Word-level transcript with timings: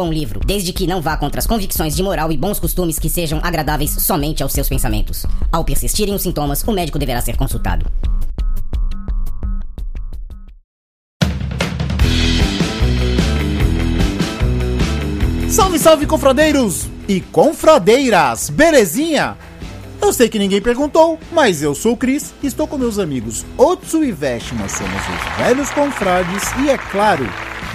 bom 0.00 0.10
livro, 0.10 0.40
desde 0.46 0.72
que 0.72 0.86
não 0.86 1.02
vá 1.02 1.14
contra 1.14 1.40
as 1.40 1.46
convicções 1.46 1.94
de 1.94 2.02
moral 2.02 2.32
e 2.32 2.36
bons 2.36 2.58
costumes 2.58 2.98
que 2.98 3.10
sejam 3.10 3.38
agradáveis 3.42 3.90
somente 3.90 4.42
aos 4.42 4.50
seus 4.50 4.66
pensamentos. 4.66 5.26
Ao 5.52 5.62
persistirem 5.62 6.14
os 6.14 6.22
sintomas, 6.22 6.62
o 6.66 6.72
médico 6.72 6.98
deverá 6.98 7.20
ser 7.20 7.36
consultado. 7.36 7.84
Salve, 15.50 15.78
salve, 15.78 16.06
confradeiros 16.06 16.88
e 17.06 17.20
confradeiras! 17.20 18.48
Belezinha? 18.48 19.36
Eu 20.00 20.14
sei 20.14 20.30
que 20.30 20.38
ninguém 20.38 20.62
perguntou, 20.62 21.18
mas 21.30 21.62
eu 21.62 21.74
sou 21.74 21.92
o 21.92 21.96
Cris, 21.96 22.32
estou 22.42 22.66
com 22.66 22.78
meus 22.78 22.98
amigos 22.98 23.44
Otsu 23.58 24.02
e 24.02 24.10
Vesh, 24.12 24.52
nós 24.52 24.72
somos 24.72 24.94
os 24.94 25.36
velhos 25.36 25.70
confrades 25.72 26.42
e, 26.64 26.70
é 26.70 26.78
claro, 26.78 27.28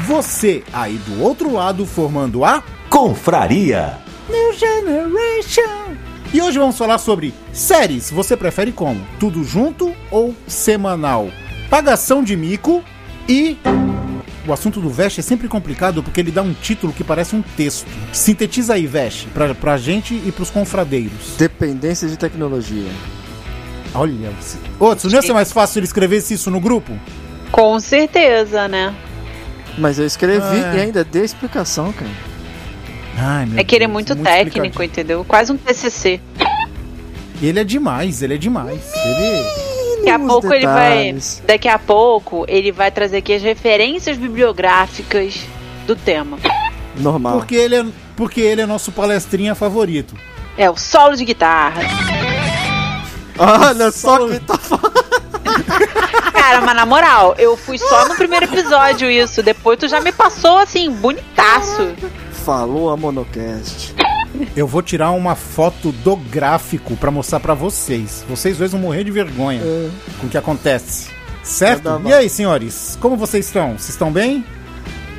você 0.04 0.64
aí 0.74 0.98
do 0.98 1.22
outro 1.22 1.54
lado 1.54 1.86
formando 1.86 2.44
a 2.44 2.64
Confraria. 2.90 3.98
New 4.30 4.54
Generation. 4.54 5.96
E 6.34 6.42
hoje 6.42 6.60
vamos 6.60 6.78
falar 6.78 6.98
sobre 6.98 7.34
séries. 7.54 8.12
Você 8.12 8.36
prefere 8.36 8.72
como? 8.72 9.06
Tudo 9.20 9.44
junto 9.44 9.94
ou 10.12 10.36
semanal? 10.48 11.30
Pagação 11.70 12.24
de 12.24 12.36
mico 12.36 12.84
e. 13.28 13.58
O 14.48 14.54
assunto 14.54 14.80
do 14.80 14.90
Vesh 14.90 15.18
é 15.18 15.22
sempre 15.24 15.48
complicado 15.48 16.04
porque 16.04 16.20
ele 16.20 16.30
dá 16.30 16.44
um 16.44 16.54
título 16.54 16.94
que 16.94 17.04
parece 17.04 17.36
um 17.36 17.42
texto. 17.42 17.88
Sintetiza 18.14 18.76
aí, 18.76 18.86
Vesh, 18.86 19.28
pra, 19.34 19.56
pra 19.56 19.78
gente 19.78 20.14
e 20.14 20.32
pros 20.32 20.52
confradeiros. 20.52 21.36
Dependência 21.38 22.08
de 22.08 22.16
tecnologia. 22.16 22.92
Olha, 23.94 24.32
Otsu, 24.80 25.08
não 25.08 25.16
ia 25.16 25.22
ser 25.22 25.34
mais 25.34 25.52
fácil 25.52 25.80
ele 25.80 25.86
escrevesse 25.86 26.34
isso 26.36 26.52
no 26.52 26.60
grupo? 26.60 27.00
Com 27.52 27.80
certeza, 27.80 28.68
né? 28.68 28.94
Mas 29.78 30.00
eu 30.00 30.06
escrevi 30.06 30.42
Ah, 30.42 30.74
é. 30.74 30.78
e 30.78 30.82
ainda 30.82 31.04
dei 31.04 31.24
explicação, 31.24 31.92
cara. 31.92 32.12
Ai, 33.18 33.46
meu 33.46 33.60
É 33.60 33.64
que 33.64 33.76
ele 33.76 33.86
é 33.86 33.88
Deus, 33.88 33.94
muito, 33.94 34.16
técnico, 34.16 34.84
entendeu? 34.84 35.24
Quase 35.26 35.52
um 35.52 35.58
TCC. 35.58 36.20
Ele 37.42 37.60
é 37.60 37.64
demais, 37.64 38.22
ele 38.22 38.36
é 38.36 38.38
demais. 38.38 38.82
Ele. 38.94 39.96
Daqui 39.98 40.10
a 40.10 40.20
pouco 40.20 40.54
ele 40.54 40.66
vai. 40.66 40.90
detalhes. 40.98 41.44
Daqui 41.46 41.68
a 41.68 41.80
pouco 41.80 42.46
ele 42.48 42.72
vai 42.72 42.92
trazer 42.92 43.18
aqui 43.18 43.34
as 43.34 43.42
referências 43.42 44.18
bibliográficas 44.18 45.42
do 45.88 45.96
tema. 45.96 46.38
Normal. 46.98 47.38
Porque 47.38 47.56
ele 47.56 47.76
é, 47.76 47.86
porque 48.16 48.40
ele 48.42 48.62
é 48.62 48.66
nosso 48.66 48.92
palestrinha 48.92 49.56
favorito. 49.56 50.16
É 50.58 50.70
o 50.70 50.78
solo 50.78 51.16
de 51.16 51.26
guitarra. 51.26 51.82
Olha 53.38 53.92
só 53.92 54.28
que 54.28 54.40
tá 54.40 54.58
falando. 54.58 54.94
Cara, 56.36 56.62
mas 56.62 56.76
na 56.76 56.86
moral, 56.86 57.36
eu 57.38 57.56
fui 57.58 57.78
só 57.78 58.08
no 58.08 58.16
primeiro 58.16 58.46
episódio 58.46 59.10
isso. 59.10 59.42
Depois 59.42 59.80
tu 59.80 59.88
já 59.88 60.00
me 60.02 60.12
passou 60.12 60.58
assim, 60.58 60.92
bonitaço. 60.92 61.90
Falou 62.32 62.90
a 62.92 62.98
Monocast. 62.98 63.96
Eu 64.56 64.68
vou 64.68 64.82
tirar 64.82 65.12
uma 65.12 65.34
foto 65.34 65.92
do 65.92 66.16
gráfico 66.16 66.96
pra 66.98 67.10
mostrar 67.10 67.40
pra 67.40 67.54
vocês. 67.54 68.24
Vocês 68.30 68.58
dois 68.58 68.72
vão 68.72 68.82
morrer 68.82 69.04
de 69.04 69.12
vergonha 69.12 69.62
É. 69.64 69.90
com 70.20 70.28
o 70.28 70.30
que 70.30 70.38
acontece. 70.38 71.10
Certo? 71.42 72.02
E 72.06 72.14
aí, 72.14 72.28
senhores? 72.30 72.98
Como 73.02 73.16
vocês 73.16 73.46
estão? 73.46 73.70
Vocês 73.78 73.90
estão 73.90 74.12
bem? 74.12 74.44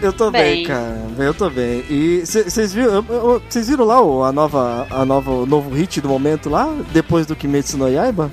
Eu 0.03 0.13
tô 0.13 0.31
bem, 0.31 0.57
Bem. 0.57 0.65
cara. 0.67 0.99
Eu 1.19 1.33
tô 1.33 1.49
bem. 1.49 1.83
E 1.89 2.23
vocês 2.27 2.75
viram, 2.75 3.03
viram 3.51 3.85
lá 3.87 4.01
o, 4.03 4.23
a 4.25 4.31
nova, 4.31 4.87
a 4.91 5.05
nova, 5.07 5.31
o 5.31 5.47
novo 5.47 5.71
hit 5.75 6.01
do 6.03 6.09
momento 6.09 6.51
lá? 6.51 6.69
Depois 6.93 7.25
do 7.25 7.35
Kimetsu 7.35 7.79
no 7.79 7.89
Yaiba? 7.89 8.31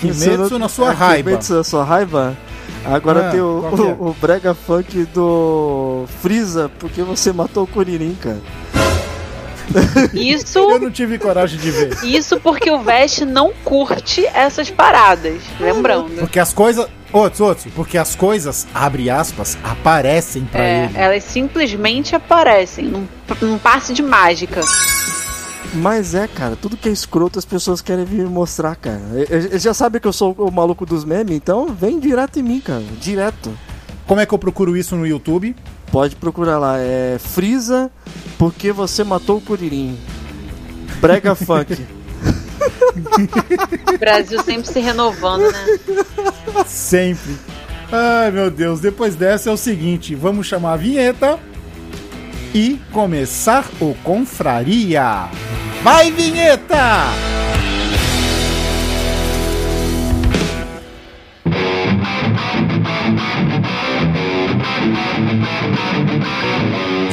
Kimetsu 0.00 0.58
na 0.58 0.68
sua 0.68 0.90
É, 0.90 0.94
raiva. 0.94 1.30
Kimetsu 1.30 1.54
na 1.54 1.64
sua 1.64 1.84
raiva? 1.84 2.36
Agora 2.84 3.28
Ah, 3.28 3.30
tem 3.30 3.40
o, 3.40 3.64
é? 3.64 3.74
o, 4.02 4.08
o 4.10 4.16
brega 4.20 4.54
funk 4.54 5.04
do 5.06 6.04
Freeza, 6.22 6.70
porque 6.78 7.02
você 7.02 7.32
matou 7.32 7.64
o 7.64 7.66
Kuririn, 7.66 8.14
cara. 8.20 8.40
Isso. 10.14 10.58
Eu 10.58 10.78
não 10.78 10.90
tive 10.90 11.18
coragem 11.18 11.58
de 11.58 11.70
ver. 11.70 11.98
Isso 12.04 12.38
porque 12.40 12.70
o 12.70 12.78
Vest 12.80 13.20
não 13.22 13.52
curte 13.64 14.24
essas 14.26 14.70
paradas. 14.70 15.42
Lembrando. 15.58 16.20
Porque 16.20 16.38
as 16.38 16.52
coisas. 16.52 16.86
Outros, 17.12 17.40
outros. 17.40 17.66
Porque 17.74 17.96
as 17.98 18.14
coisas, 18.14 18.66
abre 18.74 19.08
aspas, 19.10 19.56
aparecem 19.64 20.44
pra 20.44 20.60
É, 20.62 20.84
ele. 20.84 20.92
elas 20.96 21.24
simplesmente 21.24 22.14
aparecem 22.14 22.84
num, 22.86 23.06
num 23.40 23.58
passe 23.58 23.92
de 23.92 24.02
mágica. 24.02 24.60
Mas 25.74 26.14
é, 26.14 26.26
cara, 26.26 26.56
tudo 26.56 26.76
que 26.76 26.88
é 26.88 26.92
escroto 26.92 27.38
as 27.38 27.44
pessoas 27.44 27.80
querem 27.80 28.04
vir 28.04 28.26
mostrar, 28.26 28.76
cara. 28.76 29.00
Eles 29.28 29.62
já 29.62 29.74
sabem 29.74 30.00
que 30.00 30.06
eu 30.08 30.12
sou 30.12 30.32
o 30.38 30.50
maluco 30.50 30.86
dos 30.86 31.04
memes, 31.04 31.36
então 31.36 31.66
vem 31.66 31.98
direto 31.98 32.38
em 32.38 32.42
mim, 32.42 32.60
cara. 32.60 32.82
Direto. 33.00 33.56
Como 34.06 34.20
é 34.20 34.26
que 34.26 34.32
eu 34.32 34.38
procuro 34.38 34.76
isso 34.76 34.96
no 34.96 35.06
YouTube? 35.06 35.54
Pode 35.90 36.16
procurar 36.16 36.58
lá, 36.58 36.78
é 36.78 37.18
Freeza, 37.18 37.90
porque 38.38 38.72
você 38.72 39.04
matou 39.04 39.38
o 39.38 39.40
Kuririn. 39.40 39.98
Brega 41.00 41.34
funk. 41.36 41.86
O 43.94 43.98
Brasil 43.98 44.42
sempre 44.42 44.66
se 44.72 44.80
renovando, 44.80 45.50
né? 45.50 45.78
Sempre. 46.66 47.36
Ai, 47.92 48.30
meu 48.30 48.50
Deus. 48.50 48.80
Depois 48.80 49.14
dessa 49.14 49.50
é 49.50 49.52
o 49.52 49.56
seguinte: 49.56 50.14
vamos 50.14 50.46
chamar 50.46 50.74
a 50.74 50.76
vinheta 50.76 51.38
e 52.54 52.80
começar 52.92 53.64
o 53.80 53.94
Confraria. 54.02 55.28
Vai, 55.82 56.10
vinheta! 56.10 57.04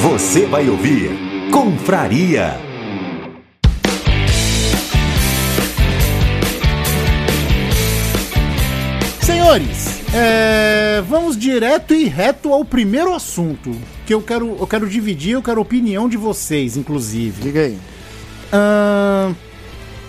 Você 0.00 0.46
vai 0.46 0.68
ouvir 0.68 1.10
Confraria. 1.50 2.58
Senhores, 9.20 9.93
é, 10.14 11.02
vamos 11.08 11.36
direto 11.36 11.92
e 11.92 12.04
reto 12.04 12.52
ao 12.52 12.64
primeiro 12.64 13.12
assunto. 13.12 13.74
Que 14.06 14.14
eu 14.14 14.22
quero, 14.22 14.56
eu 14.60 14.66
quero 14.66 14.88
dividir, 14.88 15.32
eu 15.32 15.42
quero 15.42 15.58
a 15.58 15.62
opinião 15.62 16.08
de 16.08 16.16
vocês, 16.16 16.76
inclusive. 16.76 17.42
Diga 17.42 17.60
aí. 17.62 17.78
Ahn, 18.52 19.34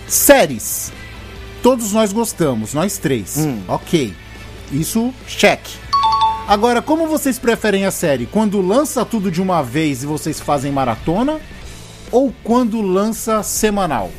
séries. 0.08 0.92
Todos 1.64 1.92
nós 1.92 2.14
gostamos, 2.14 2.74
nós 2.74 3.00
três. 3.00 3.38
Hum. 3.38 3.62
Ok. 3.68 4.14
Isso, 4.72 5.12
check. 5.28 5.62
Agora, 6.48 6.80
como 6.80 7.08
vocês 7.08 7.40
preferem 7.40 7.86
a 7.86 7.92
série? 7.92 8.28
Quando 8.28 8.62
lança 8.62 9.04
tudo 9.04 9.32
de 9.32 9.42
uma 9.42 9.64
vez 9.64 10.04
e 10.04 10.06
vocês 10.06 10.40
fazem 10.40 10.72
maratona? 10.72 11.40
Ou 12.12 12.32
quando 12.44 12.82
lança 12.82 13.41
semanal? 13.41 14.12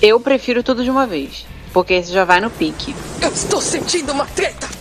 Eu 0.00 0.18
prefiro 0.18 0.62
tudo 0.62 0.82
de 0.82 0.90
uma 0.90 1.06
vez. 1.06 1.44
Porque 1.74 1.92
esse 1.92 2.10
já 2.10 2.24
vai 2.24 2.40
no 2.40 2.48
pique. 2.48 2.96
Eu 3.20 3.30
estou 3.30 3.60
sentindo 3.60 4.12
uma 4.12 4.24
treta. 4.24 4.75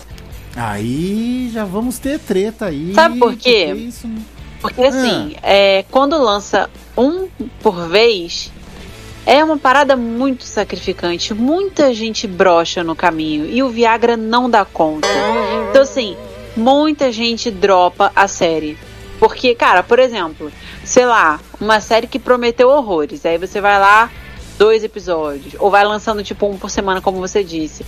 Aí 0.55 1.49
já 1.53 1.65
vamos 1.65 1.99
ter 1.99 2.19
treta 2.19 2.65
aí. 2.67 2.93
Sabe 2.93 3.19
por 3.19 3.35
quê? 3.35 3.65
porque 3.69 3.83
isso 3.87 4.07
não- 4.07 4.21
Porque 4.61 4.81
assim, 4.81 5.35
é, 5.43 5.83
quando 5.91 6.17
lança 6.21 6.69
um 6.97 7.27
por 7.61 7.87
vez, 7.87 8.51
é 9.25 9.43
uma 9.43 9.57
parada 9.57 9.95
muito 9.95 10.43
sacrificante. 10.45 11.33
Muita 11.33 11.93
gente 11.93 12.25
brocha 12.25 12.83
no 12.83 12.95
caminho 12.95 13.45
e 13.47 13.61
o 13.61 13.69
Viagra 13.69 14.15
não 14.17 14.49
dá 14.49 14.63
conta. 14.65 15.07
Então, 15.69 15.81
assim, 15.81 16.15
muita 16.55 17.11
gente 17.11 17.51
dropa 17.51 18.11
a 18.15 18.27
série. 18.27 18.77
Porque, 19.19 19.53
cara, 19.55 19.83
por 19.83 19.99
exemplo, 19.99 20.51
sei 20.83 21.05
lá, 21.05 21.39
uma 21.59 21.79
série 21.79 22.07
que 22.07 22.17
prometeu 22.19 22.69
horrores. 22.69 23.25
Aí 23.25 23.37
você 23.37 23.61
vai 23.61 23.79
lá, 23.79 24.09
dois 24.57 24.83
episódios. 24.83 25.55
Ou 25.59 25.69
vai 25.69 25.83
lançando, 25.85 26.23
tipo, 26.23 26.45
um 26.47 26.57
por 26.57 26.69
semana, 26.69 27.01
como 27.01 27.19
você 27.19 27.43
disse. 27.43 27.85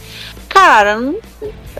Cara, 0.57 0.99
não- 0.99 1.19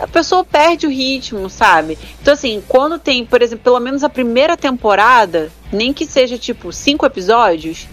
a 0.00 0.06
pessoa 0.06 0.44
perde 0.44 0.86
o 0.86 0.90
ritmo, 0.90 1.50
sabe? 1.50 1.98
Então, 2.22 2.32
assim, 2.32 2.62
quando 2.68 2.96
tem, 2.96 3.26
por 3.26 3.42
exemplo, 3.42 3.64
pelo 3.64 3.80
menos 3.80 4.04
a 4.04 4.08
primeira 4.08 4.56
temporada, 4.56 5.50
nem 5.72 5.92
que 5.92 6.06
seja, 6.06 6.38
tipo, 6.38 6.72
cinco 6.72 7.04
episódios, 7.04 7.88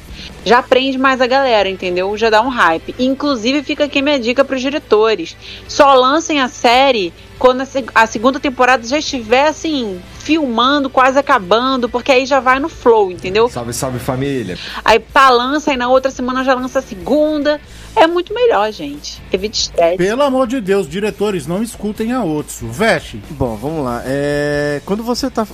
Já 0.46 0.64
prende 0.64 0.98
mais 0.98 1.20
a 1.20 1.28
galera, 1.28 1.68
entendeu? 1.68 2.16
Já 2.16 2.30
dá 2.30 2.42
um 2.42 2.48
hype. 2.48 2.96
Inclusive, 2.98 3.64
fica 3.64 3.84
aqui 3.84 4.02
minha 4.02 4.18
dica 4.20 4.46
pros 4.46 4.62
diretores. 4.62 5.36
Só 5.68 5.94
lancem 5.94 6.40
a 6.40 6.48
série 6.48 7.12
quando 7.38 7.62
a, 7.62 7.68
a 7.94 8.08
segunda 8.08 8.40
temporada 8.40 8.88
já 8.88 8.98
estiver, 8.98 9.48
assim, 9.48 10.00
filmando, 10.20 10.90
quase 10.90 11.20
acabando, 11.20 11.90
porque 11.90 12.12
aí 12.12 12.26
já 12.26 12.40
vai 12.40 12.60
no 12.60 12.70
flow, 12.70 13.12
entendeu? 13.12 13.50
Salve, 13.50 13.74
salve 13.74 14.00
família. 14.00 14.58
Aí 14.86 15.00
pá, 15.00 15.30
lança, 15.30 15.72
aí 15.72 15.78
na 15.78 15.90
outra 15.90 16.10
semana 16.10 16.44
já 16.44 16.54
lança 16.54 16.80
a 16.80 16.82
segunda. 16.82 17.60
É 17.96 18.08
muito 18.08 18.34
melhor, 18.34 18.72
gente. 18.72 19.22
Evite 19.32 19.62
estresse. 19.62 19.98
Pelo 19.98 20.22
amor 20.24 20.48
de 20.48 20.60
Deus, 20.60 20.88
diretores, 20.88 21.48
não 21.48 21.64
escutem 21.64 22.12
a 22.12 22.24
Otsu. 22.24 22.68
Veste. 22.68 23.22
Bom, 23.32 23.56
vamos 23.56 23.84
lá. 23.86 24.02
É, 24.06 24.82
Quando 24.86 25.02
você 25.04 25.30
tá. 25.30 25.48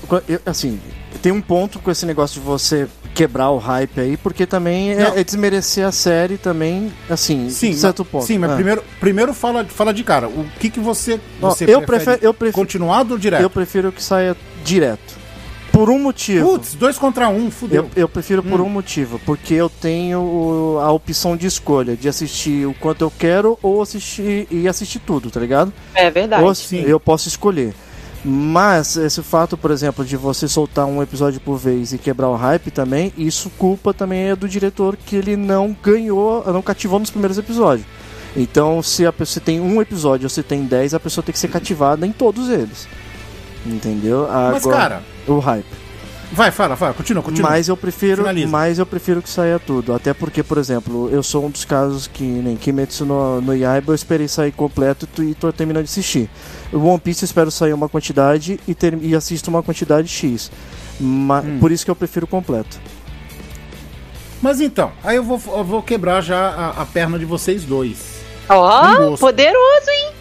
Assim, 0.46 0.80
tem 1.22 1.32
um 1.32 1.42
ponto 1.42 1.80
com 1.80 1.92
esse 1.92 2.06
negócio 2.06 2.40
de 2.42 2.46
você 2.46 2.88
quebrar 3.14 3.50
o 3.52 3.58
hype 3.58 4.00
aí, 4.00 4.18
porque 4.18 4.46
também 4.46 4.92
é, 4.94 5.20
é 5.20 5.24
desmerecer 5.24 5.86
a 5.86 5.92
série 5.92 6.38
também, 6.38 6.92
assim, 7.10 7.50
Sim, 7.50 7.74
certo 7.74 8.06
ponto. 8.06 8.26
sim, 8.26 8.38
mas 8.38 8.52
É. 8.52 8.56
primeiro, 8.56 8.84
primeiro 9.02 9.34
fala, 9.34 9.66
fala 9.66 9.94
de 9.94 10.02
cara. 10.02 10.30
O 10.30 10.46
que, 10.60 10.70
que 10.70 10.80
você, 10.80 11.20
Ó, 11.42 11.50
você 11.50 11.66
eu 11.66 11.82
prefere? 11.82 11.86
prefiro- 12.06 12.20
eu 12.26 12.34
prefiro- 12.34 12.56
Continuado 12.58 13.14
ou 13.14 13.20
direto? 13.20 13.42
Eu 13.42 13.50
prefiro 13.50 13.92
que 13.92 14.02
saia 14.02 14.36
direto. 14.64 15.21
Por 15.72 15.90
um 15.90 15.98
motivo. 15.98 16.52
Putz, 16.52 16.74
dois 16.76 16.98
contra 16.98 17.30
um, 17.30 17.50
fudeu. 17.50 17.90
Eu, 17.96 18.04
eu 18.04 18.10
prefiro 18.10 18.44
por 18.44 18.60
Hum. 18.60 18.66
um 18.66 18.70
motivo, 18.70 19.20
porque 19.26 19.54
eu 19.54 19.70
tenho 19.70 20.78
a 20.82 20.92
opção 20.92 21.38
de 21.38 21.48
escolha 21.48 21.96
de 21.96 22.10
assistir 22.10 22.68
o 22.68 22.74
quanto 22.74 23.02
eu 23.04 23.12
quero 23.18 23.58
ou 23.62 23.82
assistir 23.82 24.48
e 24.52 24.68
assistir 24.68 25.00
tudo, 25.00 25.32
tá 25.32 25.40
ligado? 25.40 25.72
É 25.96 26.12
verdade. 26.12 26.44
Ou 26.44 26.54
sim. 26.54 26.82
eu 26.82 27.00
posso 27.00 27.28
escolher. 27.28 27.74
Mas 28.24 28.98
esse 28.98 29.24
fato, 29.24 29.58
por 29.58 29.72
exemplo, 29.72 30.06
de 30.06 30.16
você 30.16 30.48
soltar 30.48 30.86
um 30.86 31.02
episódio 31.02 31.40
por 31.40 31.58
vez 31.58 31.92
e 31.92 31.98
quebrar 31.98 32.30
o 32.30 32.36
hype 32.36 32.70
também, 32.70 33.12
isso 33.18 33.50
culpa 33.58 33.94
também 33.94 34.30
é 34.30 34.36
do 34.36 34.48
diretor 34.48 34.96
que 34.96 35.16
ele 35.16 35.36
não 35.36 35.76
ganhou, 35.82 36.44
não 36.52 36.62
cativou 36.62 37.00
nos 37.00 37.10
primeiros 37.10 37.38
episódios. 37.40 37.88
Então, 38.36 38.82
se 38.84 39.06
a 39.06 39.12
pessoa 39.12 39.44
tem 39.44 39.60
um 39.60 39.82
episódio 39.82 40.26
ou 40.26 40.30
se 40.30 40.44
tem 40.44 40.64
dez, 40.66 40.94
a 40.94 41.00
pessoa 41.00 41.24
tem 41.24 41.34
que 41.34 41.40
ser 41.40 41.48
cativada 41.50 42.06
em 42.06 42.12
todos 42.12 42.50
eles. 42.50 42.88
Entendeu? 43.66 44.28
Mas, 44.30 44.66
Agora, 44.66 44.78
cara, 44.78 45.04
o 45.28 45.40
hype. 45.40 45.66
vai, 46.32 46.50
fala, 46.52 46.76
fala, 46.76 46.94
continua, 46.94 47.22
continua. 47.22 47.50
Mas 47.52 47.68
eu 47.68 47.76
prefiro, 47.78 48.22
Finaliza. 48.24 48.48
mas 48.48 48.80
eu 48.80 48.86
prefiro 48.86 49.22
que 49.22 49.30
saia 49.30 49.60
tudo. 49.60 49.94
Até 49.94 50.14
porque, 50.14 50.42
por 50.44 50.58
exemplo, 50.58 51.10
eu 51.12 51.22
sou 51.22 51.46
um 51.46 51.50
dos 51.50 51.66
casos 51.66 52.08
que 52.08 52.24
nem 52.24 52.56
Kimetsu 52.56 53.06
no, 53.06 53.42
no 53.42 53.56
Yaiba 53.56 53.92
eu 53.92 53.96
esperei 53.96 54.28
sair 54.28 54.52
completo 54.52 55.08
e 55.22 55.34
tô- 55.36 55.52
terminando 55.52 55.84
de 55.86 55.90
assistir. 55.92 56.30
O 56.72 56.80
One 56.86 57.00
Piece 57.00 57.24
eu 57.24 57.26
espero 57.26 57.52
sair 57.52 57.74
uma 57.74 57.90
quantidade 57.90 58.60
e, 58.68 58.74
ter, 58.74 58.98
e 59.02 59.14
assisto 59.16 59.50
uma 59.50 59.62
quantidade 59.64 60.08
X. 60.08 60.52
Ma- 61.00 61.42
Hum. 61.42 61.58
Por 61.60 61.72
isso 61.72 61.84
que 61.84 61.92
eu 61.92 61.96
prefiro 61.96 62.26
completo. 62.28 62.80
Mas 64.42 64.60
então, 64.60 64.92
aí 65.04 65.18
eu 65.18 65.24
vou, 65.24 65.40
eu 65.56 65.64
vou 65.64 65.84
quebrar 65.84 66.22
já 66.22 66.48
a, 66.50 66.82
a 66.82 66.86
perna 66.86 67.20
de 67.20 67.26
vocês 67.26 67.64
dois. 67.64 68.22
Ó, 68.50 68.96
gosto. 68.98 69.20
poderoso, 69.22 69.90
hein? 69.90 70.12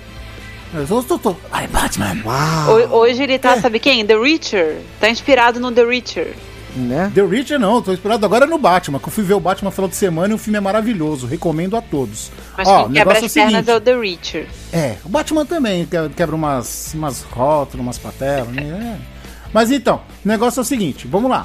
Eu 0.73 1.03
tô, 1.03 1.19
tô... 1.19 1.37
Ai, 1.51 1.67
Batman! 1.67 2.17
Ho- 2.69 2.97
Hoje 2.99 3.23
ele 3.23 3.39
tá, 3.39 3.61
sabe 3.61 3.79
quem? 3.81 4.07
The 4.07 4.17
Reacher. 4.17 4.79
Tá 5.01 5.09
inspirado 5.11 5.59
no 5.59 5.73
The 5.73 5.85
Reacher. 5.85 6.35
Né? 6.77 7.11
The 7.13 7.23
Witcher 7.23 7.59
não, 7.59 7.83
tô 7.83 7.93
esperado 7.93 8.25
agora 8.25 8.47
no 8.47 8.57
Batman, 8.57 9.01
que 9.01 9.09
eu 9.09 9.13
fui 9.13 9.25
ver 9.25 9.35
o 9.35 9.41
Batman 9.41 9.71
no 9.71 9.75
final 9.75 9.89
de 9.89 9.97
semana 9.97 10.33
e 10.33 10.37
o 10.37 10.39
filme 10.39 10.57
é 10.57 10.61
maravilhoso, 10.61 11.27
recomendo 11.27 11.77
a 11.77 11.83
todos. 11.83 12.31
Mas 12.57 12.69
Ó, 12.69 12.85
quem 12.85 12.93
quebra 12.93 13.15
negócio 13.15 13.19
é 13.19 13.23
o 13.23 13.27
as 13.27 13.33
pernas 13.35 13.53
seguinte, 13.53 13.71
é 13.71 13.75
o 13.77 13.81
The 13.81 13.99
Reacher. 13.99 14.47
É, 14.73 14.95
o 15.05 15.09
Batman 15.09 15.45
também 15.45 15.85
que- 15.85 16.09
quebra 16.11 16.37
umas, 16.37 16.93
umas 16.95 17.23
rótulas, 17.23 17.85
umas 17.85 17.99
patelas, 17.99 18.47
né? 18.55 19.01
Mas 19.53 19.73
então, 19.73 20.03
o 20.25 20.29
negócio 20.29 20.61
é 20.61 20.63
o 20.63 20.65
seguinte, 20.65 21.09
vamos 21.09 21.29
lá. 21.29 21.45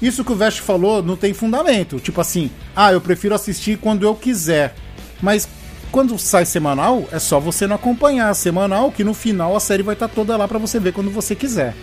Isso 0.00 0.24
que 0.24 0.32
o 0.32 0.36
Vest 0.36 0.60
falou 0.60 1.02
não 1.02 1.16
tem 1.16 1.34
fundamento. 1.34 2.00
Tipo 2.00 2.22
assim, 2.22 2.50
ah, 2.74 2.90
eu 2.94 3.00
prefiro 3.02 3.34
assistir 3.34 3.76
quando 3.76 4.04
eu 4.06 4.14
quiser. 4.14 4.74
Mas 5.20 5.46
quando 5.92 6.18
sai 6.18 6.46
semanal, 6.46 7.06
é 7.12 7.18
só 7.18 7.38
você 7.38 7.66
não 7.66 7.76
acompanhar 7.76 8.30
a 8.30 8.34
semanal, 8.34 8.90
que 8.90 9.04
no 9.04 9.12
final 9.14 9.54
a 9.54 9.60
série 9.60 9.82
vai 9.82 9.92
estar 9.94 10.08
toda 10.08 10.36
lá 10.36 10.48
pra 10.48 10.58
você 10.58 10.80
ver 10.80 10.92
quando 10.92 11.10
você 11.10 11.36
quiser. 11.36 11.74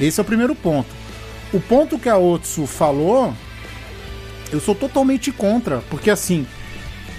Esse 0.00 0.20
é 0.20 0.22
o 0.22 0.26
primeiro 0.26 0.54
ponto. 0.54 0.88
O 1.52 1.60
ponto 1.60 1.98
que 1.98 2.08
a 2.08 2.18
Otsu 2.18 2.66
falou, 2.66 3.32
eu 4.52 4.60
sou 4.60 4.74
totalmente 4.74 5.30
contra, 5.30 5.78
porque 5.88 6.10
assim, 6.10 6.44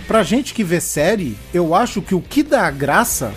pra 0.05 0.21
gente 0.21 0.53
que 0.53 0.63
vê 0.65 0.81
série, 0.81 1.37
eu 1.53 1.73
acho 1.73 2.01
que 2.01 2.13
o 2.13 2.21
que 2.21 2.43
dá 2.43 2.69
graça 2.69 3.31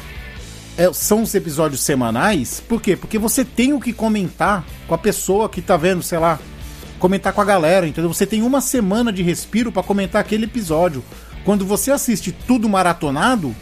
é- 0.77 0.93
são 0.93 1.23
os 1.23 1.35
episódios 1.35 1.81
semanais. 1.83 2.61
Por 2.69 2.83
quê? 2.83 2.97
Porque 2.97 3.19
você 3.19 3.45
tem 3.45 3.73
o 3.73 3.81
que 3.81 3.93
comentar 3.93 4.65
com 4.89 4.95
a 4.95 4.99
pessoa 4.99 5.49
que 5.49 5.63
tá 5.63 5.77
vendo, 5.77 6.03
sei 6.03 6.19
lá, 6.19 6.39
comentar 6.99 7.33
com 7.33 7.41
a 7.41 7.45
galera, 7.45 7.87
entendeu? 7.87 8.13
Você 8.13 8.27
tem 8.27 8.43
uma 8.43 8.61
semana 8.61 9.13
de 9.13 9.23
respiro 9.23 9.71
pra 9.71 9.83
comentar 9.83 10.21
aquele 10.21 10.45
episódio. 10.45 11.05
Quando 11.45 11.65
você 11.65 11.91
assiste 11.91 12.33
tudo 12.47 12.69
maratonado, 12.69 13.55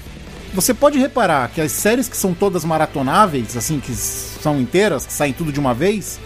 você 0.54 0.72
pode 0.75 0.98
reparar 0.98 1.48
que 1.50 1.60
as 1.60 1.72
séries 1.72 2.08
que 2.08 2.16
são 2.16 2.34
todas 2.34 2.64
maratonáveis, 2.64 3.56
assim, 3.56 3.80
que 3.80 3.92
são 3.94 4.60
inteiras, 4.60 5.06
que 5.06 5.12
saem 5.12 5.32
tudo 5.32 5.52
de 5.52 5.60
uma 5.60 5.75
vez, 5.75 6.19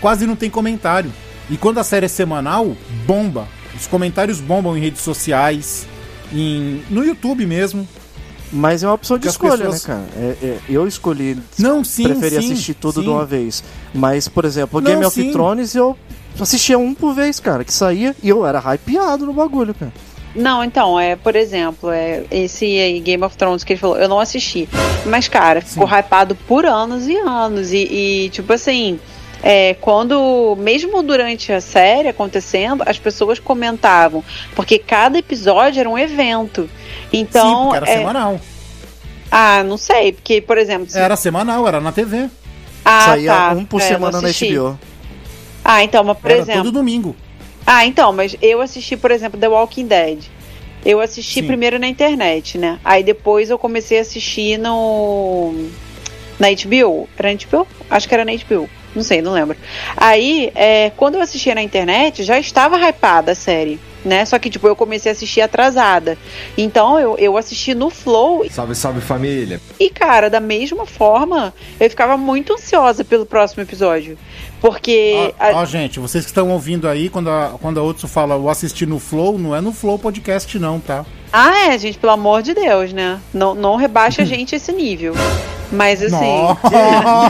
quase 0.00 0.26
não 0.26 0.36
tem 0.36 0.48
comentário. 0.50 1.12
E 1.48 1.56
quando 1.56 1.78
a 1.78 1.84
série 1.84 2.06
é 2.06 2.08
semanal, 2.08 2.76
bomba. 3.06 3.48
Os 3.76 3.86
comentários 3.86 4.40
bombam 4.40 4.76
em 4.76 4.80
redes 4.80 5.00
sociais, 5.00 5.86
em, 6.32 6.82
no 6.90 7.04
YouTube 7.04 7.44
mesmo. 7.46 7.88
Mas 8.52 8.82
é 8.82 8.86
uma 8.88 8.94
opção 8.94 9.16
de 9.16 9.28
escolha, 9.28 9.56
pessoas- 9.66 9.86
né, 9.86 9.94
cara? 9.94 10.06
É- 10.16 10.36
é- 10.46 10.58
eu 10.68 10.86
escolhi 10.86 11.38
Não, 11.58 11.84
sim, 11.84 12.02
preferir 12.04 12.42
sim, 12.42 12.52
assistir 12.52 12.74
tudo 12.74 12.94
sim. 12.96 13.02
de 13.02 13.08
uma 13.08 13.24
vez. 13.24 13.62
Mas, 13.94 14.26
por 14.28 14.44
exemplo, 14.44 14.80
Não, 14.80 14.90
Game 14.90 15.04
of 15.04 15.14
sim. 15.14 15.30
Thrones 15.30 15.74
eu 15.76 15.96
assistia 16.38 16.76
um 16.78 16.92
por 16.92 17.14
vez, 17.14 17.38
cara, 17.38 17.64
que 17.64 17.72
saía 17.72 18.14
e 18.22 18.28
eu 18.28 18.44
era 18.44 18.58
hypeado 18.74 19.24
no 19.24 19.32
bagulho, 19.32 19.72
cara. 19.72 19.92
Não, 20.34 20.62
então, 20.62 20.98
é, 20.98 21.16
por 21.16 21.34
exemplo, 21.34 21.90
é, 21.90 22.22
esse 22.30 22.64
aí, 22.64 23.00
Game 23.00 23.22
of 23.24 23.36
Thrones 23.36 23.64
que 23.64 23.72
ele 23.72 23.80
falou, 23.80 23.96
eu 23.96 24.08
não 24.08 24.20
assisti. 24.20 24.68
Mas, 25.06 25.26
cara, 25.26 25.60
ficou 25.60 25.88
hypado 25.88 26.34
por 26.34 26.64
anos 26.64 27.08
e 27.08 27.16
anos. 27.16 27.72
E, 27.72 27.78
e, 28.26 28.30
tipo 28.30 28.52
assim, 28.52 29.00
é, 29.42 29.74
quando, 29.80 30.54
mesmo 30.56 31.02
durante 31.02 31.52
a 31.52 31.60
série 31.60 32.08
acontecendo, 32.08 32.84
as 32.86 32.96
pessoas 32.98 33.40
comentavam. 33.40 34.22
Porque 34.54 34.78
cada 34.78 35.18
episódio 35.18 35.80
era 35.80 35.88
um 35.88 35.98
evento. 35.98 36.70
sim, 37.10 37.18
Então. 37.20 37.62
porque 37.64 37.76
era 37.78 37.90
é- 37.90 37.98
semanal. 37.98 38.40
ah, 39.30 39.64
não 39.64 39.76
sei, 39.76 40.12
porque, 40.12 40.40
por 40.40 40.58
exemplo. 40.58 40.88
se- 40.88 40.98
Era 40.98 41.16
semanal, 41.16 41.66
era 41.66 41.80
na 41.80 41.90
TV. 41.90 42.28
ah, 42.84 43.04
saía 43.06 43.32
tá, 43.32 43.50
um 43.50 43.64
por 43.64 43.80
é, 43.80 43.84
semana 43.84 44.20
na. 44.20 44.28
HBO. 44.28 44.78
Ah, 45.64 45.82
então, 45.82 46.04
mas 46.04 46.16
por 46.18 46.30
era 46.30 46.40
exemplo. 46.40 46.62
todo 46.62 46.72
domingo. 46.72 47.16
Ah, 47.72 47.86
então, 47.86 48.12
mas 48.12 48.34
eu 48.42 48.60
assisti, 48.60 48.96
por 48.96 49.12
exemplo, 49.12 49.38
The 49.38 49.46
Walking 49.46 49.86
Dead. 49.86 50.24
Eu 50.84 51.00
assisti 51.00 51.38
Sim. 51.38 51.46
primeiro 51.46 51.78
na 51.78 51.86
internet, 51.86 52.58
né? 52.58 52.80
Aí 52.84 53.04
depois 53.04 53.48
eu 53.48 53.56
comecei 53.56 53.98
a 53.98 54.00
assistir 54.00 54.58
no. 54.58 55.54
Na 56.36 56.48
HBO. 56.48 57.08
Era 57.16 57.32
na 57.32 57.38
HBO? 57.38 57.68
Acho 57.88 58.08
que 58.08 58.14
era 58.14 58.24
na 58.24 58.32
HBO. 58.32 58.68
Não 58.92 59.04
sei, 59.04 59.22
não 59.22 59.32
lembro. 59.32 59.56
Aí, 59.96 60.50
é, 60.56 60.90
quando 60.96 61.14
eu 61.14 61.20
assistia 61.20 61.54
na 61.54 61.62
internet, 61.62 62.24
já 62.24 62.40
estava 62.40 62.76
hypada 62.76 63.30
a 63.30 63.34
série. 63.36 63.78
Né? 64.04 64.24
Só 64.24 64.36
que, 64.38 64.50
tipo, 64.50 64.66
eu 64.66 64.74
comecei 64.74 65.12
a 65.12 65.12
assistir 65.12 65.40
atrasada. 65.40 66.18
Então, 66.58 66.98
eu, 66.98 67.16
eu 67.18 67.36
assisti 67.36 67.72
no 67.72 67.88
Flow. 67.88 68.44
Salve, 68.50 68.74
salve 68.74 69.00
família. 69.00 69.60
E, 69.78 69.90
cara, 69.90 70.28
da 70.28 70.40
mesma 70.40 70.86
forma, 70.86 71.54
eu 71.78 71.88
ficava 71.88 72.16
muito 72.16 72.54
ansiosa 72.54 73.04
pelo 73.04 73.26
próximo 73.26 73.62
episódio. 73.62 74.18
Porque. 74.60 75.32
Ó, 75.38 75.60
ó, 75.60 75.64
gente, 75.64 75.98
vocês 75.98 76.24
que 76.24 76.30
estão 76.30 76.50
ouvindo 76.50 76.86
aí, 76.88 77.08
quando 77.08 77.30
a, 77.30 77.54
quando 77.60 77.80
a 77.80 77.82
Otsu 77.82 78.06
fala 78.06 78.36
o 78.36 78.48
assistir 78.50 78.86
no 78.86 78.98
Flow, 78.98 79.38
não 79.38 79.54
é 79.56 79.60
no 79.60 79.72
Flow 79.72 79.98
Podcast, 79.98 80.58
não, 80.58 80.78
tá? 80.78 81.04
Ah, 81.32 81.68
é, 81.68 81.78
gente, 81.78 81.98
pelo 81.98 82.12
amor 82.12 82.42
de 82.42 82.52
Deus, 82.54 82.92
né? 82.92 83.20
Não, 83.32 83.54
não 83.54 83.76
rebaixa 83.76 84.22
a 84.22 84.24
gente 84.26 84.54
esse 84.54 84.72
nível. 84.72 85.14
Mas 85.72 86.02
assim. 86.02 86.42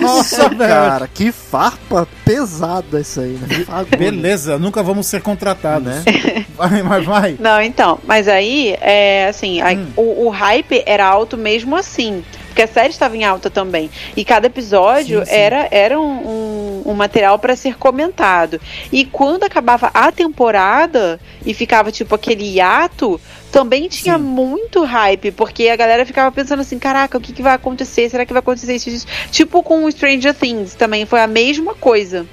Nossa. 0.00 0.48
Cara, 0.56 1.06
que 1.08 1.30
farpa 1.30 2.08
pesada 2.24 3.00
isso 3.00 3.20
aí, 3.20 3.32
né? 3.38 3.64
Agulha. 3.68 3.96
Beleza, 3.98 4.58
nunca 4.58 4.82
vamos 4.82 5.06
ser 5.06 5.20
contratados. 5.20 5.86
Né? 5.86 6.02
Vai, 6.56 6.82
mas 6.82 7.06
vai. 7.06 7.36
Não, 7.40 7.58
então, 7.62 7.98
mas 8.06 8.28
aí, 8.28 8.76
é 8.82 9.28
assim, 9.28 9.62
aí, 9.62 9.78
Hum. 9.78 9.86
o, 9.96 10.26
o 10.26 10.28
hype 10.28 10.82
era 10.84 11.06
alto 11.06 11.38
mesmo 11.38 11.74
assim. 11.74 12.22
Porque 12.48 12.60
a 12.62 12.66
série 12.66 12.90
estava 12.90 13.16
em 13.16 13.24
alta 13.24 13.48
também. 13.48 13.88
E 14.14 14.24
cada 14.24 14.46
episódio 14.46 15.20
Sim, 15.20 15.24
sim. 15.26 15.34
era, 15.34 15.68
era 15.70 15.98
um, 15.98 16.04
um, 16.04 16.49
um 16.90 16.94
material 16.96 17.38
para 17.38 17.54
ser 17.56 17.76
comentado. 17.76 18.60
E 18.92 19.04
quando 19.04 19.44
acabava 19.44 19.90
a 19.94 20.10
temporada 20.12 21.20
e 21.44 21.54
ficava 21.54 21.90
tipo 21.92 22.14
aquele 22.14 22.44
hiato, 22.44 23.20
também 23.52 23.88
tinha 23.88 24.16
Sim. 24.16 24.24
muito 24.24 24.84
hype. 24.84 25.30
Porque 25.32 25.68
a 25.68 25.76
galera 25.76 26.04
ficava 26.06 26.30
pensando 26.32 26.60
assim: 26.60 26.78
caraca, 26.78 27.18
o 27.18 27.20
que, 27.20 27.32
que 27.32 27.42
vai 27.42 27.54
acontecer? 27.54 28.08
Será 28.08 28.24
que 28.26 28.32
vai 28.32 28.40
acontecer 28.40 28.74
isso? 28.74 28.88
isso? 28.90 29.06
Tipo 29.30 29.62
com 29.62 29.84
o 29.84 29.90
Stranger 29.90 30.34
Things 30.34 30.74
também 30.74 31.06
foi 31.06 31.20
a 31.20 31.26
mesma 31.26 31.74
coisa. 31.74 32.26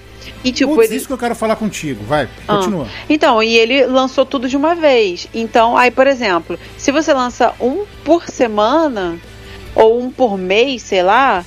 E 0.44 0.52
tipo, 0.52 0.76
Putz, 0.76 0.88
ele- 0.90 0.98
isso 0.98 1.08
que 1.08 1.14
eu 1.14 1.18
quero 1.18 1.34
falar 1.36 1.56
contigo. 1.56 2.04
Vai, 2.06 2.28
Ah. 2.48 2.56
continua. 2.58 2.88
então, 3.10 3.42
e 3.42 3.56
ele 3.56 3.86
lançou 3.86 4.26
tudo 4.26 4.48
de 4.48 4.56
uma 4.58 4.76
vez. 4.76 5.28
Então, 5.34 5.76
aí, 5.78 5.90
por 5.90 6.06
exemplo, 6.06 6.60
se 6.78 6.92
você 6.92 7.14
lança 7.14 7.54
um 7.60 7.86
por 8.04 8.28
semana 8.28 9.18
ou 9.74 10.00
um 10.00 10.12
por 10.12 10.38
mês, 10.38 10.82
sei 10.84 11.02
lá, 11.02 11.46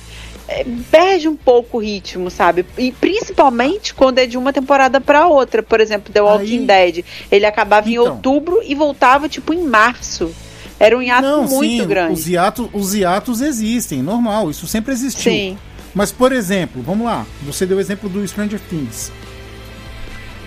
perde 0.89 1.27
um 1.27 1.35
pouco 1.35 1.77
o 1.77 1.81
ritmo, 1.81 2.29
sabe? 2.29 2.65
E 2.77 2.91
principalmente 2.91 3.93
quando 3.93 4.19
é 4.19 4.25
de 4.25 4.37
uma 4.37 4.51
temporada 4.53 4.99
pra 5.01 5.27
outra. 5.27 5.61
Por 5.63 5.79
exemplo, 5.79 6.11
The 6.13 6.21
Walking 6.21 6.65
Dead. 6.65 7.03
Ele 7.31 7.45
acabava 7.45 7.89
em 7.89 7.93
Então. 7.93 8.05
outubro 8.13 8.61
e 8.63 8.73
voltava, 8.75 9.27
tipo, 9.29 9.53
em 9.53 9.63
março. 9.63 10.33
Era 10.79 10.97
um 10.97 11.01
hiato 11.01 11.21
Não, 11.21 11.43
muito 11.47 11.81
sim, 11.83 11.87
grande. 11.87 12.13
Os 12.13 12.27
hiatos, 12.27 12.67
os 12.73 12.95
hiatos 12.95 13.41
existem, 13.41 14.01
normal, 14.01 14.49
isso 14.49 14.65
sempre 14.65 14.91
existiu. 14.93 15.31
Sim. 15.31 15.57
Mas, 15.93 16.11
por 16.11 16.31
exemplo, 16.31 16.81
vamos 16.81 17.05
lá, 17.05 17.25
você 17.43 17.65
deu 17.65 17.77
o 17.77 17.79
exemplo 17.79 18.09
do 18.09 18.25
Stranger 18.27 18.59
Things. 18.69 19.11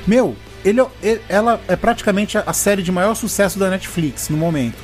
Meu, 0.06 0.34
ele, 0.64 0.80
é- 0.80 0.86
ele- 1.02 1.20
ela 1.28 1.60
é 1.68 1.76
praticamente 1.76 2.36
a 2.36 2.52
série 2.52 2.82
de 2.82 2.90
maior 2.90 3.14
sucesso 3.14 3.58
da 3.58 3.70
Netflix 3.70 4.28
no 4.28 4.36
momento. 4.36 4.76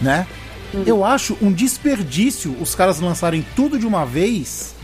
Né? 0.00 0.26
Eu 0.86 1.04
acho 1.04 1.36
um 1.42 1.52
desperdício 1.52 2.56
os 2.60 2.74
caras 2.74 3.00
lançarem 3.00 3.44
tudo 3.56 3.78
de 3.78 3.86
uma 3.86 4.04
vez 4.04 4.74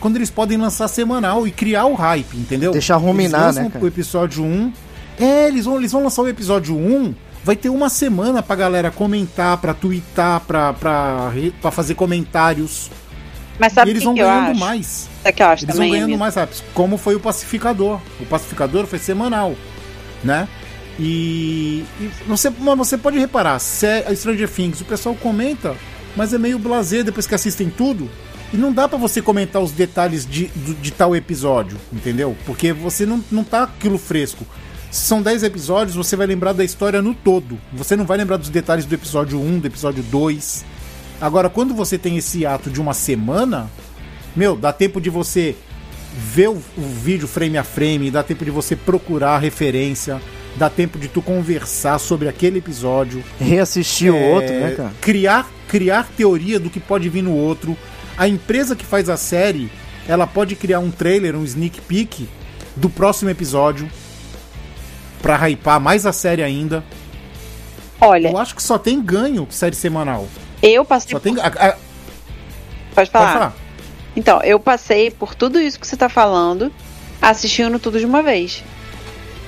quando 0.00 0.16
eles 0.16 0.30
podem 0.30 0.56
lançar 0.56 0.88
semanal 0.88 1.46
e 1.46 1.50
criar 1.50 1.86
o 1.86 1.94
hype, 1.94 2.36
entendeu? 2.36 2.72
Deixar 2.72 2.96
ruminar, 2.96 3.44
eles 3.44 3.56
né, 3.56 3.70
cara? 3.70 3.84
o 3.84 3.88
episódio 3.88 4.44
1. 4.44 4.72
É, 5.20 5.48
eles 5.48 5.64
vão, 5.64 5.76
eles 5.76 5.90
vão 5.92 6.04
lançar 6.04 6.22
o 6.22 6.28
episódio 6.28 6.76
1. 6.76 7.14
Vai 7.44 7.56
ter 7.56 7.68
uma 7.68 7.88
semana 7.88 8.42
pra 8.42 8.54
galera 8.56 8.90
comentar, 8.90 9.56
pra 9.58 9.74
twittar, 9.74 10.40
pra, 10.40 10.72
pra, 10.72 11.32
pra 11.60 11.70
fazer 11.70 11.94
comentários. 11.94 12.90
Mas 13.58 13.72
sabe 13.72 13.90
e 13.90 13.90
o 13.90 13.92
eles 13.92 14.00
que, 14.02 14.06
vão 14.06 14.14
que 14.14 14.20
eu 14.20 14.26
ganhando 14.26 14.50
acho? 14.52 14.60
mais. 14.60 15.08
É 15.24 15.32
que 15.32 15.42
eu 15.42 15.46
acho 15.48 15.64
Eles 15.64 15.74
também, 15.74 15.88
vão 15.88 15.96
ganhando 15.96 16.10
amigo. 16.10 16.20
mais 16.20 16.34
rápido. 16.36 16.62
Como 16.72 16.96
foi 16.96 17.16
o 17.16 17.20
Pacificador. 17.20 18.00
O 18.20 18.26
Pacificador 18.26 18.86
foi 18.86 18.98
semanal, 19.00 19.54
né? 20.22 20.46
E, 20.98 21.84
e 22.00 22.10
você, 22.26 22.50
você 22.50 22.98
pode 22.98 23.18
reparar, 23.18 23.58
se 23.58 23.86
é 23.86 24.06
a 24.08 24.14
Stranger 24.14 24.48
Things, 24.48 24.80
o 24.80 24.84
pessoal 24.84 25.14
comenta, 25.14 25.76
mas 26.16 26.32
é 26.34 26.38
meio 26.38 26.58
blazer 26.58 27.04
depois 27.04 27.26
que 27.26 27.34
assistem 27.34 27.70
tudo. 27.70 28.10
E 28.52 28.56
não 28.56 28.72
dá 28.72 28.88
pra 28.88 28.98
você 28.98 29.20
comentar 29.20 29.62
os 29.62 29.70
detalhes 29.72 30.26
de, 30.26 30.46
do- 30.46 30.74
de 30.74 30.90
tal 30.90 31.14
episódio, 31.14 31.76
entendeu? 31.92 32.34
Porque 32.46 32.72
você 32.72 33.04
não, 33.06 33.22
não 33.30 33.44
tá 33.44 33.64
aquilo 33.64 33.98
fresco. 33.98 34.44
Se 34.90 35.02
são 35.02 35.20
10 35.20 35.42
episódios, 35.42 35.94
você 35.94 36.16
vai 36.16 36.26
lembrar 36.26 36.54
da 36.54 36.64
história 36.64 37.02
no 37.02 37.14
todo. 37.14 37.58
Você 37.74 37.94
não 37.94 38.06
vai 38.06 38.16
lembrar 38.16 38.38
dos 38.38 38.48
detalhes 38.48 38.86
do 38.86 38.94
episódio 38.94 39.38
1, 39.38 39.58
do 39.60 39.66
episódio 39.66 40.02
2. 40.02 40.64
Agora, 41.20 41.50
quando 41.50 41.74
você 41.74 41.98
tem 41.98 42.16
esse 42.16 42.46
ato 42.46 42.70
de 42.70 42.80
uma 42.80 42.94
semana, 42.94 43.70
meu, 44.34 44.56
dá 44.56 44.72
tempo 44.72 44.98
de 44.98 45.10
você 45.10 45.54
ver 46.16 46.48
o, 46.48 46.54
o 46.54 46.82
vídeo 47.02 47.28
frame 47.28 47.58
a 47.58 47.64
frame, 47.64 48.10
dá 48.10 48.22
tempo 48.22 48.46
de 48.46 48.50
você 48.50 48.74
procurar 48.74 49.32
a 49.34 49.38
referência, 49.38 50.22
dá 50.58 50.68
tempo 50.68 50.98
de 50.98 51.08
tu 51.08 51.22
conversar 51.22 51.98
sobre 51.98 52.28
aquele 52.28 52.58
episódio. 52.58 53.22
Reassistir 53.40 54.12
o 54.12 54.16
É, 54.16 54.32
outro, 54.34 54.52
né, 54.54 54.74
cara? 54.76 54.92
Criar, 55.00 55.48
criar 55.68 56.08
teoria 56.16 56.58
do 56.58 56.68
que 56.68 56.80
pode 56.80 57.08
vir 57.08 57.22
no 57.22 57.32
outro. 57.34 57.76
A 58.16 58.26
empresa 58.28 58.74
que 58.74 58.84
faz 58.84 59.08
a 59.08 59.16
série, 59.16 59.70
ela 60.08 60.26
pode 60.26 60.56
criar 60.56 60.80
um 60.80 60.90
trailer, 60.90 61.36
um 61.36 61.44
sneak 61.44 61.80
peek 61.82 62.28
do 62.76 62.90
próximo 62.90 63.30
episódio 63.30 63.88
pra 65.22 65.36
hypar 65.48 65.80
mais 65.80 66.04
a 66.06 66.12
série 66.12 66.42
ainda. 66.42 66.82
Olha, 68.00 68.28
Eu 68.28 68.38
acho 68.38 68.54
que 68.54 68.62
só 68.62 68.78
tem 68.78 69.00
ganho 69.02 69.46
série 69.50 69.74
semanal. 69.76 70.28
eu 70.62 70.84
passei 70.84 71.12
Só 71.12 71.18
por... 71.18 71.22
tem. 71.22 71.40
a- 71.40 71.46
a- 71.46 71.76
Pode 72.94 73.10
falar. 73.10 73.26
pode 73.26 73.38
falar. 73.38 73.56
Então, 74.16 74.40
eu 74.42 74.58
passei 74.58 75.10
por 75.10 75.34
tudo 75.34 75.60
isso 75.60 75.78
que 75.78 75.86
você 75.86 75.96
tá 75.96 76.08
falando, 76.08 76.72
assistindo 77.22 77.78
tudo 77.78 77.98
de 78.00 78.06
uma 78.06 78.22
vez. 78.22 78.64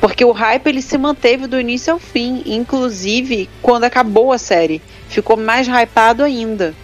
Porque 0.01 0.25
o 0.25 0.33
hype 0.33 0.67
ele 0.67 0.83
se 0.83 0.97
manteve 0.97 1.47
do 1.47 1.61
início 1.61 1.93
ao 1.93 1.99
fim, 1.99 2.43
inclusive 2.47 3.49
quando 3.61 3.85
acabou 3.85 4.33
a 4.33 4.39
série, 4.39 4.81
ficou 5.09 5.37
mais 5.37 5.69
hypado 5.69 6.23
ainda. 6.23 6.75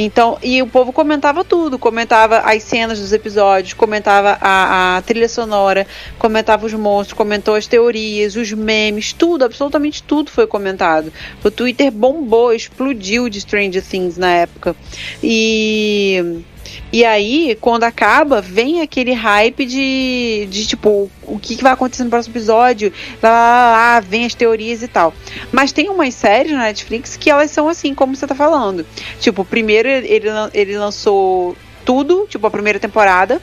Então, 0.00 0.38
e 0.44 0.62
o 0.62 0.66
povo 0.68 0.92
comentava 0.92 1.42
tudo, 1.42 1.76
comentava 1.76 2.38
as 2.38 2.62
cenas 2.62 3.00
dos 3.00 3.12
episódios, 3.12 3.74
comentava 3.74 4.38
a, 4.40 4.96
a 4.96 5.02
trilha 5.02 5.28
sonora, 5.28 5.88
comentava 6.20 6.66
os 6.66 6.72
monstros, 6.72 7.18
comentou 7.18 7.56
as 7.56 7.66
teorias, 7.66 8.36
os 8.36 8.52
memes, 8.52 9.12
tudo, 9.12 9.44
absolutamente 9.44 10.00
tudo 10.04 10.30
foi 10.30 10.46
comentado. 10.46 11.12
O 11.42 11.50
Twitter 11.50 11.90
bombou, 11.90 12.52
explodiu 12.52 13.28
de 13.28 13.40
Stranger 13.40 13.82
Things 13.82 14.16
na 14.16 14.30
época. 14.30 14.76
E 15.20 16.44
e 16.92 17.04
aí, 17.04 17.56
quando 17.60 17.84
acaba, 17.84 18.40
vem 18.40 18.80
aquele 18.80 19.12
hype 19.12 19.66
de, 19.66 20.46
de 20.50 20.66
tipo, 20.66 21.10
o 21.22 21.38
que, 21.38 21.56
que 21.56 21.62
vai 21.62 21.72
acontecer 21.72 22.04
no 22.04 22.10
próximo 22.10 22.32
episódio, 22.32 22.92
lá, 23.22 23.30
lá, 23.30 23.70
lá, 23.72 24.00
vem 24.00 24.24
as 24.24 24.34
teorias 24.34 24.82
e 24.82 24.88
tal. 24.88 25.12
Mas 25.52 25.72
tem 25.72 25.88
umas 25.90 26.14
séries 26.14 26.52
na 26.52 26.64
Netflix 26.64 27.16
que 27.16 27.30
elas 27.30 27.50
são 27.50 27.68
assim, 27.68 27.94
como 27.94 28.16
você 28.16 28.26
tá 28.26 28.34
falando. 28.34 28.86
Tipo, 29.20 29.44
primeiro 29.44 29.88
ele, 29.88 30.28
ele 30.54 30.78
lançou 30.78 31.56
tudo, 31.84 32.26
tipo, 32.28 32.46
a 32.46 32.50
primeira 32.50 32.78
temporada. 32.78 33.40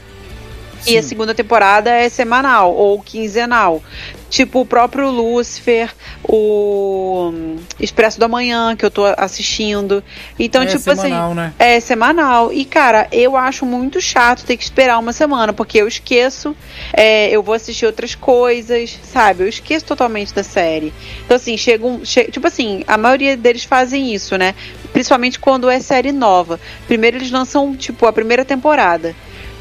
E 0.86 0.96
a 0.98 1.02
Sim. 1.02 1.08
segunda 1.08 1.34
temporada 1.34 1.90
é 1.90 2.08
semanal 2.08 2.74
ou 2.74 3.00
quinzenal. 3.00 3.82
Tipo 4.28 4.60
o 4.62 4.66
próprio 4.66 5.08
Lucifer, 5.08 5.88
o 6.28 7.30
hum, 7.32 7.56
Expresso 7.78 8.18
da 8.18 8.26
Manhã, 8.26 8.74
que 8.74 8.84
eu 8.84 8.90
tô 8.90 9.04
assistindo. 9.16 10.02
Então, 10.38 10.62
é 10.62 10.66
tipo 10.66 10.80
semanal, 10.80 11.26
assim. 11.30 11.34
né? 11.36 11.52
É 11.58 11.78
semanal. 11.80 12.52
E, 12.52 12.64
cara, 12.64 13.06
eu 13.12 13.36
acho 13.36 13.64
muito 13.64 14.00
chato 14.00 14.44
ter 14.44 14.56
que 14.56 14.64
esperar 14.64 14.98
uma 14.98 15.12
semana, 15.12 15.52
porque 15.52 15.78
eu 15.78 15.86
esqueço, 15.86 16.56
é, 16.92 17.30
eu 17.30 17.42
vou 17.42 17.54
assistir 17.54 17.86
outras 17.86 18.14
coisas, 18.14 18.98
sabe? 19.04 19.44
Eu 19.44 19.48
esqueço 19.48 19.84
totalmente 19.86 20.34
da 20.34 20.42
série. 20.42 20.92
Então, 21.24 21.36
assim, 21.36 21.56
chega 21.56 21.86
um. 21.86 22.04
che- 22.04 22.24
tipo 22.30 22.46
assim, 22.48 22.82
a 22.86 22.98
maioria 22.98 23.36
deles 23.36 23.64
fazem 23.64 24.12
isso, 24.12 24.36
né? 24.36 24.54
Principalmente 24.92 25.38
quando 25.38 25.70
é 25.70 25.78
série 25.78 26.10
nova. 26.12 26.58
Primeiro 26.86 27.16
eles 27.18 27.30
lançam, 27.30 27.76
tipo, 27.76 28.06
a 28.06 28.12
primeira 28.12 28.44
temporada. 28.44 29.14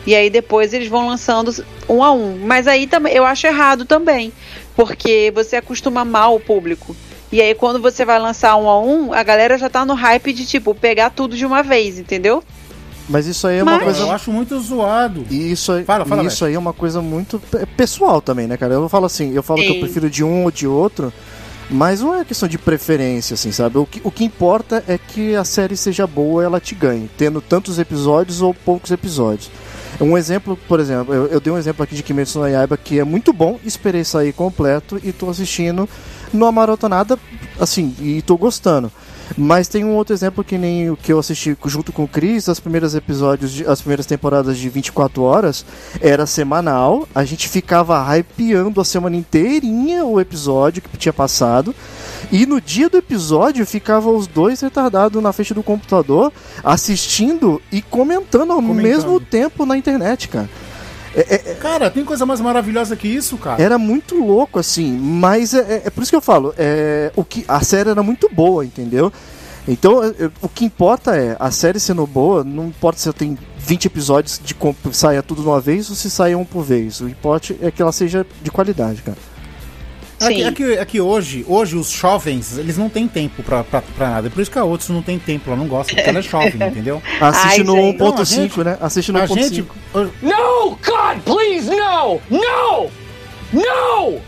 E 0.05 0.15
aí 0.15 0.29
depois 0.29 0.73
eles 0.73 0.87
vão 0.87 1.07
lançando 1.07 1.53
um 1.89 2.03
a 2.03 2.11
um. 2.11 2.37
Mas 2.45 2.67
aí 2.67 2.85
também 2.87 3.13
eu 3.13 3.25
acho 3.25 3.47
errado 3.47 3.85
também. 3.85 4.31
Porque 4.75 5.31
você 5.33 5.55
acostuma 5.55 6.03
mal 6.05 6.35
o 6.35 6.39
público. 6.39 6.95
E 7.31 7.41
aí 7.41 7.55
quando 7.55 7.81
você 7.81 8.05
vai 8.05 8.19
lançar 8.19 8.55
um 8.55 8.69
a 8.69 8.79
um, 8.81 9.13
a 9.13 9.23
galera 9.23 9.57
já 9.57 9.69
tá 9.69 9.83
no 9.85 9.93
hype 9.93 10.31
de, 10.33 10.45
tipo, 10.45 10.75
pegar 10.75 11.09
tudo 11.09 11.35
de 11.35 11.45
uma 11.45 11.63
vez, 11.63 11.97
entendeu? 11.97 12.43
Mas 13.09 13.27
isso 13.27 13.45
aí 13.47 13.57
é 13.59 13.63
uma 13.63 13.73
Mas- 13.73 13.81
Eu 13.81 13.85
coisa. 14.05 14.13
acho 14.15 14.31
muito 14.31 14.59
zoado. 14.59 15.25
E 15.29 15.51
isso 15.51 15.71
aí, 15.71 15.83
Fala, 15.83 16.05
fala, 16.05 16.23
e 16.23 16.27
isso 16.27 16.43
aí 16.45 16.53
é 16.55 16.59
uma 16.59 16.73
coisa 16.73 17.01
muito 17.01 17.39
pe- 17.39 17.65
pessoal 17.77 18.21
também, 18.21 18.47
né, 18.47 18.57
cara? 18.57 18.73
Eu 18.73 18.89
falo 18.89 19.05
assim, 19.05 19.33
eu 19.33 19.43
falo 19.43 19.61
que 19.61 19.67
eu 19.69 19.79
prefiro 19.79 20.09
de 20.09 20.23
um 20.23 20.43
ou 20.45 20.51
de 20.51 20.65
outro, 20.67 21.13
mas 21.69 22.01
não 22.01 22.15
é 22.19 22.25
questão 22.25 22.47
de 22.49 22.57
preferência, 22.57 23.35
assim, 23.35 23.51
sabe? 23.51 23.77
O 23.77 23.85
que, 23.85 24.01
o 24.03 24.09
que 24.11 24.23
importa 24.23 24.83
é 24.87 24.97
que 24.97 25.35
a 25.35 25.43
série 25.43 25.77
seja 25.77 26.07
boa 26.07 26.43
ela 26.43 26.59
te 26.59 26.73
ganhe, 26.73 27.07
tendo 27.17 27.41
tantos 27.41 27.77
episódios 27.79 28.41
ou 28.41 28.53
poucos 28.53 28.89
episódios. 28.91 29.51
Um 30.01 30.17
exemplo, 30.17 30.57
por 30.67 30.79
exemplo, 30.79 31.13
eu, 31.13 31.27
eu 31.27 31.39
dei 31.39 31.51
um 31.53 31.57
exemplo 31.57 31.83
aqui 31.83 31.95
de 31.95 32.03
Kimetsu 32.03 32.39
no 32.39 32.47
Yaiba 32.47 32.75
que 32.77 32.99
é 32.99 33.03
muito 33.03 33.31
bom, 33.31 33.59
esperei 33.63 34.03
sair 34.03 34.33
completo 34.33 34.99
e 35.03 35.11
tô 35.13 35.29
assistindo 35.29 35.87
numa 36.33 36.51
maratonada, 36.51 37.17
assim, 37.59 37.95
e 38.01 38.21
tô 38.21 38.35
gostando. 38.37 38.91
Mas 39.37 39.67
tem 39.67 39.83
um 39.83 39.95
outro 39.95 40.13
exemplo 40.13 40.43
que 40.43 40.57
nem 40.57 40.89
o 40.91 40.97
que 40.97 41.11
eu 41.11 41.17
assisti 41.17 41.57
junto 41.65 41.91
com 41.91 42.03
o 42.03 42.07
Chris, 42.07 42.47
as 42.49 42.59
primeiras 42.59 42.93
episódios, 42.93 43.51
de- 43.51 43.65
as 43.65 43.79
primeiras 43.81 44.05
temporadas 44.05 44.57
de 44.57 44.69
24 44.69 45.23
horas, 45.23 45.65
era 45.99 46.25
semanal, 46.27 47.07
a 47.15 47.23
gente 47.23 47.47
ficava 47.49 47.97
hypeando 48.15 48.79
a 48.79 48.85
semana 48.85 49.15
inteirinha 49.15 50.05
o 50.05 50.19
episódio 50.19 50.81
que 50.81 50.95
tinha 50.97 51.13
passado, 51.13 51.73
e 52.31 52.45
no 52.45 52.59
dia 52.61 52.89
do 52.89 52.97
episódio 52.97 53.65
ficava 53.65 54.09
os 54.09 54.27
dois 54.27 54.61
retardados 54.61 55.21
na 55.21 55.31
frente 55.33 55.53
do 55.53 55.63
computador, 55.63 56.31
assistindo 56.63 57.61
e 57.71 57.81
comentando 57.81 58.51
ao 58.51 58.57
Comentando. 58.57 58.83
mesmo 58.83 59.19
tempo 59.19 59.65
na 59.65 59.77
internet, 59.77 60.27
cara. 60.29 60.49
Cara, 61.61 61.89
tem 61.89 62.03
coisa 62.03 62.25
mais 62.25 62.41
maravilhosa 62.41 62.95
que 62.95 63.07
isso, 63.07 63.37
cara. 63.37 63.61
Era 63.61 63.77
muito 63.77 64.15
louco, 64.21 64.59
assim, 64.59 64.97
mas 64.97 65.53
é, 65.53 65.59
é- 65.59 65.81
é 65.85 65.89
por 65.89 66.01
isso 66.03 66.11
que 66.11 66.15
eu 66.15 66.21
falo, 66.21 66.53
é, 66.57 67.11
o 67.15 67.23
que, 67.23 67.45
a 67.47 67.61
série 67.61 67.89
era 67.89 68.03
muito 68.03 68.27
boa, 68.29 68.65
entendeu? 68.65 69.11
Então, 69.67 70.03
é, 70.03 70.07
é, 70.25 70.29
o 70.41 70.49
que 70.49 70.65
importa 70.65 71.15
é, 71.15 71.37
a 71.39 71.49
série 71.51 71.79
sendo 71.79 72.05
boa, 72.05 72.43
não 72.43 72.67
importa 72.67 72.99
se 72.99 73.11
tem 73.13 73.37
20 73.57 73.85
episódios 73.85 74.39
de 74.43 74.55
saia 74.91 75.23
tudo 75.23 75.41
de 75.41 75.47
uma 75.47 75.59
vez 75.59 75.89
ou 75.89 75.95
se 75.95 76.09
saia 76.09 76.37
um 76.37 76.45
por 76.45 76.63
vez. 76.63 76.99
O 77.01 77.07
importante 77.07 77.57
é 77.61 77.71
que 77.71 77.81
ela 77.81 77.91
seja 77.91 78.25
de 78.43 78.51
qualidade, 78.51 79.01
cara. 79.01 79.17
É 80.19 80.27
que, 80.29 80.35
Sim. 80.35 80.43
é, 80.47 80.51
que, 80.51 80.63
é 80.63 80.85
que 80.85 81.01
hoje, 81.01 81.45
hoje 81.47 81.75
os 81.75 81.89
jovens, 81.91 82.57
eles 82.57 82.77
não 82.77 82.87
têm 82.89 83.07
tempo 83.07 83.43
pra, 83.43 83.63
pra, 83.63 83.81
pra 83.81 84.09
nada. 84.09 84.27
É 84.27 84.29
por 84.29 84.41
isso 84.41 84.49
que 84.49 84.57
a 84.57 84.63
outros 84.63 84.89
não 84.89 85.01
tem 85.01 85.19
tempo, 85.19 85.49
ela 85.49 85.57
não 85.57 85.67
gosta, 85.67 85.93
porque 85.93 86.09
ela 86.09 86.19
é 86.19 86.21
jovem, 86.21 86.55
entendeu? 86.67 87.01
Assiste 87.19 87.59
Ai, 87.59 87.63
no 87.63 87.75
gente. 87.75 87.97
1.5, 87.97 87.99
Não, 87.99 88.13
a 88.21 88.23
gente- 88.23 88.63
né? 88.63 88.77
Assiste 88.79 89.11
no 89.11 89.19
A 89.19 89.27
1.5. 89.27 89.35
gente. 89.43 89.65
No! 90.21 90.69
God, 90.71 91.19
please, 91.25 91.69
no! 91.69 92.21
No! 92.29 92.89
No! 93.53 94.21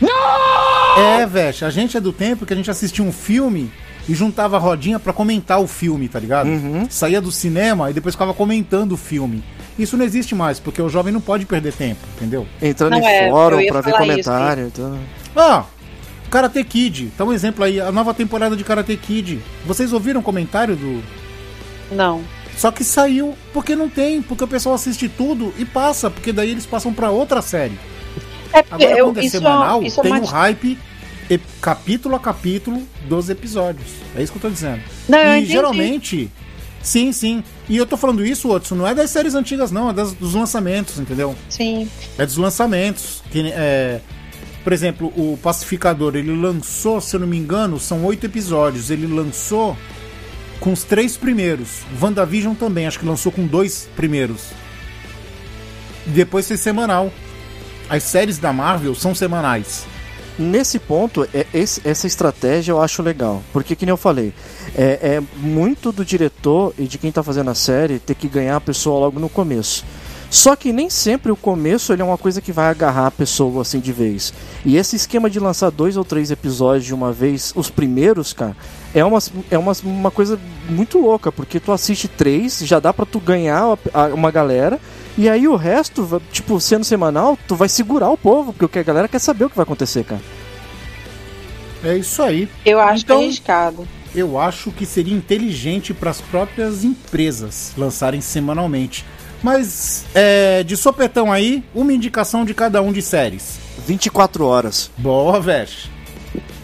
No! 0.00 1.00
É, 1.02 1.26
velho, 1.26 1.66
a 1.66 1.70
gente 1.70 1.96
é 1.96 2.00
do 2.00 2.12
tempo 2.12 2.44
que 2.46 2.52
a 2.52 2.56
gente 2.56 2.70
assistia 2.70 3.04
um 3.04 3.12
filme 3.12 3.70
e 4.08 4.14
juntava 4.14 4.56
a 4.56 4.60
rodinha 4.60 4.98
pra 5.00 5.12
comentar 5.12 5.60
o 5.60 5.66
filme, 5.66 6.08
tá 6.08 6.18
ligado? 6.20 6.46
Uhum. 6.48 6.86
Saía 6.88 7.20
do 7.20 7.32
cinema 7.32 7.90
e 7.90 7.92
depois 7.94 8.14
ficava 8.14 8.32
comentando 8.32 8.92
o 8.92 8.96
filme. 8.96 9.42
Isso 9.78 9.96
não 9.96 10.04
existe 10.04 10.34
mais, 10.34 10.58
porque 10.58 10.80
o 10.80 10.88
jovem 10.88 11.12
não 11.12 11.20
pode 11.20 11.44
perder 11.44 11.72
tempo, 11.72 12.00
entendeu? 12.16 12.46
Entrando 12.62 12.92
Não, 12.92 12.98
em 12.98 13.04
é, 13.04 13.30
fórum 13.30 13.66
pra 13.66 13.80
ver 13.80 13.92
comentário. 13.92 14.66
Então... 14.66 14.98
Ah, 15.36 15.64
Karate 16.30 16.62
Kid, 16.64 17.12
tá 17.16 17.24
um 17.24 17.32
exemplo 17.32 17.64
aí, 17.64 17.80
a 17.80 17.92
nova 17.92 18.14
temporada 18.14 18.56
de 18.56 18.64
Karate 18.64 18.96
Kid. 18.96 19.40
Vocês 19.66 19.92
ouviram 19.92 20.20
o 20.20 20.22
comentário 20.22 20.74
do. 20.74 21.02
Não. 21.92 22.22
Só 22.56 22.70
que 22.70 22.82
saiu 22.82 23.36
porque 23.52 23.76
não 23.76 23.88
tem, 23.88 24.22
porque 24.22 24.42
o 24.42 24.48
pessoal 24.48 24.74
assiste 24.74 25.08
tudo 25.08 25.52
e 25.58 25.64
passa, 25.64 26.10
porque 26.10 26.32
daí 26.32 26.50
eles 26.50 26.64
passam 26.64 26.92
pra 26.92 27.10
outra 27.10 27.42
série. 27.42 27.78
É 28.52 28.62
porque 28.62 28.84
Agora, 28.84 28.98
eu, 28.98 29.06
quando 29.06 29.18
é 29.18 29.24
isso, 29.24 29.36
semanal, 29.36 29.82
isso 29.82 30.00
é 30.00 30.02
tem 30.02 30.12
uma... 30.12 30.22
o 30.22 30.24
hype 30.24 30.78
e- 31.30 31.40
capítulo 31.60 32.16
a 32.16 32.20
capítulo 32.20 32.82
dos 33.06 33.28
episódios. 33.28 33.88
É 34.16 34.22
isso 34.22 34.32
que 34.32 34.38
eu 34.38 34.42
tô 34.42 34.48
dizendo. 34.48 34.80
Não, 35.08 35.36
e 35.36 35.44
geralmente. 35.44 36.30
Sim, 36.82 37.12
sim. 37.12 37.42
E 37.68 37.76
eu 37.76 37.84
tô 37.86 37.96
falando 37.96 38.24
isso, 38.24 38.48
Otso, 38.50 38.74
não 38.76 38.86
é 38.86 38.94
das 38.94 39.10
séries 39.10 39.34
antigas, 39.34 39.70
não, 39.72 39.90
é 39.90 39.92
das- 39.92 40.12
dos 40.12 40.34
lançamentos, 40.34 40.98
entendeu? 40.98 41.34
Sim. 41.48 41.88
É 42.16 42.24
dos 42.24 42.36
lançamentos. 42.36 43.22
Que, 43.30 43.48
é, 43.48 44.00
por 44.62 44.72
exemplo, 44.72 45.08
o 45.16 45.36
Pacificador, 45.42 46.14
ele 46.14 46.34
lançou, 46.36 47.00
se 47.00 47.16
eu 47.16 47.20
não 47.20 47.26
me 47.26 47.36
engano, 47.36 47.78
são 47.80 48.04
oito 48.04 48.24
episódios. 48.26 48.90
Ele 48.90 49.06
lançou 49.06 49.76
com 50.60 50.72
os 50.72 50.84
três 50.84 51.16
primeiros. 51.16 51.80
WandaVision 52.00 52.54
também, 52.54 52.86
acho 52.86 53.00
que 53.00 53.06
lançou 53.06 53.32
com 53.32 53.46
dois 53.46 53.88
primeiros. 53.96 54.42
E 56.06 56.10
depois 56.10 56.46
foi 56.46 56.56
semanal. 56.56 57.12
As 57.88 58.02
séries 58.04 58.38
da 58.38 58.52
Marvel 58.52 58.94
são 58.94 59.14
semanais. 59.14 59.84
Nesse 60.38 60.78
ponto, 60.78 61.26
é, 61.32 61.46
esse- 61.54 61.80
essa 61.84 62.06
estratégia 62.06 62.72
eu 62.72 62.80
acho 62.80 63.02
legal. 63.02 63.42
Porque, 63.52 63.74
que 63.74 63.86
nem 63.86 63.90
eu 63.92 63.96
falei, 63.96 64.32
é, 64.76 65.16
é 65.16 65.22
muito 65.38 65.90
do 65.90 66.04
diretor 66.04 66.74
e 66.78 66.84
de 66.84 66.98
quem 66.98 67.10
tá 67.10 67.22
fazendo 67.22 67.50
a 67.50 67.54
série 67.54 67.98
ter 67.98 68.14
que 68.14 68.28
ganhar 68.28 68.56
a 68.56 68.60
pessoa 68.60 68.98
logo 69.00 69.18
no 69.18 69.28
começo. 69.28 69.84
Só 70.28 70.56
que 70.56 70.72
nem 70.72 70.90
sempre 70.90 71.30
o 71.30 71.36
começo 71.36 71.92
ele 71.92 72.02
é 72.02 72.04
uma 72.04 72.18
coisa 72.18 72.40
que 72.40 72.50
vai 72.50 72.66
agarrar 72.68 73.06
a 73.06 73.10
pessoa 73.12 73.62
assim 73.62 73.78
de 73.78 73.92
vez. 73.92 74.34
E 74.64 74.76
esse 74.76 74.96
esquema 74.96 75.30
de 75.30 75.38
lançar 75.38 75.70
dois 75.70 75.96
ou 75.96 76.04
três 76.04 76.32
episódios 76.32 76.84
de 76.84 76.92
uma 76.92 77.12
vez, 77.12 77.52
os 77.54 77.70
primeiros, 77.70 78.32
cara, 78.32 78.56
é 78.92 79.04
uma, 79.04 79.20
é 79.50 79.56
uma, 79.56 79.72
uma 79.84 80.10
coisa 80.10 80.38
muito 80.68 80.98
louca, 80.98 81.30
porque 81.30 81.60
tu 81.60 81.70
assiste 81.70 82.08
três, 82.08 82.58
já 82.64 82.80
dá 82.80 82.92
pra 82.92 83.06
tu 83.06 83.20
ganhar 83.20 83.78
uma 84.12 84.30
galera, 84.32 84.80
e 85.16 85.28
aí 85.28 85.46
o 85.48 85.56
resto, 85.56 86.20
tipo, 86.32 86.60
sendo 86.60 86.84
semanal, 86.84 87.38
tu 87.48 87.54
vai 87.56 87.68
segurar 87.68 88.10
o 88.10 88.16
povo, 88.18 88.52
porque 88.52 88.78
a 88.78 88.82
galera 88.82 89.08
quer 89.08 89.18
saber 89.18 89.44
o 89.46 89.50
que 89.50 89.56
vai 89.56 89.64
acontecer, 89.64 90.04
cara. 90.04 90.20
É 91.84 91.96
isso 91.96 92.22
aí. 92.22 92.48
Eu 92.64 92.80
acho 92.80 93.04
Então- 93.04 93.18
arriscado. 93.18 93.86
Eu 94.14 94.38
acho 94.38 94.70
que 94.70 94.86
seria 94.86 95.14
inteligente 95.14 95.92
para 95.92 96.10
as 96.10 96.20
próprias 96.22 96.82
empresas 96.84 97.72
lançarem 97.76 98.20
semanalmente. 98.20 99.04
Mas, 99.42 100.06
é, 100.14 100.62
de 100.62 100.74
sopetão 100.76 101.30
aí, 101.30 101.62
uma 101.74 101.92
indicação 101.92 102.42
de 102.44 102.54
cada 102.54 102.80
um 102.80 102.92
de 102.92 103.02
séries. 103.02 103.58
24 103.86 104.46
horas. 104.46 104.90
Boa, 104.96 105.38
Vesh. 105.38 105.90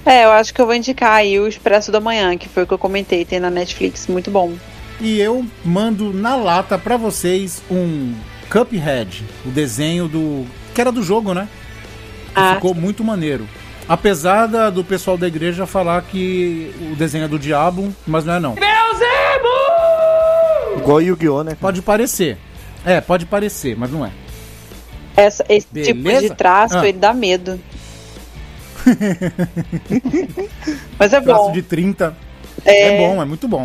É, 0.05 0.25
eu 0.25 0.33
acho 0.33 0.53
que 0.53 0.61
eu 0.61 0.67
vou 0.67 0.75
indicar 0.75 1.13
aí 1.13 1.39
o 1.39 1.47
Expresso 1.47 1.93
da 1.93 2.01
Manhã, 2.01 2.37
que 2.37 2.49
foi 2.49 2.63
o 2.63 2.67
que 2.67 2.73
eu 2.73 2.79
comentei, 2.79 3.25
tem 3.25 3.39
na 3.39 3.51
Netflix, 3.51 4.07
muito 4.09 4.31
bom. 4.31 4.55
E 5.01 5.21
eu 5.21 5.45
mando 5.65 6.13
na 6.13 6.35
lata 6.35 6.79
pra 6.79 6.97
vocês 6.97 7.63
um 7.71 8.15
Cuphead, 8.51 9.25
o 9.45 9.49
desenho 9.51 10.09
do. 10.09 10.47
que 10.75 10.81
era 10.81 10.91
do 10.93 11.03
jogo, 11.03 11.35
né? 11.35 11.49
Que 12.35 12.41
Ah. 12.41 12.55
ficou 12.55 12.75
muito 12.75 13.03
maneiro. 13.05 13.47
Apesar 13.89 14.47
da- 14.47 14.71
do 14.71 14.85
pessoal 14.85 15.19
da 15.19 15.27
igreja 15.27 15.67
falar 15.67 16.03
que 16.03 16.73
o 16.93 16.97
desenho 16.97 17.25
é 17.25 17.29
do 17.29 17.39
diabo, 17.39 17.93
mas 18.07 18.25
não 18.25 18.35
é 18.35 18.41
não. 18.41 18.55
Igual 20.79 21.03
Yu-Gi-Oh, 21.03 21.43
né? 21.45 21.51
cara? 21.51 21.59
Pode 21.61 21.83
parecer. 21.83 22.39
É, 22.85 23.01
pode 23.01 23.27
parecer, 23.27 23.77
mas 23.77 23.91
não 23.91 24.05
é. 24.05 24.11
Essa, 25.17 25.45
esse 25.49 25.67
tipo 25.83 26.03
Beleza? 26.03 26.29
de 26.31 26.35
traço, 26.35 26.79
Ah. 26.79 26.89
ele 26.89 26.99
dá 26.99 27.13
medo. 27.13 27.61
Mas 30.99 31.13
é 31.13 31.21
Traço 31.21 31.43
bom. 31.45 31.53
de 31.53 31.63
30. 31.63 32.17
É... 32.65 32.99
bom, 32.99 33.23
é 33.23 33.25
muito 33.25 33.47
bom. 33.47 33.63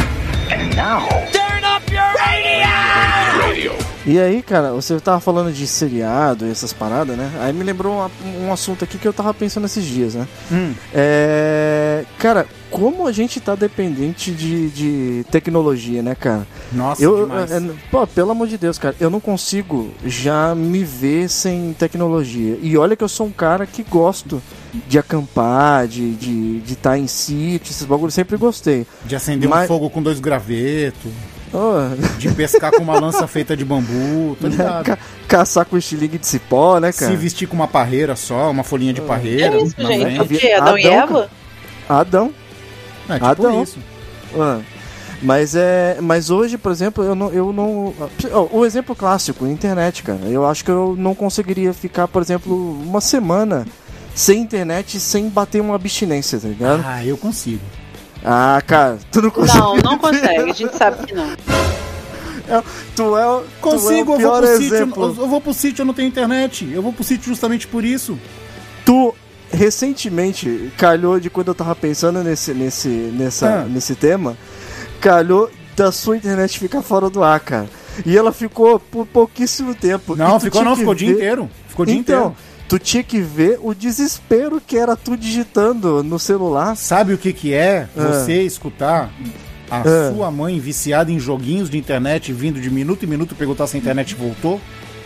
E 4.08 4.18
aí, 4.18 4.42
cara, 4.42 4.72
você 4.72 4.98
tava 5.02 5.20
falando 5.20 5.52
de 5.54 5.68
seriado 5.68 6.48
e 6.48 6.50
essas 6.50 6.72
paradas, 6.72 7.18
né? 7.18 7.30
Aí 7.42 7.52
me 7.52 7.62
lembrou 7.64 7.94
uma- 7.94 8.12
um 8.48 8.54
assunto 8.54 8.86
aqui 8.86 8.98
que 8.98 9.06
eu 9.08 9.12
tava 9.12 9.34
pensando 9.34 9.66
esses 9.66 9.84
dias, 9.84 10.16
né? 10.16 10.26
Hum. 10.50 10.74
É. 10.94 12.06
Cara, 12.18 12.48
como 12.72 13.06
a 13.06 13.12
gente 13.12 13.40
tá 13.42 13.54
dependente 13.54 14.32
de, 14.32 14.70
de 14.70 15.26
tecnologia, 15.30 16.02
né, 16.02 16.15
cara? 16.15 16.48
Nossa, 16.72 17.04
Eu, 17.04 17.26
demais. 17.28 17.52
é, 17.52 17.62
pô, 17.91 18.08
pelo 18.08 18.32
amor 18.32 18.48
de 18.48 18.58
Deus, 18.58 18.78
cara, 18.78 18.96
eu 19.00 19.10
não 19.10 19.20
consigo 19.20 19.89
já 20.06 20.56
me 20.56 20.84
ver 20.86 21.30
sem 21.30 21.74
tecnologia. 21.78 22.58
E 22.62 22.78
olha 22.78 22.96
que 22.96 23.04
eu 23.04 23.10
sou 23.10 23.28
um 23.28 23.32
cara 23.32 23.65
que 23.65 23.84
gosto 23.84 24.41
de 24.88 24.98
acampar, 25.00 25.86
de 25.88 26.12
estar 26.12 26.20
de, 26.26 26.60
de 26.62 26.76
tá 26.78 26.98
em 26.98 27.08
sítio, 27.08 27.72
esses 27.72 27.86
bagulhos, 27.86 28.13
sempre 28.13 28.38
gostei. 28.38 28.86
De 29.06 29.15
acender 29.17 29.50
Mas- 29.50 29.65
um 29.65 29.67
fogo 29.67 29.89
com 29.89 30.02
dois 30.02 30.20
gravetos, 30.20 31.12
Ô, 31.54 32.18
de 32.18 32.30
pescar 32.34 32.72
com 32.72 32.82
uma 32.84 33.00
lança 33.00 33.26
feita 33.28 33.56
de 33.56 33.64
bambu, 33.64 34.36
tô 34.40 34.48
ligado. 34.48 34.84
ca- 34.86 34.98
caçar 35.28 35.66
com 35.66 35.78
estilingue 35.78 36.18
de 36.18 36.28
cipó, 36.28 36.80
né, 36.80 36.92
cara? 36.92 37.12
Se 37.12 37.18
vestir 37.18 37.48
com 37.48 37.56
uma 37.56 37.68
parreira 37.68 38.16
só, 38.16 38.52
uma 38.52 38.64
folhinha 38.64 38.94
de 38.94 39.02
parreira. 39.02 39.56
É 39.56 39.62
isso, 39.62 39.76
gente. 39.78 40.20
O 40.22 40.28
que? 40.28 40.52
Adão 40.52 40.78
e 40.78 40.86
Adão, 40.88 40.94
Eva? 41.04 41.30
Adão. 41.88 42.34
É, 43.10 43.14
tipo 43.14 43.26
Adão. 43.26 43.64
isso. 43.64 43.80
Ah, 44.38 44.60
Mas 45.22 45.56
é, 45.56 45.98
mas 46.02 46.30
hoje, 46.30 46.58
por 46.58 46.72
exemplo, 46.72 47.04
eu 47.04 47.16
não, 47.16 47.32
eu 47.32 47.54
não, 47.54 47.94
ó, 48.34 48.48
o 48.52 48.66
exemplo 48.66 48.94
clássico, 48.96 49.48
internet, 49.48 50.04
cara. 50.04 50.20
Eu 50.26 50.46
acho 50.46 50.64
que 50.66 50.70
eu 50.70 50.96
não 50.98 51.16
conseguiria 51.16 51.74
ficar, 51.74 52.08
por 52.10 52.22
exemplo, 52.22 52.54
uma 52.84 53.00
semana 53.02 53.66
sem 54.14 54.42
internet, 54.42 55.00
sem 55.00 55.30
bater 55.30 55.62
uma 55.62 55.76
abstinência, 55.76 56.38
tá 56.40 56.48
ligado? 56.50 56.84
Ah, 56.86 57.06
eu 57.06 57.16
consigo. 57.18 57.62
Ah, 58.23 58.62
cara, 58.65 58.97
tu 59.12 59.21
não 59.21 59.30
consegue. 59.30 59.60
Não, 59.60 59.77
não 59.77 59.97
consegue. 59.97 60.27
A 60.51 60.53
gente 60.53 60.75
sabe 60.77 61.06
que 61.06 61.13
não. 61.13 61.27
Tu 62.95 63.17
é, 63.17 63.27
o- 63.27 63.43
Consigo, 63.60 63.89
tu 63.89 63.91
é 63.91 63.99
eu 63.99 64.01
o 64.01 64.06
vou 64.06 64.17
pior 64.17 64.41
pro 64.41 64.58
sítio. 64.58 64.75
exemplo. 64.75 65.03
Eu, 65.03 65.23
eu 65.23 65.27
vou 65.27 65.41
pro 65.41 65.53
sítio, 65.53 65.82
eu 65.82 65.86
não 65.86 65.93
tenho 65.93 66.08
internet. 66.08 66.69
Eu 66.73 66.82
vou 66.82 66.93
pro 66.93 67.03
sítio 67.03 67.27
justamente 67.27 67.67
por 67.67 67.84
isso. 67.84 68.17
Tu 68.86 69.13
recentemente 69.51 70.71
calhou 70.77 71.19
de 71.19 71.30
quando 71.30 71.49
eu 71.49 71.56
tava 71.56 71.75
pensando 71.75 72.23
nesse 72.23 72.53
nesse 72.53 72.88
nessa 72.88 73.47
Ah. 73.47 73.63
nesse 73.65 73.95
tema, 73.95 74.38
calhou 75.01 75.49
da 75.75 75.91
sua 75.91 76.15
internet 76.15 76.58
ficar 76.58 76.82
fora 76.82 77.10
do 77.10 77.21
ar, 77.21 77.39
cara. 77.41 77.67
E 78.06 78.15
ela 78.17 78.32
ficou 78.32 78.80
por 78.80 79.06
pouquíssimo 79.06 79.75
tempo. 79.75 80.15
Não, 80.15 80.39
ficou 80.39 80.63
não, 80.63 80.75
ficou 80.75 80.93
o 80.93 80.95
dia 80.95 81.12
inteiro. 81.12 81.49
Ficou 81.67 81.84
o 81.84 81.86
dia 81.86 81.95
então, 81.97 82.17
inteiro. 82.19 82.36
Tu 82.67 82.77
tinha 82.80 83.03
que 83.03 83.19
ver 83.21 83.60
o 83.62 83.73
desespero 83.73 84.62
que 84.65 84.77
era 84.77 84.95
tu 84.95 85.15
digitando 85.17 86.03
no 86.03 86.19
celular. 86.19 86.75
Sabe 86.75 87.13
o 87.13 87.17
que 87.17 87.32
que 87.34 87.53
é 87.53 87.88
Ah. 87.97 88.01
você 88.08 88.41
escutar 88.43 89.10
a 89.69 89.80
Ah. 89.82 90.12
sua 90.13 90.32
mãe 90.32 90.60
viciada 90.60 91.12
em 91.12 91.19
joguinhos 91.19 91.69
de 91.69 91.77
internet, 91.77 92.32
vindo 92.34 92.60
de 92.60 92.69
minuto 92.69 93.03
em 93.03 93.08
minuto 93.08 93.36
perguntar 93.36 93.67
se 93.67 93.77
a 93.77 93.80
internet 93.80 94.15
voltou? 94.15 94.60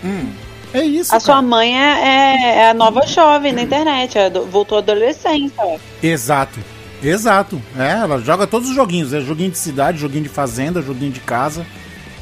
Hum. 0.03 0.29
É 0.73 0.83
isso, 0.83 1.13
A 1.13 1.19
sua 1.19 1.35
cara. 1.35 1.47
mãe 1.47 1.77
é, 1.77 1.99
é- 2.01 2.55
é 2.63 2.69
a 2.69 2.73
nova 2.73 3.05
jovem 3.05 3.51
na 3.51 3.61
internet. 3.61 4.17
é 4.17 4.29
do- 4.29 4.45
voltou 4.45 4.77
à 4.77 4.81
adolescência. 4.81 5.53
ó. 5.59 5.77
Exato. 6.01 6.59
Exato. 7.03 7.61
É, 7.77 7.91
ela 7.93 8.19
joga 8.19 8.45
todos 8.47 8.69
os 8.69 8.75
joguinhos. 8.75 9.11
É 9.13 9.19
joguinho 9.21 9.51
de 9.51 9.57
cidade, 9.57 9.97
joguinho 9.97 10.23
de 10.23 10.29
fazenda, 10.29 10.81
joguinho 10.81 11.11
de 11.11 11.19
casa. 11.19 11.65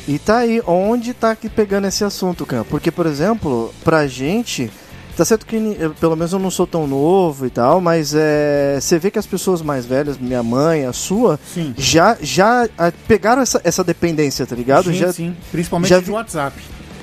E 0.08 0.18
tá 0.18 0.38
aí, 0.40 0.62
onde 0.66 1.14
tá 1.14 1.32
aqui 1.32 1.48
pegando 1.50 1.86
esse 1.86 2.04
assunto, 2.04 2.46
cara? 2.46 2.64
Porque, 2.64 2.90
por 2.90 3.06
exemplo, 3.06 3.72
pra 3.84 4.08
gente, 4.08 4.72
tá 5.16 5.26
certo 5.26 5.46
que 5.46 5.56
eu, 5.80 5.92
pelo 5.96 6.16
menos 6.16 6.32
eu 6.34 6.40
não 6.40 6.50
sou 6.52 6.66
tão 6.66 6.88
novo 6.88 7.46
e 7.46 7.50
tal, 7.50 7.80
mas 7.82 8.14
é, 8.16 8.78
você 8.80 8.98
vê 8.98 9.12
que 9.12 9.20
as 9.20 9.26
pessoas 9.26 9.62
mais 9.62 9.86
velhas, 9.86 10.18
minha 10.18 10.42
mãe, 10.42 10.86
a 10.86 10.94
sua, 10.94 11.40
Sim. 11.54 11.74
já, 11.78 12.18
já 12.22 12.68
ah, 12.78 12.92
pegaram 13.08 13.42
essa, 13.42 13.60
essa 13.64 13.84
dependência, 13.84 14.46
tá 14.46 14.56
ligado? 14.56 14.86
Sim, 14.92 14.94
já, 14.98 15.12
sim. 15.14 15.36
Principalmente 15.52 15.90
já 15.90 16.00
de 16.00 16.06
vi- 16.06 16.12
WhatsApp. 16.12 16.56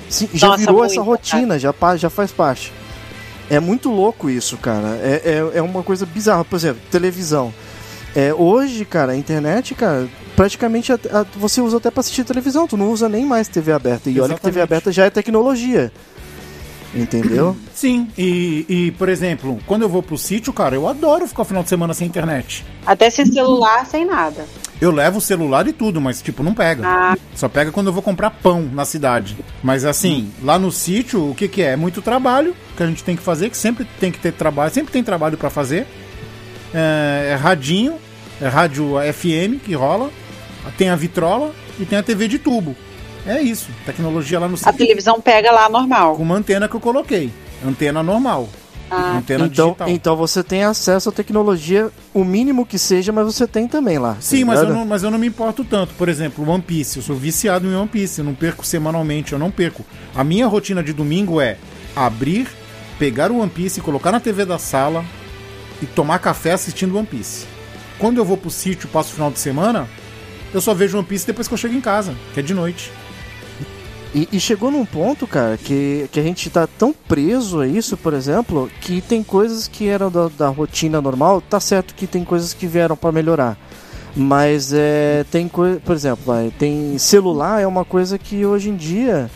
Sim, 0.09 0.29
já 0.33 0.47
Nossa, 0.47 0.59
virou 0.59 0.77
muito, 0.77 0.91
essa 0.91 1.01
rotina, 1.01 1.59
já, 1.59 1.73
já 1.97 2.09
faz 2.09 2.31
parte. 2.31 2.71
É 3.49 3.59
muito 3.59 3.89
louco 3.89 4.29
isso, 4.29 4.57
cara. 4.57 4.87
É, 5.01 5.21
é, 5.53 5.57
é 5.59 5.61
uma 5.61 5.83
coisa 5.83 6.05
bizarra. 6.05 6.43
Por 6.43 6.55
exemplo, 6.55 6.81
televisão. 6.91 7.53
É, 8.15 8.33
hoje, 8.33 8.83
cara, 8.83 9.11
a 9.13 9.15
internet, 9.15 9.75
cara, 9.75 10.07
praticamente 10.35 10.91
a- 10.91 10.99
a- 11.13 11.25
você 11.35 11.61
usa 11.61 11.77
até 11.77 11.89
pra 11.91 12.01
assistir 12.01 12.23
televisão. 12.25 12.67
Tu 12.67 12.75
não 12.75 12.89
usa 12.91 13.07
nem 13.07 13.25
mais 13.25 13.47
TV 13.47 13.71
aberta. 13.71 14.09
E 14.09 14.19
olha 14.19 14.33
que 14.35 14.41
TV 14.41 14.59
Exatamente. 14.59 14.61
aberta 14.63 14.91
já 14.91 15.05
é 15.05 15.09
tecnologia. 15.09 15.91
Entendeu? 16.97 17.55
Sim, 17.73 18.09
e, 18.17 18.65
e, 18.67 18.91
por 18.91 19.07
exemplo, 19.07 19.59
quando 19.67 19.83
eu 19.83 19.89
vou 19.89 20.01
pro 20.01 20.17
sítio, 20.17 20.51
cara, 20.51 20.75
eu 20.75 20.87
adoro 20.87 21.27
ficar 21.27 21.43
o 21.43 21.45
final 21.45 21.63
de 21.63 21.69
semana 21.69 21.93
sem 21.93 22.07
internet. 22.07 22.65
Até 22.85 23.09
sem 23.09 23.25
celular, 23.25 23.85
sem 23.85 24.05
nada. 24.05 24.45
Eu 24.79 24.91
levo 24.91 25.17
o 25.17 25.21
celular 25.21 25.67
e 25.67 25.73
tudo, 25.73 25.99
mas 25.99 26.21
tipo, 26.21 26.43
não 26.43 26.53
pega. 26.53 26.83
Ah. 26.85 27.17
Só 27.35 27.49
pega 27.49 27.71
quando 27.71 27.87
eu 27.87 27.93
vou 27.93 28.03
comprar 28.03 28.29
pão 28.29 28.61
na 28.61 28.85
cidade. 28.85 29.35
Mas 29.63 29.83
assim, 29.85 30.31
lá 30.43 30.59
no 30.59 30.71
sítio, 30.71 31.31
o 31.31 31.35
que 31.35 31.47
que 31.47 31.61
é? 31.61 31.71
É 31.71 31.75
muito 31.75 32.01
trabalho 32.01 32.55
que 32.75 32.83
a 32.83 32.87
gente 32.87 33.03
tem 33.03 33.15
que 33.15 33.23
fazer, 33.23 33.49
que 33.49 33.57
sempre 33.57 33.87
tem 33.99 34.11
que 34.11 34.19
ter 34.19 34.33
trabalho, 34.33 34.71
sempre 34.71 34.91
tem 34.91 35.03
trabalho 35.03 35.37
pra 35.37 35.49
fazer. 35.49 35.87
É, 36.73 37.29
é 37.31 37.35
radinho, 37.35 37.95
é 38.39 38.47
rádio 38.47 38.93
FM 39.13 39.63
que 39.63 39.73
rola, 39.73 40.11
tem 40.77 40.89
a 40.89 40.95
vitrola 40.95 41.53
e 41.79 41.85
tem 41.85 41.97
a 41.97 42.03
TV 42.03 42.27
de 42.27 42.37
tubo. 42.37 42.75
É 43.27 43.41
isso, 43.41 43.69
tecnologia 43.85 44.39
lá 44.39 44.47
no 44.47 44.57
A 44.63 44.73
televisão 44.73 45.19
pega 45.19 45.51
lá 45.51 45.67
normal. 45.69 46.15
Com 46.15 46.23
uma 46.23 46.35
antena 46.35 46.67
que 46.67 46.75
eu 46.75 46.79
coloquei. 46.79 47.31
Antena 47.65 48.01
normal. 48.01 48.47
Ah, 48.89 49.17
Antena 49.17 49.47
Então, 49.47 49.67
digital. 49.67 49.89
então 49.89 50.15
você 50.15 50.41
tem 50.41 50.63
acesso 50.63 51.09
à 51.09 51.11
tecnologia, 51.11 51.89
o 52.13 52.23
mínimo 52.23 52.65
que 52.65 52.79
seja, 52.79 53.11
mas 53.11 53.25
você 53.25 53.45
tem 53.45 53.67
também 53.67 53.97
lá. 53.97 54.15
Sim, 54.21 54.41
tá 54.41 54.45
mas 54.45 54.61
eu, 54.61 54.69
não, 54.69 54.85
mas 54.85 55.03
eu 55.03 55.11
não 55.11 55.19
me 55.19 55.27
importo 55.27 55.65
tanto. 55.65 55.93
Por 55.95 56.07
exemplo, 56.07 56.49
One 56.49 56.61
Piece. 56.63 56.97
Eu 56.97 57.03
sou 57.03 57.15
viciado 57.15 57.67
em 57.67 57.75
One 57.75 57.89
Piece. 57.89 58.19
Eu 58.19 58.25
não 58.25 58.33
perco 58.33 58.65
semanalmente, 58.65 59.33
eu 59.33 59.39
não 59.39 59.51
perco. 59.51 59.85
A 60.15 60.23
minha 60.23 60.47
rotina 60.47 60.81
de 60.81 60.93
domingo 60.93 61.41
é 61.41 61.57
abrir, 61.95 62.47
pegar 62.97 63.29
o 63.29 63.39
One 63.39 63.49
Piece, 63.49 63.81
colocar 63.81 64.11
na 64.13 64.21
TV 64.21 64.45
da 64.45 64.57
sala 64.57 65.03
e 65.81 65.85
tomar 65.85 66.19
café 66.19 66.53
assistindo 66.53 66.97
One 66.97 67.05
Piece. 67.07 67.45
Quando 67.99 68.19
eu 68.19 68.25
vou 68.25 68.37
pro 68.37 68.49
sítio, 68.49 68.87
passo 68.87 69.11
o 69.11 69.15
final 69.15 69.31
de 69.31 69.39
semana, 69.39 69.85
eu 70.53 70.61
só 70.61 70.73
vejo 70.73 70.97
One 70.97 71.05
Piece 71.05 71.27
depois 71.27 71.45
que 71.47 71.53
eu 71.53 71.57
chego 71.57 71.75
em 71.75 71.81
casa, 71.81 72.15
que 72.33 72.39
é 72.39 72.43
de 72.43 72.53
noite. 72.53 72.89
E, 74.15 74.27
e 74.31 74.39
chegou 74.39 74.71
num 74.71 74.85
ponto, 74.85 75.27
cara, 75.27 75.57
que, 75.57 76.07
que 76.11 76.19
a 76.19 76.23
gente 76.23 76.49
tá 76.49 76.65
tão 76.65 76.93
preso 76.93 77.59
a 77.59 77.67
isso, 77.67 77.97
por 77.97 78.13
exemplo, 78.13 78.69
que 78.81 79.01
tem 79.01 79.21
coisas 79.21 79.67
que 79.67 79.87
eram 79.87 80.09
da, 80.09 80.29
da 80.29 80.47
rotina 80.47 81.01
normal. 81.01 81.41
Tá 81.41 81.59
certo 81.59 81.93
que 81.93 82.07
tem 82.07 82.23
coisas 82.23 82.53
que 82.53 82.67
vieram 82.67 82.95
pra 82.95 83.11
melhorar. 83.11 83.57
Mas 84.15 84.73
é, 84.73 85.25
tem 85.29 85.47
coisa, 85.47 85.79
por 85.79 85.95
exemplo, 85.95 86.33
tem 86.57 86.97
celular 86.97 87.61
é 87.61 87.67
uma 87.67 87.85
coisa 87.85 88.17
que 88.17 88.43
hoje 88.43 88.69
em 88.69 88.75
dia 88.75 89.29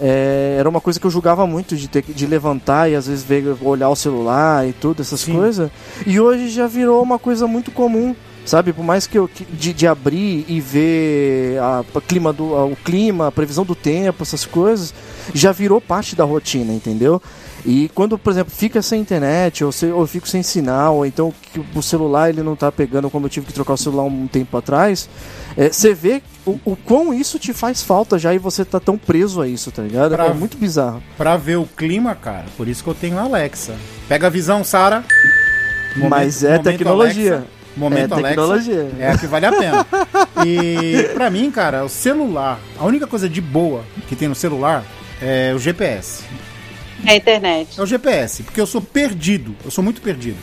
é, 0.00 0.56
era 0.58 0.68
uma 0.68 0.80
coisa 0.80 0.98
que 0.98 1.06
eu 1.06 1.10
julgava 1.10 1.46
muito 1.46 1.76
de 1.76 1.86
ter 1.86 2.02
de 2.02 2.26
levantar 2.26 2.90
e 2.90 2.96
às 2.96 3.06
vezes 3.06 3.22
ver, 3.22 3.56
olhar 3.62 3.88
o 3.88 3.94
celular 3.94 4.66
e 4.66 4.72
tudo, 4.72 5.02
essas 5.02 5.20
Sim. 5.20 5.34
coisas. 5.34 5.70
E 6.04 6.18
hoje 6.18 6.48
já 6.48 6.66
virou 6.66 7.02
uma 7.02 7.18
coisa 7.18 7.46
muito 7.46 7.70
comum. 7.70 8.14
Sabe, 8.44 8.74
por 8.74 8.84
mais 8.84 9.06
que 9.06 9.16
eu 9.18 9.28
de, 9.52 9.72
de 9.72 9.86
abrir 9.86 10.44
e 10.46 10.60
ver 10.60 11.58
a, 11.60 11.82
a 11.94 12.00
clima 12.00 12.30
do, 12.30 12.54
a- 12.54 12.66
o 12.66 12.76
clima, 12.76 13.28
a 13.28 13.32
previsão 13.32 13.64
do 13.64 13.74
tempo, 13.74 14.22
essas 14.22 14.44
coisas, 14.44 14.92
já 15.32 15.50
virou 15.50 15.80
parte 15.80 16.14
da 16.14 16.24
rotina, 16.24 16.72
entendeu? 16.72 17.22
E 17.64 17.90
quando, 17.94 18.18
por 18.18 18.30
exemplo, 18.30 18.52
fica 18.54 18.82
sem 18.82 19.00
internet, 19.00 19.64
ou, 19.64 19.72
se, 19.72 19.86
ou 19.86 20.06
fico 20.06 20.28
sem 20.28 20.42
sinal, 20.42 20.96
ou 20.96 21.06
então 21.06 21.32
o 21.74 21.80
celular 21.82 22.28
ele 22.28 22.42
não 22.42 22.54
tá 22.54 22.70
pegando 22.70 23.08
como 23.08 23.24
eu 23.24 23.30
tive 23.30 23.46
que 23.46 23.54
trocar 23.54 23.72
o 23.72 23.78
celular 23.78 24.02
um 24.02 24.26
tempo 24.26 24.54
atrás, 24.58 25.08
é, 25.56 25.70
você 25.70 25.94
vê 25.94 26.22
o, 26.44 26.58
o 26.66 26.76
quão 26.76 27.14
isso 27.14 27.38
te 27.38 27.54
faz 27.54 27.82
falta 27.82 28.18
já 28.18 28.34
e 28.34 28.38
você 28.38 28.62
tá 28.66 28.78
tão 28.78 28.98
preso 28.98 29.40
a 29.40 29.48
isso, 29.48 29.70
tá 29.70 29.80
ligado? 29.80 30.14
Pra- 30.14 30.26
É 30.26 30.34
muito 30.34 30.58
bizarro. 30.58 31.02
Pra 31.16 31.38
ver 31.38 31.56
o 31.56 31.64
clima, 31.64 32.14
cara, 32.14 32.44
por 32.58 32.68
isso 32.68 32.84
que 32.84 32.90
eu 32.90 32.94
tenho 32.94 33.18
a 33.18 33.22
Alexa. 33.22 33.74
Pega 34.06 34.26
a 34.26 34.30
visão, 34.30 34.62
Sara. 34.62 35.02
Mas 36.10 36.42
é 36.42 36.58
tecnologia. 36.58 37.34
Alexa. 37.36 37.53
Momento 37.76 38.12
É 38.12 38.18
Alexa. 38.18 38.28
tecnologia. 38.28 38.90
É 39.00 39.08
a 39.10 39.18
que 39.18 39.26
vale 39.26 39.46
a 39.46 39.52
pena. 39.52 39.86
E 40.46 41.10
pra 41.14 41.28
mim, 41.30 41.50
cara, 41.50 41.84
o 41.84 41.88
celular, 41.88 42.60
a 42.78 42.84
única 42.84 43.06
coisa 43.06 43.28
de 43.28 43.40
boa 43.40 43.84
que 44.08 44.14
tem 44.14 44.28
no 44.28 44.34
celular 44.34 44.84
é 45.20 45.52
o 45.54 45.58
GPS. 45.58 46.22
É 47.04 47.12
a 47.12 47.16
internet. 47.16 47.78
É 47.78 47.82
o 47.82 47.86
GPS, 47.86 48.42
porque 48.44 48.60
eu 48.60 48.66
sou 48.66 48.80
perdido. 48.80 49.54
Eu 49.64 49.70
sou 49.70 49.82
muito 49.82 50.00
perdido. 50.00 50.38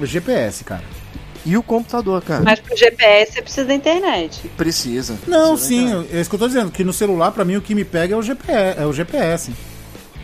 O 0.00 0.06
GPS, 0.06 0.62
cara. 0.64 0.84
E 1.44 1.56
o 1.56 1.62
computador, 1.62 2.22
cara? 2.22 2.42
Mas 2.42 2.58
pro 2.60 2.76
GPS 2.76 3.32
você 3.32 3.42
precisa 3.42 3.66
da 3.66 3.74
internet. 3.74 4.48
Precisa. 4.56 5.16
Não, 5.26 5.50
Precisa 5.56 5.68
sim, 5.68 5.92
eu- 5.92 6.06
é 6.12 6.20
isso 6.20 6.28
que 6.28 6.34
eu 6.34 6.40
tô 6.40 6.48
dizendo, 6.48 6.70
que 6.72 6.82
no 6.84 6.92
celular, 6.92 7.30
pra 7.32 7.44
mim, 7.44 7.56
o 7.56 7.60
que 7.62 7.74
me 7.74 7.84
pega 7.84 8.14
é 8.14 8.16
o 8.16 8.22
GPS. 8.22 8.80
É 8.80 8.84
o 8.86 8.92
GPS. 8.92 9.52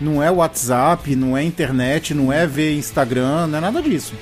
Não 0.01 0.21
é 0.23 0.31
WhatsApp, 0.31 1.15
não 1.15 1.37
é 1.37 1.45
internet, 1.45 2.13
não 2.13 2.33
é 2.33 2.45
ver 2.47 2.77
Instagram, 2.77 3.47
não 3.47 3.59
é 3.59 3.61
nada 3.61 3.81
disso. 3.81 4.15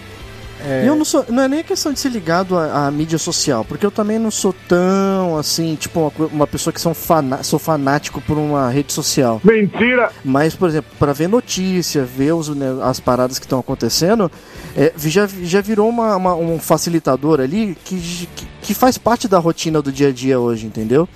E 0.64 0.86
Eu 0.86 0.94
não 0.96 1.04
sou, 1.04 1.24
não 1.28 1.42
é 1.42 1.48
nem 1.48 1.62
questão 1.64 1.92
de 1.92 1.98
ser 2.00 2.10
ligado 2.10 2.56
à, 2.58 2.86
à 2.86 2.90
mídia 2.90 3.18
social, 3.18 3.64
porque 3.64 3.84
eu 3.84 3.90
também 3.90 4.18
não 4.18 4.30
sou 4.30 4.54
tão 4.68 5.36
assim, 5.38 5.74
tipo 5.76 6.00
uma, 6.18 6.26
uma 6.28 6.46
pessoa 6.46 6.72
que 6.72 6.80
são 6.80 6.92
fana, 6.94 7.42
sou 7.42 7.58
fanático 7.58 8.20
por 8.20 8.36
uma 8.36 8.68
rede 8.70 8.92
social. 8.92 9.40
Mentira! 9.44 10.10
Mas, 10.24 10.54
por 10.54 10.68
exemplo, 10.68 10.90
para 10.98 11.12
ver 11.12 11.28
notícia, 11.28 12.04
ver 12.04 12.32
os, 12.32 12.48
né, 12.48 12.66
as 12.82 13.00
paradas 13.00 13.38
que 13.38 13.46
estão 13.46 13.58
acontecendo, 13.60 14.30
é, 14.76 14.92
já, 14.98 15.26
já 15.42 15.60
virou 15.60 15.88
uma, 15.88 16.16
uma- 16.16 16.34
um 16.34 16.58
facilitador 16.58 17.40
ali 17.40 17.76
que, 17.84 17.98
que, 18.36 18.46
que 18.62 18.74
faz 18.74 18.98
parte 18.98 19.26
da 19.28 19.38
rotina 19.38 19.80
do 19.82 19.90
dia 19.90 20.08
a 20.08 20.12
dia 20.12 20.38
hoje, 20.38 20.66
entendeu? 20.66 21.08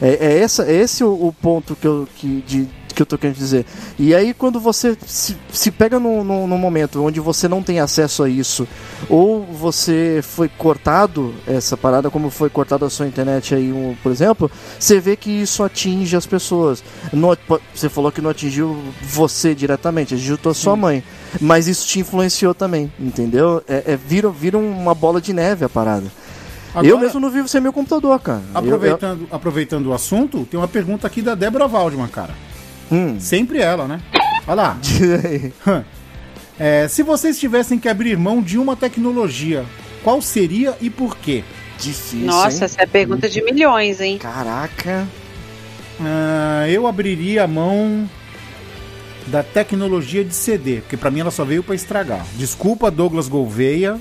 É, 0.00 0.10
é, 0.26 0.38
essa, 0.38 0.62
é 0.64 0.74
esse 0.74 1.02
o, 1.02 1.08
o 1.10 1.32
ponto 1.32 1.74
que 1.74 1.86
eu, 1.86 2.06
que, 2.16 2.42
de, 2.46 2.68
que 2.98 3.02
eu 3.02 3.06
tô 3.06 3.16
querendo 3.16 3.36
dizer. 3.36 3.64
E 3.96 4.12
aí, 4.12 4.34
quando 4.34 4.58
você 4.58 4.96
se, 5.06 5.36
se 5.52 5.70
pega 5.70 6.00
num, 6.00 6.24
num, 6.24 6.48
num 6.48 6.58
momento 6.58 7.00
onde 7.04 7.20
você 7.20 7.46
não 7.46 7.62
tem 7.62 7.78
acesso 7.78 8.24
a 8.24 8.28
isso, 8.28 8.66
ou 9.08 9.44
você 9.44 10.18
foi 10.20 10.48
cortado, 10.48 11.32
essa 11.46 11.76
parada, 11.76 12.10
como 12.10 12.28
foi 12.28 12.50
cortada 12.50 12.86
a 12.86 12.90
sua 12.90 13.06
internet 13.06 13.54
aí, 13.54 13.72
um, 13.72 13.94
por 14.02 14.10
exemplo, 14.10 14.50
você 14.80 14.98
vê 14.98 15.14
que 15.14 15.30
isso 15.30 15.62
atinge 15.62 16.16
as 16.16 16.26
pessoas. 16.26 16.82
Não- 17.12 17.36
você 17.72 17.88
falou 17.88 18.10
que 18.10 18.20
não 18.20 18.30
atingiu 18.30 18.76
você 19.00 19.54
diretamente, 19.54 20.14
atingiu 20.14 20.36
a 20.44 20.52
sua 20.54 20.74
mãe. 20.74 21.04
Mas 21.40 21.68
isso 21.68 21.86
te 21.86 22.00
influenciou 22.00 22.52
também, 22.54 22.92
entendeu? 22.98 23.62
É, 23.68 23.84
é, 23.92 23.96
vira, 23.96 24.28
vira 24.28 24.58
uma 24.58 24.94
bola 24.94 25.20
de 25.20 25.32
neve 25.32 25.64
a 25.64 25.68
parada. 25.68 26.06
eu 26.74 26.80
Agora- 26.80 26.98
mesmo 26.98 27.20
não 27.20 27.30
vivo 27.30 27.46
sem 27.46 27.60
meu 27.60 27.72
computador, 27.72 28.18
cara. 28.18 28.42
Eu- 28.52 28.58
Aproveitando, 28.58 29.28
aproveitando 29.30 29.86
o 29.86 29.92
assunto, 29.94 30.44
tem 30.50 30.58
uma 30.58 30.66
pergunta 30.68 31.06
aqui 31.06 31.22
da 31.22 31.34
Débora 31.36 31.68
Waldman, 31.68 32.08
cara. 32.08 32.34
Hum. 32.90 33.18
Sempre 33.20 33.58
ela, 33.58 33.86
né? 33.86 34.00
Olha 34.46 34.54
lá. 34.54 34.78
Aí. 35.24 35.52
É, 36.60 36.88
se 36.88 37.04
vocês 37.04 37.38
tivessem 37.38 37.78
que 37.78 37.88
abrir 37.88 38.18
mão 38.18 38.42
de 38.42 38.58
uma 38.58 38.74
tecnologia, 38.74 39.64
qual 40.02 40.20
seria 40.20 40.76
e 40.80 40.90
por 40.90 41.16
quê? 41.16 41.44
Difícil. 41.78 42.26
Nossa, 42.26 42.56
hein? 42.56 42.64
essa 42.64 42.82
é 42.82 42.86
pergunta 42.86 43.28
de 43.28 43.40
milhões, 43.44 44.00
hein? 44.00 44.18
Caraca. 44.18 45.06
Ah, 46.00 46.66
eu 46.68 46.88
abriria 46.88 47.44
a 47.44 47.46
mão 47.46 48.10
da 49.28 49.42
tecnologia 49.42 50.24
de 50.24 50.34
CD, 50.34 50.80
porque 50.80 50.96
pra 50.96 51.10
mim 51.10 51.20
ela 51.20 51.30
só 51.30 51.44
veio 51.44 51.62
pra 51.62 51.74
estragar. 51.74 52.26
Desculpa, 52.34 52.90
Douglas 52.90 53.28
Gouveia, 53.28 54.00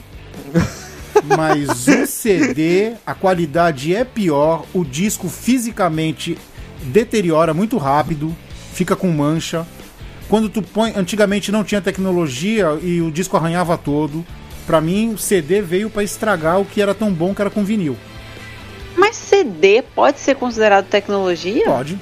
mas 1.38 1.88
o 1.88 2.08
CD, 2.08 2.94
a 3.06 3.14
qualidade 3.14 3.96
é 3.96 4.04
pior, 4.04 4.66
o 4.74 4.84
disco 4.84 5.28
fisicamente 5.30 6.38
deteriora 6.84 7.54
muito 7.54 7.78
rápido, 7.78 8.36
fica 8.78 8.96
com 8.96 9.08
mancha. 9.10 9.66
Quando 10.30 10.50
tu 10.50 10.62
põe, 10.62 10.94
antigamente 10.96 11.52
não 11.52 11.64
tinha 11.64 11.82
tecnologia 11.82 12.78
e 12.84 13.02
o 13.02 13.10
disco 13.10 13.36
arranhava 13.36 13.76
todo. 13.76 14.24
Pra 14.68 14.80
mim, 14.80 15.14
o 15.14 15.18
CD 15.18 15.62
veio 15.62 15.90
pra 15.90 16.04
estragar 16.04 16.60
o 16.62 16.66
que 16.66 16.80
era 16.82 16.94
tão 16.94 17.12
bom 17.12 17.34
que 17.34 17.42
era 17.42 17.50
com 17.50 17.64
vinil. 17.64 17.98
Mas 18.96 19.16
CD 19.16 19.82
pode 19.96 20.20
ser 20.20 20.36
considerado 20.36 20.86
tecnologia? 20.86 21.64
Pode. 21.66 21.98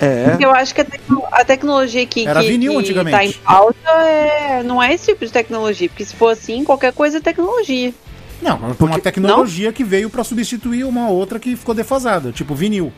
É. 0.00 0.30
Porque 0.30 0.44
eu 0.44 0.50
acho 0.50 0.74
que 0.74 0.80
a, 0.80 0.84
tecno- 0.84 1.22
a 1.30 1.44
tecnologia 1.44 2.04
que, 2.06 2.26
Era 2.26 2.40
que, 2.40 2.48
vinil 2.48 2.72
que 2.72 2.78
antigamente. 2.78 3.16
tá 3.16 3.24
em 3.24 3.32
pauta 3.32 3.90
é, 3.90 4.62
não 4.64 4.82
é 4.82 4.92
esse 4.92 5.06
tipo 5.12 5.24
de 5.24 5.30
tecnologia. 5.32 5.88
Porque 5.88 6.04
se 6.04 6.14
for 6.16 6.32
assim, 6.32 6.64
qualquer 6.64 6.92
coisa 6.92 7.18
é 7.18 7.20
tecnologia. 7.20 7.94
Não, 8.42 8.56
é 8.56 8.84
uma 8.84 8.98
tecnologia 8.98 9.72
que 9.72 9.84
veio 9.84 10.10
pra 10.10 10.24
substituir 10.24 10.84
uma 10.84 11.08
outra 11.08 11.38
que 11.38 11.54
ficou 11.56 11.74
defasada, 11.74 12.32
tipo 12.32 12.54
vinil. 12.54 12.92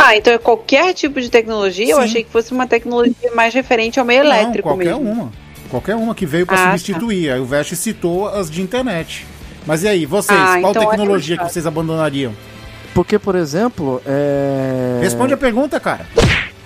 Ah, 0.00 0.16
então 0.16 0.32
é 0.32 0.38
qualquer 0.38 0.94
tipo 0.94 1.20
de 1.20 1.28
tecnologia? 1.28 1.90
Eu 1.90 1.96
Sim. 1.98 2.02
achei 2.04 2.24
que 2.24 2.30
fosse 2.30 2.52
uma 2.52 2.66
tecnologia 2.66 3.32
mais 3.34 3.52
referente 3.52 3.98
ao 3.98 4.06
meio 4.06 4.22
Não, 4.22 4.30
elétrico 4.30 4.68
qualquer 4.68 4.84
mesmo. 4.96 5.00
uma. 5.10 5.32
Qualquer 5.68 5.96
uma 5.96 6.14
que 6.14 6.24
veio 6.24 6.46
pra 6.46 6.54
Ah, 6.54 6.64
tá. 6.66 6.70
substituir. 6.78 7.30
Aí 7.32 7.40
o 7.40 7.44
Vest 7.44 7.74
citou 7.74 8.28
as 8.28 8.50
de 8.50 8.62
internet. 8.62 9.26
Mas 9.66 9.82
e 9.82 9.88
aí, 9.88 10.06
vocês, 10.06 10.38
Ah, 10.38 10.58
qual 10.60 10.70
então 10.70 10.82
é 10.84 10.86
tecnologia 10.86 11.36
que 11.36 11.40
verdade. 11.40 11.52
vocês 11.52 11.66
abandonariam? 11.66 12.32
Porque, 12.94 13.18
por 13.18 13.34
exemplo, 13.34 14.00
é. 14.06 14.98
Responde 15.02 15.34
a 15.34 15.36
pergunta, 15.36 15.78
cara. 15.78 16.06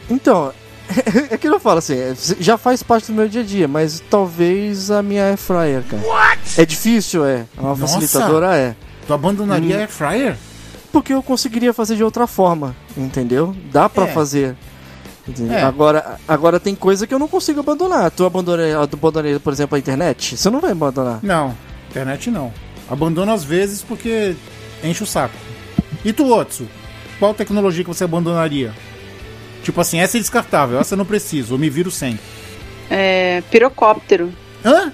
Então, 0.08 0.52
é 1.30 1.36
que 1.36 1.48
eu 1.48 1.58
falo 1.58 1.78
assim, 1.78 1.96
é, 1.98 2.14
já 2.38 2.56
faz 2.58 2.82
parte 2.82 3.06
do 3.10 3.14
meu 3.14 3.26
dia 3.28 3.40
a 3.40 3.44
dia, 3.44 3.66
mas 3.66 4.00
talvez 4.10 4.90
a 4.90 5.02
minha 5.02 5.24
air 5.24 5.36
fryer, 5.36 5.82
cara. 5.88 6.02
É 6.56 6.64
difícil, 6.66 7.24
é. 7.24 7.44
É 7.56 7.60
uma 7.60 7.70
Nossa! 7.70 7.80
facilitadora, 7.98 8.56
é. 8.56 8.74
Tu 9.06 9.12
abandonaria 9.12 9.76
Hum. 9.76 9.80
air 9.80 9.88
fryer? 9.88 10.36
Porque 10.92 11.12
eu 11.14 11.22
conseguiria 11.22 11.72
fazer 11.72 11.96
de 11.96 12.04
outra 12.04 12.26
forma, 12.26 12.76
entendeu? 12.96 13.56
Dá 13.72 13.88
pra 13.88 14.04
É. 14.04 14.08
fazer. 14.08 14.54
É. 15.50 15.62
Agora, 15.62 16.18
agora 16.26 16.58
tem 16.60 16.74
coisa 16.74 17.06
que 17.06 17.14
eu 17.14 17.18
não 17.18 17.28
consigo 17.28 17.60
abandonar. 17.60 18.10
Tu 18.10 18.24
abandonaria, 18.24 18.74
tu 18.88 18.96
abandonaria, 18.96 19.40
por 19.40 19.52
exemplo, 19.52 19.76
a 19.76 19.78
internet? 19.78 20.36
Você 20.36 20.50
não 20.50 20.60
vai 20.60 20.72
abandonar. 20.72 21.20
Não, 21.22 21.54
internet 21.90 22.30
não. 22.30 22.52
Abandono 22.90 23.32
às 23.32 23.42
vezes 23.44 23.82
porque 23.82 24.34
enche 24.84 25.02
o 25.02 25.06
saco. 25.06 25.34
E 26.04 26.12
tu, 26.12 26.30
Otsu? 26.30 26.66
Qual 27.18 27.32
tecnologia 27.32 27.84
que 27.84 27.88
você 27.88 28.04
abandonaria? 28.04 28.74
Tipo 29.62 29.80
assim, 29.80 30.00
essa 30.00 30.16
é 30.18 30.20
descartável, 30.20 30.78
essa 30.80 30.94
eu 30.94 30.98
não 30.98 31.04
preciso, 31.04 31.54
eu 31.54 31.58
me 31.58 31.70
viro 31.70 31.90
sem. 31.90 32.18
É, 32.90 33.42
pirocóptero. 33.48 34.32
Hã? 34.64 34.92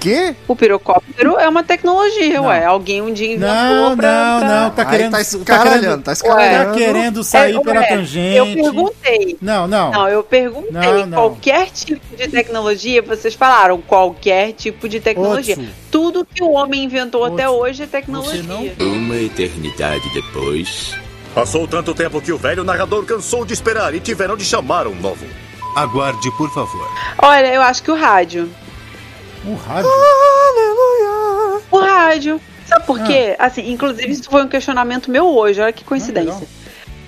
Quê? 0.00 0.34
O 0.48 0.56
pirocóptero 0.56 1.36
é 1.38 1.46
uma 1.48 1.62
tecnologia, 1.62 2.38
Não. 2.40 2.46
ué. 2.46 2.64
Alguém 2.64 3.02
um 3.02 3.12
dia 3.12 3.34
inventou 3.34 3.54
Não, 3.54 3.96
pra, 3.96 4.10
não, 4.12 4.38
pra- 4.40 4.48
não, 4.62 4.70
tá 4.70 4.82
Aí 4.82 4.88
querendo. 4.88 5.10
tá 5.10 5.16
tá 5.16 5.22
escaralhando, 5.22 5.80
querendo, 5.80 6.02
tá 6.02 6.12
escaralhando. 6.12 6.70
tá 6.72 6.78
querendo 6.78 7.24
sair 7.24 7.56
É, 7.56 7.60
pela 7.60 7.80
ué, 7.80 7.86
tangente. 7.86 8.36
Eu 8.36 8.46
perguntei. 8.46 9.36
Não, 9.42 9.66
não. 9.68 9.90
Não, 9.90 10.08
eu 10.08 10.22
perguntei. 10.22 10.70
Não, 10.72 11.06
não. 11.06 11.18
Qualquer 11.18 11.70
tipo 11.70 12.16
de 12.16 12.28
tecnologia, 12.28 13.02
vocês 13.02 13.34
falaram 13.34 13.78
qualquer 13.82 14.52
tipo 14.52 14.88
de 14.88 15.00
tecnologia. 15.00 15.54
Otsu. 15.56 15.68
Tudo 15.90 16.24
que 16.24 16.42
o 16.42 16.50
homem 16.52 16.82
inventou 16.84 17.24
até 17.24 17.46
Otsu, 17.48 17.60
hoje 17.60 17.82
é 17.82 17.86
tecnologia. 17.86 18.42
não- 18.42 18.62
Uma 18.86 19.16
eternidade 19.16 20.08
depois. 20.14 20.94
Passou 21.34 21.68
tanto 21.68 21.94
tempo 21.94 22.20
que 22.22 22.32
o 22.32 22.38
velho 22.38 22.64
narrador 22.64 23.04
cansou 23.04 23.44
de 23.44 23.52
esperar 23.52 23.94
e 23.94 24.00
tiveram 24.00 24.36
de 24.36 24.44
chamar 24.44 24.86
um 24.86 24.94
novo. 24.94 25.26
Aguarde, 25.76 26.30
por 26.38 26.52
favor. 26.52 26.88
Olha, 27.22 27.46
eu 27.54 27.62
acho 27.62 27.82
que 27.82 27.90
o 27.90 27.94
rádio. 27.94 28.50
O 29.44 29.54
rádio? 29.54 29.90
Aleluia! 29.90 31.62
O 31.70 31.78
rádio. 31.78 32.40
Sabe 32.66 32.86
por 32.86 33.02
quê? 33.02 33.34
Assim, 33.38 33.70
inclusive, 33.70 34.10
isso 34.12 34.30
foi 34.30 34.44
um 34.44 34.48
questionamento 34.48 35.10
meu 35.10 35.26
hoje, 35.26 35.60
olha 35.60 35.72
que 35.72 35.84
coincidência. 35.84 36.46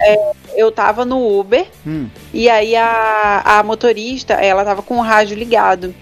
É, 0.01 0.33
eu 0.57 0.73
tava 0.73 1.05
no 1.05 1.39
Uber 1.39 1.65
Hum. 1.87 2.09
e 2.35 2.49
aí 2.51 2.75
a, 2.75 3.43
a 3.45 3.63
motorista, 3.63 4.35
ela 4.35 4.65
tava 4.65 4.83
com 4.83 4.99
o 4.99 5.03
rádio 5.03 5.37
ligado. 5.37 5.95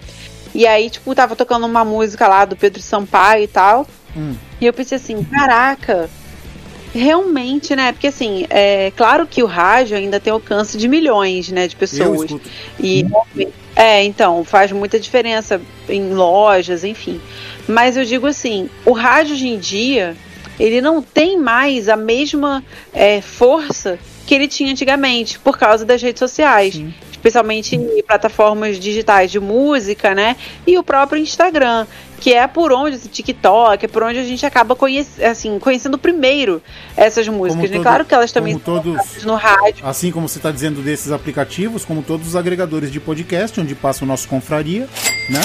E 0.55 0.65
aí, 0.65 0.89
tipo, 0.89 1.13
tava 1.13 1.35
tocando 1.35 1.65
uma 1.65 1.85
música 1.85 2.27
lá 2.27 2.43
do 2.45 2.55
Pedro 2.55 2.81
Sampaio 2.81 3.43
e 3.43 3.47
tal. 3.47 3.87
Hum. 4.17 4.35
E 4.59 4.65
eu 4.65 4.73
pensei 4.73 4.97
assim, 4.97 5.23
caraca, 5.23 6.09
realmente, 6.93 7.75
né? 7.75 7.91
Porque 7.91 8.07
assim, 8.07 8.45
é 8.49 8.91
claro 8.95 9.25
que 9.25 9.41
o 9.41 9.45
rádio 9.45 9.97
ainda 9.97 10.19
tem 10.19 10.31
alcance 10.31 10.77
de 10.77 10.87
milhões, 10.87 11.49
né, 11.49 11.67
de 11.67 11.75
pessoas. 11.75 12.31
E 12.79 13.05
é, 13.75 14.03
então, 14.03 14.43
faz 14.43 14.71
muita 14.71 14.99
diferença 14.99 15.61
em 15.87 16.13
lojas, 16.13 16.83
enfim. 16.83 17.21
Mas 17.67 17.95
eu 17.95 18.03
digo 18.03 18.27
assim, 18.27 18.69
o 18.85 18.91
rádio 18.91 19.33
hoje 19.33 19.47
em 19.47 19.57
dia, 19.57 20.15
ele 20.59 20.81
não 20.81 21.01
tem 21.01 21.39
mais 21.39 21.87
a 21.87 21.95
mesma 21.95 22.63
é, 22.93 23.21
força 23.21 23.97
que 24.27 24.35
ele 24.35 24.47
tinha 24.47 24.71
antigamente, 24.71 25.39
por 25.39 25.57
causa 25.57 25.85
das 25.85 26.01
redes 26.01 26.19
sociais. 26.19 26.81
Especialmente 27.21 27.75
em 27.75 28.01
plataformas 28.01 28.79
digitais 28.79 29.29
de 29.29 29.39
música, 29.39 30.15
né? 30.15 30.35
E 30.65 30.75
o 30.79 30.81
próprio 30.83 31.21
Instagram, 31.21 31.85
que 32.19 32.33
é 32.33 32.47
por 32.47 32.73
onde, 32.73 32.95
esse 32.95 33.07
TikTok, 33.07 33.85
é 33.85 33.87
por 33.87 34.01
onde 34.01 34.17
a 34.17 34.23
gente 34.23 34.43
acaba 34.43 34.75
conhece, 34.75 35.23
assim, 35.23 35.59
conhecendo 35.59 35.99
primeiro 35.99 36.63
essas 36.97 37.27
músicas. 37.27 37.69
né? 37.69 37.75
todo- 37.77 37.83
claro 37.83 38.05
que 38.05 38.15
elas 38.15 38.31
também 38.31 38.53
são 38.53 38.61
todos- 38.61 39.23
no 39.23 39.35
rádio. 39.35 39.85
Assim 39.85 40.11
como 40.11 40.27
você 40.27 40.39
está 40.39 40.49
dizendo 40.49 40.81
desses 40.81 41.11
aplicativos, 41.11 41.85
como 41.85 42.01
todos 42.01 42.27
os 42.29 42.35
agregadores 42.35 42.91
de 42.91 42.99
podcast, 42.99 43.61
onde 43.61 43.75
passa 43.75 44.03
o 44.03 44.07
nosso 44.07 44.27
confraria, 44.27 44.89
né? 45.29 45.41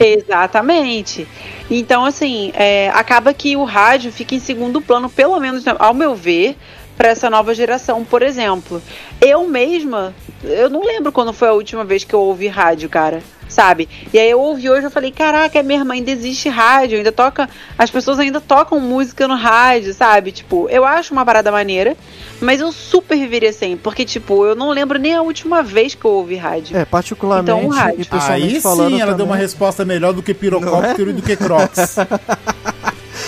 Exatamente. 0.00 1.28
Então, 1.70 2.06
assim, 2.06 2.52
é, 2.54 2.88
acaba 2.94 3.34
que 3.34 3.54
o 3.54 3.64
rádio 3.64 4.10
fica 4.10 4.34
em 4.34 4.40
segundo 4.40 4.80
plano, 4.80 5.10
pelo 5.10 5.38
menos 5.38 5.62
ao 5.78 5.92
meu 5.92 6.14
ver, 6.14 6.56
para 7.00 7.08
essa 7.08 7.30
nova 7.30 7.54
geração, 7.54 8.04
por 8.04 8.20
exemplo. 8.20 8.82
Eu 9.22 9.48
mesma, 9.48 10.14
eu 10.44 10.68
não 10.68 10.84
lembro 10.84 11.10
quando 11.10 11.32
foi 11.32 11.48
a 11.48 11.54
última 11.54 11.82
vez 11.82 12.04
que 12.04 12.12
eu 12.12 12.20
ouvi 12.20 12.46
rádio, 12.46 12.90
cara. 12.90 13.22
Sabe? 13.48 13.88
E 14.12 14.18
aí 14.18 14.30
eu 14.30 14.38
ouvi 14.38 14.68
hoje 14.68 14.86
eu 14.86 14.90
falei, 14.90 15.10
caraca, 15.10 15.58
é 15.58 15.62
mesmo, 15.62 15.90
ainda 15.90 16.10
existe 16.10 16.48
rádio, 16.50 16.98
ainda 16.98 17.10
toca. 17.10 17.48
As 17.76 17.90
pessoas 17.90 18.18
ainda 18.18 18.38
tocam 18.38 18.78
música 18.78 19.26
no 19.26 19.34
rádio, 19.34 19.94
sabe? 19.94 20.30
Tipo, 20.30 20.68
eu 20.68 20.84
acho 20.84 21.12
uma 21.14 21.24
parada 21.24 21.50
maneira, 21.50 21.96
mas 22.38 22.60
eu 22.60 22.70
super 22.70 23.18
viveria 23.18 23.52
sem, 23.52 23.78
porque, 23.78 24.04
tipo, 24.04 24.44
eu 24.44 24.54
não 24.54 24.68
lembro 24.68 24.98
nem 24.98 25.14
a 25.14 25.22
última 25.22 25.62
vez 25.62 25.94
que 25.94 26.04
eu 26.04 26.10
ouvi 26.12 26.36
rádio. 26.36 26.76
É, 26.76 26.84
particularmente 26.84 27.50
Então, 27.50 27.66
o 27.66 27.72
rádio. 27.72 28.02
e 28.02 28.04
pessoalmente 28.04 28.54
Aí 28.56 28.60
falando 28.60 28.90
sim 28.90 29.00
ela 29.00 29.12
deu 29.12 29.24
também, 29.24 29.32
uma 29.32 29.36
resposta 29.36 29.84
melhor 29.86 30.12
do 30.12 30.22
que 30.22 30.32
Não 30.34 30.38
pirocóptero 30.38 31.08
é? 31.08 31.12
e 31.12 31.16
do 31.16 31.22
que 31.22 31.34
crocs. 31.34 31.96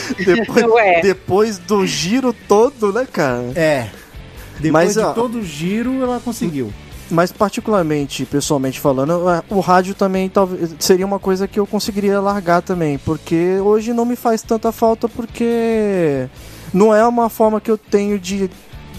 depois, 0.24 0.64
Ué. 0.66 1.00
depois 1.00 1.58
do 1.58 1.86
giro 1.86 2.34
todo, 2.48 2.92
né, 2.92 3.06
cara? 3.10 3.52
é. 3.54 3.88
Depois 4.62 4.72
Mas, 4.72 4.94
de 4.94 5.00
ó, 5.00 5.12
todo 5.12 5.38
o 5.38 5.44
giro, 5.44 6.02
ela 6.02 6.20
conseguiu. 6.20 6.72
Mas 7.10 7.32
particularmente, 7.32 8.24
pessoalmente 8.24 8.78
falando, 8.80 9.28
é, 9.28 9.42
o 9.50 9.60
rádio 9.60 9.94
também 9.94 10.28
talvez 10.28 10.74
seria 10.78 11.04
uma 11.04 11.18
coisa 11.18 11.48
que 11.48 11.58
eu 11.58 11.66
conseguiria 11.66 12.20
largar 12.20 12.62
também, 12.62 12.96
porque 12.98 13.58
hoje 13.60 13.92
não 13.92 14.04
me 14.04 14.16
faz 14.16 14.40
tanta 14.40 14.70
falta 14.72 15.08
porque 15.08 16.26
não 16.72 16.94
é 16.94 17.06
uma 17.06 17.28
forma 17.28 17.60
que 17.60 17.70
eu 17.70 17.76
tenho 17.76 18.18
de, 18.18 18.48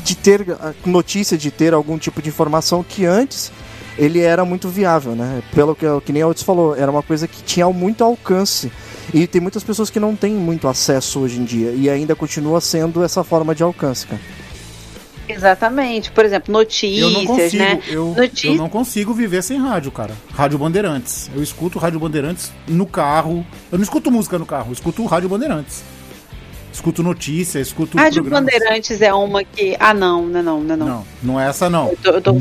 de 0.03 0.15
ter 0.15 0.45
notícia, 0.85 1.37
de 1.37 1.49
ter 1.49 1.73
algum 1.73 1.97
tipo 1.97 2.21
de 2.21 2.29
informação 2.29 2.83
que 2.83 3.05
antes 3.05 3.51
ele 3.97 4.19
era 4.19 4.43
muito 4.43 4.69
viável, 4.69 5.15
né? 5.15 5.41
Pelo 5.53 5.75
que, 5.75 5.85
que 6.05 6.11
nem 6.11 6.21
a 6.21 6.27
Otis 6.27 6.43
falou, 6.43 6.75
era 6.75 6.91
uma 6.91 7.03
coisa 7.03 7.27
que 7.27 7.41
tinha 7.41 7.67
muito 7.69 8.03
alcance. 8.03 8.71
E 9.11 9.25
tem 9.25 9.41
muitas 9.41 9.63
pessoas 9.63 9.89
que 9.89 9.99
não 9.99 10.15
têm 10.15 10.33
muito 10.33 10.67
acesso 10.67 11.19
hoje 11.21 11.39
em 11.39 11.43
dia 11.43 11.71
e 11.71 11.89
ainda 11.89 12.15
continua 12.15 12.61
sendo 12.61 13.03
essa 13.03 13.23
forma 13.23 13.55
de 13.55 13.63
alcance, 13.63 14.05
cara. 14.05 14.21
Exatamente. 15.27 16.11
Por 16.11 16.25
exemplo, 16.25 16.51
notícias, 16.51 16.99
Eu 17.01 17.09
não 17.11 17.25
consigo, 17.25 17.63
né? 17.63 17.79
eu, 17.87 18.07
Notícias- 18.15 18.43
eu 18.53 18.55
não 18.57 18.69
consigo 18.69 19.13
viver 19.13 19.41
sem 19.41 19.57
rádio, 19.57 19.91
cara. 19.91 20.13
Rádio 20.33 20.57
Bandeirantes. 20.57 21.31
Eu 21.33 21.41
escuto 21.41 21.79
Rádio 21.79 21.99
Bandeirantes 21.99 22.51
no 22.67 22.85
carro. 22.85 23.45
Eu 23.71 23.77
não 23.77 23.83
escuto 23.83 24.11
música 24.11 24.37
no 24.37 24.45
carro, 24.45 24.67
eu 24.69 24.73
escuto 24.73 25.05
Rádio 25.05 25.29
Bandeirantes. 25.29 25.81
Escuto 26.73 27.03
notícia, 27.03 27.59
escuto 27.59 27.97
Rádio 27.97 28.23
programas. 28.23 28.51
Bandeirantes 28.53 28.99
é 29.01 29.13
uma 29.13 29.43
que. 29.43 29.77
Ah, 29.79 29.93
não, 29.93 30.25
não, 30.25 30.39
é 30.39 30.43
não, 30.43 30.59
não, 30.61 30.73
é 30.73 30.77
não. 30.77 30.85
Não, 30.87 31.05
não 31.21 31.39
é 31.39 31.47
essa 31.47 31.69
não. 31.69 31.89
Eu 31.89 31.97
tô, 32.01 32.09
eu 32.09 32.21
tô. 32.21 32.33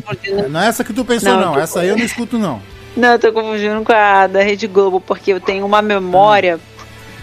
Não 0.51 0.61
é 0.61 0.67
essa 0.69 0.83
que 0.83 0.93
tu 0.93 1.05
pensou, 1.05 1.35
Não, 1.35 1.41
não. 1.41 1.53
tô- 1.53 1.61
Essa 1.61 1.81
aí 1.81 1.89
eu 1.89 1.97
não 1.97 2.05
escuto, 2.05 2.39
não. 2.39 2.61
Não, 2.97 3.13
eu 3.13 3.19
tô 3.19 3.33
confundindo 3.33 3.83
com 3.83 3.93
a 3.93 4.27
da 4.27 4.43
Rede 4.43 4.67
Globo, 4.67 5.01
porque 5.01 5.33
eu 5.33 5.41
tenho 5.41 5.65
uma 5.65 5.81
memória 5.81 6.61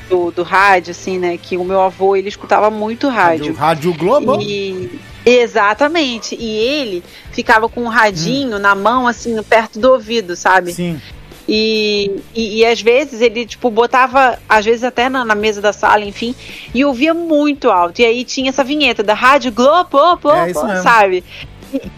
do, 0.09 0.31
do 0.31 0.43
rádio, 0.43 0.91
assim, 0.91 1.19
né? 1.19 1.37
Que 1.37 1.57
o 1.57 1.63
meu 1.63 1.79
avô 1.79 2.15
ele 2.15 2.27
escutava 2.27 2.69
muito 2.71 3.07
rádio. 3.07 3.53
Rádio 3.53 3.93
Globo? 3.93 4.41
E. 4.41 4.99
Exatamente. 5.25 6.35
E 6.35 6.57
ele 6.57 7.03
ficava 7.31 7.69
com 7.69 7.83
um 7.83 7.87
radinho 7.87 8.57
na 8.57 8.73
mão, 8.73 9.07
assim, 9.07 9.41
perto 9.43 9.79
do 9.79 9.91
ouvido, 9.91 10.35
sabe? 10.35 10.73
Sim. 10.73 10.99
E, 11.51 12.21
e, 12.35 12.59
e 12.59 12.65
às 12.65 12.79
vezes 12.79 13.21
ele, 13.21 13.43
tipo, 13.43 13.71
botava, 13.71 14.37
às 14.47 14.63
vezes 14.63 14.83
até 14.83 15.09
na, 15.09 15.25
na 15.25 15.33
mesa 15.33 15.59
da 15.59 15.73
sala, 15.73 16.05
enfim, 16.05 16.35
e 16.75 16.85
ouvia 16.85 17.11
muito 17.11 17.71
alto. 17.71 18.01
E 18.01 18.05
aí 18.05 18.23
tinha 18.23 18.49
essa 18.49 18.63
vinheta 18.63 19.01
da 19.01 19.15
Rádio 19.15 19.51
Globo, 19.51 19.97
É 20.31 20.53
sabe? 20.53 21.23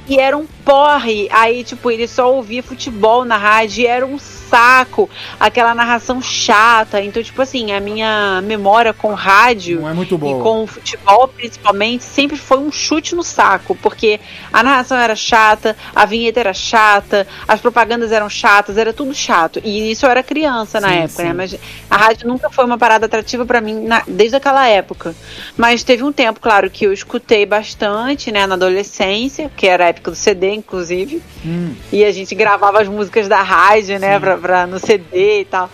E, 0.08 0.20
era 0.20 0.38
um 0.38 0.46
porre. 0.66 1.28
Aí, 1.32 1.64
tipo, 1.64 1.90
ele 1.90 2.08
só 2.08 2.34
ouvia 2.34 2.62
futebol 2.64 3.24
na 3.26 3.38
rádio 3.38 3.84
e 3.84 3.88
era 3.88 4.06
um 4.06 4.18
saco. 4.52 5.10
Aquela 5.40 5.74
narração 5.74 6.22
chata. 6.22 7.02
Então, 7.02 7.24
tipo 7.24 7.42
assim, 7.42 7.72
a 7.72 7.80
minha 7.80 8.42
memória 8.44 8.94
com 8.94 9.14
rádio 9.14 9.88
é 9.88 9.94
muito 9.94 10.16
e 10.16 10.20
com 10.44 10.64
o 10.64 10.68
futebol, 10.68 11.28
principalmente, 11.30 12.04
sempre 12.04 12.38
foi 12.38 12.58
um 12.60 12.72
chute 12.72 13.16
no 13.16 13.24
saco, 13.24 13.76
porque 13.82 14.20
a 14.52 14.62
narração 14.62 14.98
era 14.98 15.16
chata, 15.16 15.76
a 15.96 16.06
vinheta 16.06 16.40
era 16.42 16.54
chata, 16.54 17.26
as 17.48 17.60
propagandas 17.62 18.12
eram 18.12 18.30
chatas, 18.30 18.78
era 18.78 18.92
tudo 18.92 19.14
chato. 19.14 19.62
E 19.64 19.92
isso 19.92 20.06
eu 20.06 20.10
era 20.12 20.22
criança 20.22 20.80
na 20.80 20.90
Sim, 20.90 20.96
época, 21.00 21.24
sim. 21.24 21.24
né? 21.30 21.34
Mas 21.34 21.56
a 21.90 21.98
rádio 21.98 22.28
nunca 22.28 22.50
foi 22.50 22.66
uma 22.66 22.78
parada 22.78 23.06
atrativa 23.06 23.46
pra 23.46 23.62
mim 23.62 23.86
na- 23.86 24.04
desde 24.08 24.36
aquela 24.36 24.68
época. 24.68 25.16
Mas 25.56 25.84
teve 25.84 26.04
um 26.04 26.12
tempo, 26.12 26.40
claro, 26.40 26.70
que 26.70 26.86
eu 26.86 26.92
escutei 26.94 27.46
bastante, 27.46 28.32
né, 28.32 28.46
na 28.46 28.56
adolescência, 28.56 29.50
que 29.56 29.68
era 29.68 29.86
a 29.86 29.88
época 29.88 30.12
do 30.12 30.18
CD, 30.18 30.54
inclusive. 30.54 31.22
Hum. 31.46 31.74
E 31.92 32.04
a 32.04 32.12
gente 32.12 32.36
gravava 32.36 32.82
as 32.82 32.88
músicas 32.88 33.28
da 33.28 33.42
rádio, 33.42 34.00
né, 34.00 34.20
pra, 34.20 34.38
no 34.68 34.80
CD 34.80 35.42
e 35.42 35.46
tal. 35.46 35.70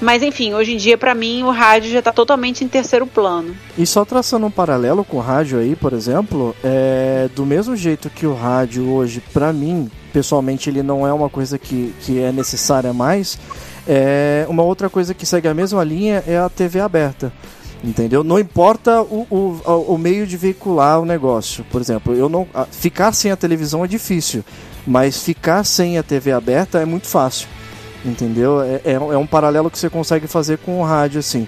Mas 0.00 0.22
enfim, 0.22 0.54
hoje 0.54 0.74
em 0.74 0.76
dia, 0.76 0.96
pra 0.96 1.14
mim, 1.14 1.42
o 1.42 1.50
rádio 1.50 1.90
já 1.90 2.00
tá 2.00 2.12
totalmente 2.12 2.62
em 2.62 2.68
terceiro 2.68 3.06
plano. 3.06 3.54
E 3.76 3.84
só 3.84 4.04
traçando 4.04 4.46
um 4.46 4.50
paralelo 4.50 5.04
com 5.04 5.16
o 5.16 5.20
rádio 5.20 5.58
aí, 5.58 5.74
por 5.74 5.92
exemplo, 5.92 6.54
é 6.62 7.28
do 7.34 7.44
mesmo 7.44 7.74
jeito 7.74 8.08
que 8.08 8.24
o 8.24 8.34
rádio 8.34 8.88
hoje, 8.88 9.20
pra 9.32 9.52
mim, 9.52 9.90
pessoalmente, 10.12 10.70
ele 10.70 10.84
não 10.84 11.06
é 11.06 11.12
uma 11.12 11.28
coisa 11.28 11.58
que, 11.58 11.92
que 12.02 12.20
é 12.20 12.30
necessária 12.30 12.92
mais. 12.92 13.38
É, 13.88 14.46
uma 14.48 14.62
outra 14.62 14.88
coisa 14.88 15.14
que 15.14 15.26
segue 15.26 15.48
a 15.48 15.54
mesma 15.54 15.82
linha 15.82 16.22
é 16.26 16.38
a 16.38 16.48
TV 16.48 16.78
aberta. 16.78 17.32
Entendeu? 17.82 18.24
Não 18.24 18.38
importa 18.38 19.02
o, 19.02 19.26
o, 19.30 19.94
o 19.94 19.98
meio 19.98 20.26
de 20.26 20.36
veicular 20.36 21.00
o 21.00 21.04
negócio. 21.04 21.64
Por 21.70 21.80
exemplo, 21.80 22.14
eu 22.14 22.28
não 22.28 22.46
ficar 22.70 23.12
sem 23.12 23.30
a 23.30 23.36
televisão 23.36 23.84
é 23.84 23.88
difícil, 23.88 24.44
mas 24.86 25.22
ficar 25.22 25.64
sem 25.64 25.96
a 25.96 26.02
TV 26.02 26.32
aberta 26.32 26.80
é 26.80 26.84
muito 26.84 27.06
fácil. 27.06 27.48
Entendeu? 28.04 28.62
É, 28.62 28.80
é, 28.84 28.92
é 28.92 29.16
um 29.18 29.26
paralelo 29.26 29.70
que 29.70 29.78
você 29.78 29.90
consegue 29.90 30.26
fazer 30.26 30.58
com 30.58 30.80
o 30.80 30.84
rádio, 30.84 31.18
assim. 31.20 31.46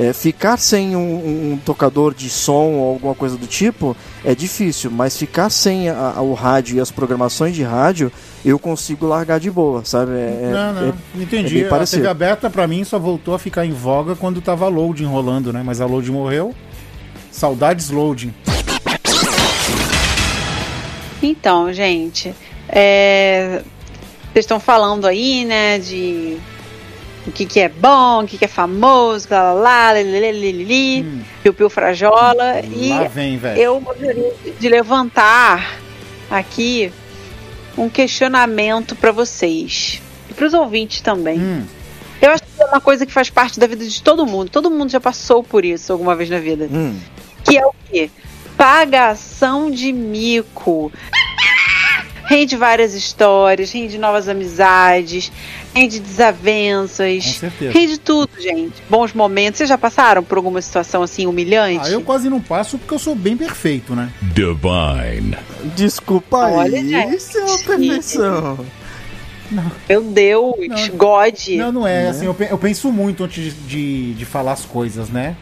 É, 0.00 0.12
ficar 0.12 0.56
sem 0.58 0.94
um, 0.94 1.00
um- 1.00 1.52
um 1.54 1.56
tocador 1.56 2.14
de 2.14 2.30
som 2.30 2.74
ou 2.74 2.92
alguma 2.92 3.16
coisa 3.16 3.36
do 3.36 3.48
tipo 3.48 3.96
é 4.24 4.32
difícil, 4.32 4.92
mas 4.92 5.16
ficar 5.16 5.50
sem 5.50 5.88
a- 5.88 6.14
a- 6.16 6.22
o 6.22 6.34
rádio 6.34 6.76
e 6.76 6.80
as 6.80 6.88
programações 6.92 7.52
de 7.56 7.64
rádio 7.64 8.12
eu 8.44 8.60
consigo 8.60 9.04
largar 9.08 9.40
de 9.40 9.50
boa, 9.50 9.84
sabe? 9.84 10.12
É, 10.12 10.40
é- 10.44 10.50
não, 10.52 10.72
não. 10.72 10.88
é- 10.90 10.94
Entendi. 11.20 11.64
é 11.64 11.66
a 11.66 11.68
parecido. 11.68 12.02
TV 12.02 12.08
aberta, 12.10 12.48
pra 12.48 12.68
mim, 12.68 12.84
só 12.84 12.96
voltou 12.96 13.34
a 13.34 13.40
ficar 13.40 13.66
em 13.66 13.72
voga 13.72 14.14
quando 14.14 14.40
tava 14.40 14.68
loading 14.68 15.04
rolando, 15.06 15.52
né? 15.52 15.62
Mas 15.66 15.80
a 15.80 15.86
loading 15.86 16.12
morreu. 16.12 16.54
Saudades 17.32 17.90
loading. 17.90 18.32
Então, 21.20 21.72
gente, 21.72 22.32
é, 22.68 23.62
vocês 24.38 24.44
estão 24.44 24.60
falando 24.60 25.04
aí, 25.06 25.44
né, 25.44 25.78
de 25.80 26.38
o 27.26 27.32
que, 27.32 27.44
que 27.44 27.58
é 27.60 27.68
bom, 27.68 28.22
o 28.22 28.26
que, 28.26 28.38
que 28.38 28.44
é 28.44 28.48
famoso, 28.48 29.26
lá, 29.30 29.52
lá, 29.52 29.52
lá, 29.52 29.90
leleleleleli, 29.92 31.02
Hum. 31.02 31.20
piu 31.42 31.52
piu 31.52 31.68
frajola. 31.68 32.60
E 32.60 32.90
Lá 32.90 33.08
vem, 33.08 33.36
velho. 33.36 33.60
eu 33.60 33.80
gostaria 33.80 34.32
de 34.60 34.68
levantar 34.68 35.78
aqui 36.30 36.92
um 37.76 37.88
questionamento 37.88 38.94
para 38.94 39.10
vocês 39.12 40.00
e 40.30 40.34
para 40.34 40.46
os 40.46 40.54
ouvintes 40.54 41.00
também. 41.00 41.38
Hum. 41.40 41.64
Eu 42.22 42.30
acho 42.30 42.42
que 42.44 42.62
é 42.62 42.66
uma 42.66 42.80
coisa 42.80 43.04
que 43.04 43.12
faz 43.12 43.28
parte 43.30 43.58
da 43.58 43.66
vida 43.66 43.84
de 43.84 44.02
todo 44.02 44.24
mundo. 44.24 44.48
Todo 44.50 44.70
mundo 44.70 44.90
já 44.90 45.00
passou 45.00 45.42
por 45.42 45.64
isso 45.64 45.92
alguma 45.92 46.14
vez 46.16 46.30
na 46.30 46.38
vida. 46.38 46.68
Hum, 46.70 46.96
Que 47.44 47.58
é 47.58 47.66
o 47.66 47.72
quê? 47.90 48.08
Pagação 48.56 49.70
de 49.70 49.92
mico. 49.92 50.90
Rende 52.28 52.56
várias 52.56 52.92
histórias, 52.92 53.72
rende 53.72 53.96
novas 53.96 54.28
amizades, 54.28 55.32
rende 55.74 55.98
desavenças, 55.98 57.24
Com 57.24 57.32
certeza. 57.32 57.72
rende 57.72 57.98
tudo, 57.98 58.28
gente. 58.38 58.74
Bons 58.90 59.14
momentos. 59.14 59.56
Vocês 59.56 59.68
já 59.70 59.78
passaram 59.78 60.22
por 60.22 60.36
alguma 60.36 60.60
situação 60.60 61.02
assim 61.02 61.26
humilhante? 61.26 61.88
Ah, 61.88 61.90
eu 61.90 62.02
quase 62.02 62.28
não 62.28 62.38
passo 62.40 62.76
porque 62.76 62.92
eu 62.92 62.98
sou 62.98 63.14
bem 63.14 63.34
perfeito, 63.34 63.94
né? 63.94 64.10
Divine. 64.20 65.38
Desculpa 65.74 66.36
Olha, 66.50 66.78
aí, 66.78 66.88
gente. 66.90 67.16
isso 67.16 67.38
é 67.38 67.44
uma 67.44 67.58
perfeição. 67.60 68.66
Meu 69.88 70.02
Deus, 70.02 70.54
Não. 70.68 70.88
God. 70.98 71.34
Não, 71.56 71.72
não 71.72 71.86
é. 71.86 72.08
Assim, 72.08 72.26
eu, 72.26 72.34
pe- 72.34 72.48
eu 72.50 72.58
penso 72.58 72.92
muito 72.92 73.24
antes 73.24 73.42
de, 73.44 73.50
de, 73.52 74.14
de 74.14 74.24
falar 74.26 74.52
as 74.52 74.66
coisas, 74.66 75.08
né? 75.08 75.34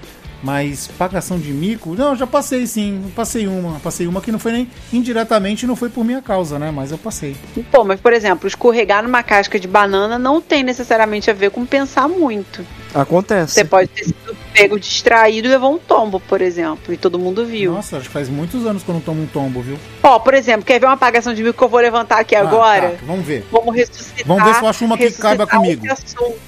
Mas 0.46 0.87
pagação 0.96 1.40
de 1.40 1.50
mico, 1.50 1.96
não, 1.96 2.11
eu 2.11 2.16
já 2.16 2.24
passei 2.24 2.68
sim. 2.68 3.02
Eu 3.04 3.11
passei 3.16 3.48
uma. 3.48 3.80
Passei 3.80 4.06
uma 4.06 4.20
que 4.20 4.30
não 4.30 4.38
foi 4.38 4.52
nem 4.52 4.70
indiretamente, 4.92 5.66
não 5.66 5.74
foi 5.74 5.88
por 5.88 6.04
minha 6.04 6.22
causa, 6.22 6.56
né? 6.56 6.70
Mas 6.70 6.92
eu 6.92 6.98
passei. 6.98 7.35
Pô, 7.72 7.82
mas 7.82 7.98
por 7.98 8.12
exemplo, 8.12 8.46
escorregar 8.46 9.02
numa 9.02 9.24
casca 9.24 9.59
de 9.59 9.66
banana 9.66 10.20
não 10.20 10.40
tem 10.40 10.62
necessariamente 10.62 11.28
a 11.28 11.35
ver 11.35 11.50
com 11.50 11.66
pensar 11.66 12.09
muito. 12.09 12.64
Acontece. 12.94 13.54
Você 13.54 13.64
pode 13.64 13.88
ter 13.88 14.04
sido 14.04 14.37
pego 14.52 14.78
distraído 14.78 15.48
e 15.48 15.50
levou 15.50 15.74
um 15.74 15.78
tombo, 15.78 16.20
por 16.20 16.40
exemplo, 16.40 16.94
e 16.94 16.96
todo 16.96 17.18
mundo 17.18 17.44
viu. 17.44 17.72
Nossa, 17.72 17.96
acho 17.96 18.06
que 18.06 18.12
faz 18.12 18.28
muitos 18.28 18.64
anos 18.64 18.85
que 18.85 18.88
eu 18.88 18.94
não 18.94 19.00
tomo 19.00 19.22
um 19.24 19.26
tombo, 19.26 19.61
viu? 19.61 19.76
Ó, 20.04 20.18
por 20.20 20.32
exemplo, 20.32 20.64
quer 20.64 20.78
ver 20.78 20.87
uma 20.87 20.92
apagação 20.92 21.35
de 21.35 21.42
mico 21.42 21.59
que 21.59 21.64
eu 21.64 21.68
vou 21.68 21.80
levantar 21.80 22.20
aqui 22.20 22.37
Ah, 22.37 22.42
agora? 22.42 22.90
tá, 22.90 22.98
vamos 23.04 23.26
ver. 23.26 23.44
Vamos 23.50 23.74
ressuscitar. 23.74 24.24
Vamos 24.24 24.44
ver 24.44 24.54
se 24.54 24.62
eu 24.62 24.68
acho 24.68 24.85
uma 24.85 24.96
que 24.96 25.11
caiba 25.11 25.44
comigo. 25.44 25.85
esse 25.85 25.92
assunto. 26.14 26.38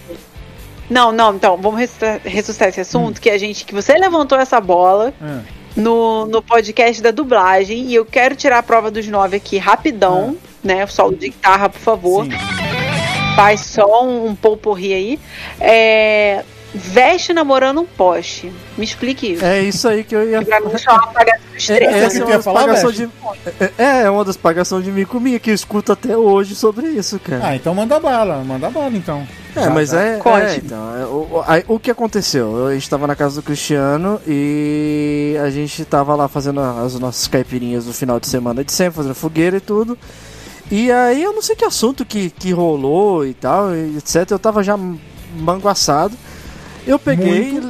Não, 0.89 1.13
não, 1.13 1.35
então, 1.35 1.57
vamos 1.57 1.79
ressuscitar, 1.81 2.21
ressuscitar 2.25 2.69
esse 2.69 2.81
assunto, 2.81 3.21
que 3.21 3.29
a 3.31 3.37
gente, 3.39 3.65
que 3.65 3.75
você 3.75 3.93
levantou 3.95 4.39
essa 4.39 4.61
bola 4.61 5.13
Ah, 5.21 5.41
no, 5.77 6.27
no 6.27 6.43
podcast 6.43 7.03
da 7.03 7.11
dublagem, 7.11 7.87
e 7.87 7.95
eu 7.95 8.05
quero 8.05 8.35
tirar 8.35 8.59
a 8.59 8.63
prova 8.63 8.91
dos 8.91 9.07
nove 9.07 9.37
aqui 9.37 9.59
rapidão, 9.59 10.37
né? 10.65 10.87
Solo 10.87 11.17
de 11.17 11.29
guitarra, 11.29 11.69
por 11.69 11.81
favor. 11.81 12.25
sim. 12.25 12.31
Faz 13.37 13.61
só 13.61 14.05
um, 14.05 14.27
um 14.27 14.35
aí. 14.97 15.21
É, 15.61 16.43
veste 16.75 17.33
namorando 17.33 17.81
um 17.81 17.87
poste. 17.87 18.53
Me 18.77 18.85
explique 18.85 19.33
isso. 19.33 19.45
É 19.45 19.63
isso 19.63 19.89
aí 19.89 20.05
que 20.05 20.15
eu 20.15 20.29
ia 20.29 20.43
Pra 20.43 20.61
mim, 20.61 20.71
isso 20.75 20.89
é 20.89 20.93
uma 20.93 21.05
apagação 21.05 21.57
extrema. 21.57 21.93
É, 21.93 22.05
Essa 22.05 22.19
é 22.19 22.25
uma 22.25 22.43
falar, 22.43 22.61
pagação 22.61 22.93
de, 22.93 23.09
é, 23.79 24.03
é 24.03 24.11
uma 24.11 24.25
das 24.25 24.37
pagações 24.37 24.85
de 24.85 24.91
mico 24.91 25.19
minha 25.19 25.39
que 25.39 25.51
eu 25.51 25.55
escuto 25.55 25.93
até 25.93 26.17
hoje 26.17 26.55
sobre 26.55 26.89
isso, 26.89 27.19
cara. 27.19 27.49
Ah, 27.49 27.57
então 27.57 27.75
manda 27.75 27.99
bala, 27.99 28.45
manda 28.45 28.69
bala 28.71 28.95
então. 28.97 29.27
É, 29.57 29.65
Já 29.65 29.71
mas 29.71 29.91
tá. 29.91 30.01
é, 30.01 30.19
Conte. 30.19 30.45
é, 30.45 30.57
então, 30.57 30.97
é, 30.97 31.05
o, 31.07 31.45
aí, 31.47 31.65
o 31.67 31.79
que 31.79 31.91
aconteceu? 31.91 32.67
A 32.67 32.75
gente 32.75 32.89
tava 32.89 33.07
na 33.07 33.17
casa 33.17 33.37
do 33.37 33.43
Cristiano 33.43 34.21
e 34.27 35.37
a 35.43 35.51
gente 35.51 35.85
tava 35.85 36.15
lá 36.15 36.29
fazendo 36.29 36.61
as 36.61 36.99
nossas 36.99 37.27
caipirinhas 37.27 37.87
no 37.87 37.93
final 37.93 38.21
de 38.21 38.27
semana 38.29 38.63
de 38.63 38.73
sempre, 38.73 38.97
fazendo 38.97 39.15
fogueira 39.15 39.57
e 39.57 39.61
tudo. 39.61 39.99
E 40.71 40.93
aí 40.93 41.23
eu 41.23 41.33
não 41.33 41.41
sei 41.41 41.57
que 41.57 41.65
assunto 41.65 42.05
que, 42.05 42.29
que 42.29 42.53
rolou 42.53 43.27
e 43.27 43.33
tal, 43.33 43.75
etc. 43.75 44.31
Eu 44.31 44.39
tava 44.39 44.63
já 44.63 44.79
manguaçado. 45.35 46.15
Eu 46.89 46.99
peguei. 46.99 47.61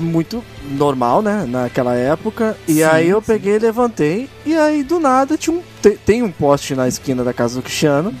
Muito? 0.00 0.42
normal, 0.70 1.20
né? 1.20 1.44
Naquela 1.46 1.94
época. 1.94 2.56
E 2.66 2.76
Sim, 2.76 2.82
aí 2.84 3.08
eu 3.10 3.20
sim. 3.20 3.26
peguei, 3.26 3.58
levantei. 3.58 4.26
E 4.46 4.56
aí 4.56 4.82
do 4.82 4.98
nada 4.98 5.36
tinha 5.36 5.54
um, 5.54 5.60
te- 5.82 5.98
tem 6.06 6.22
um 6.22 6.30
poste 6.30 6.74
na 6.74 6.88
esquina 6.88 7.22
da 7.22 7.34
casa 7.34 7.56
do 7.56 7.62
Cristiano. 7.62 8.14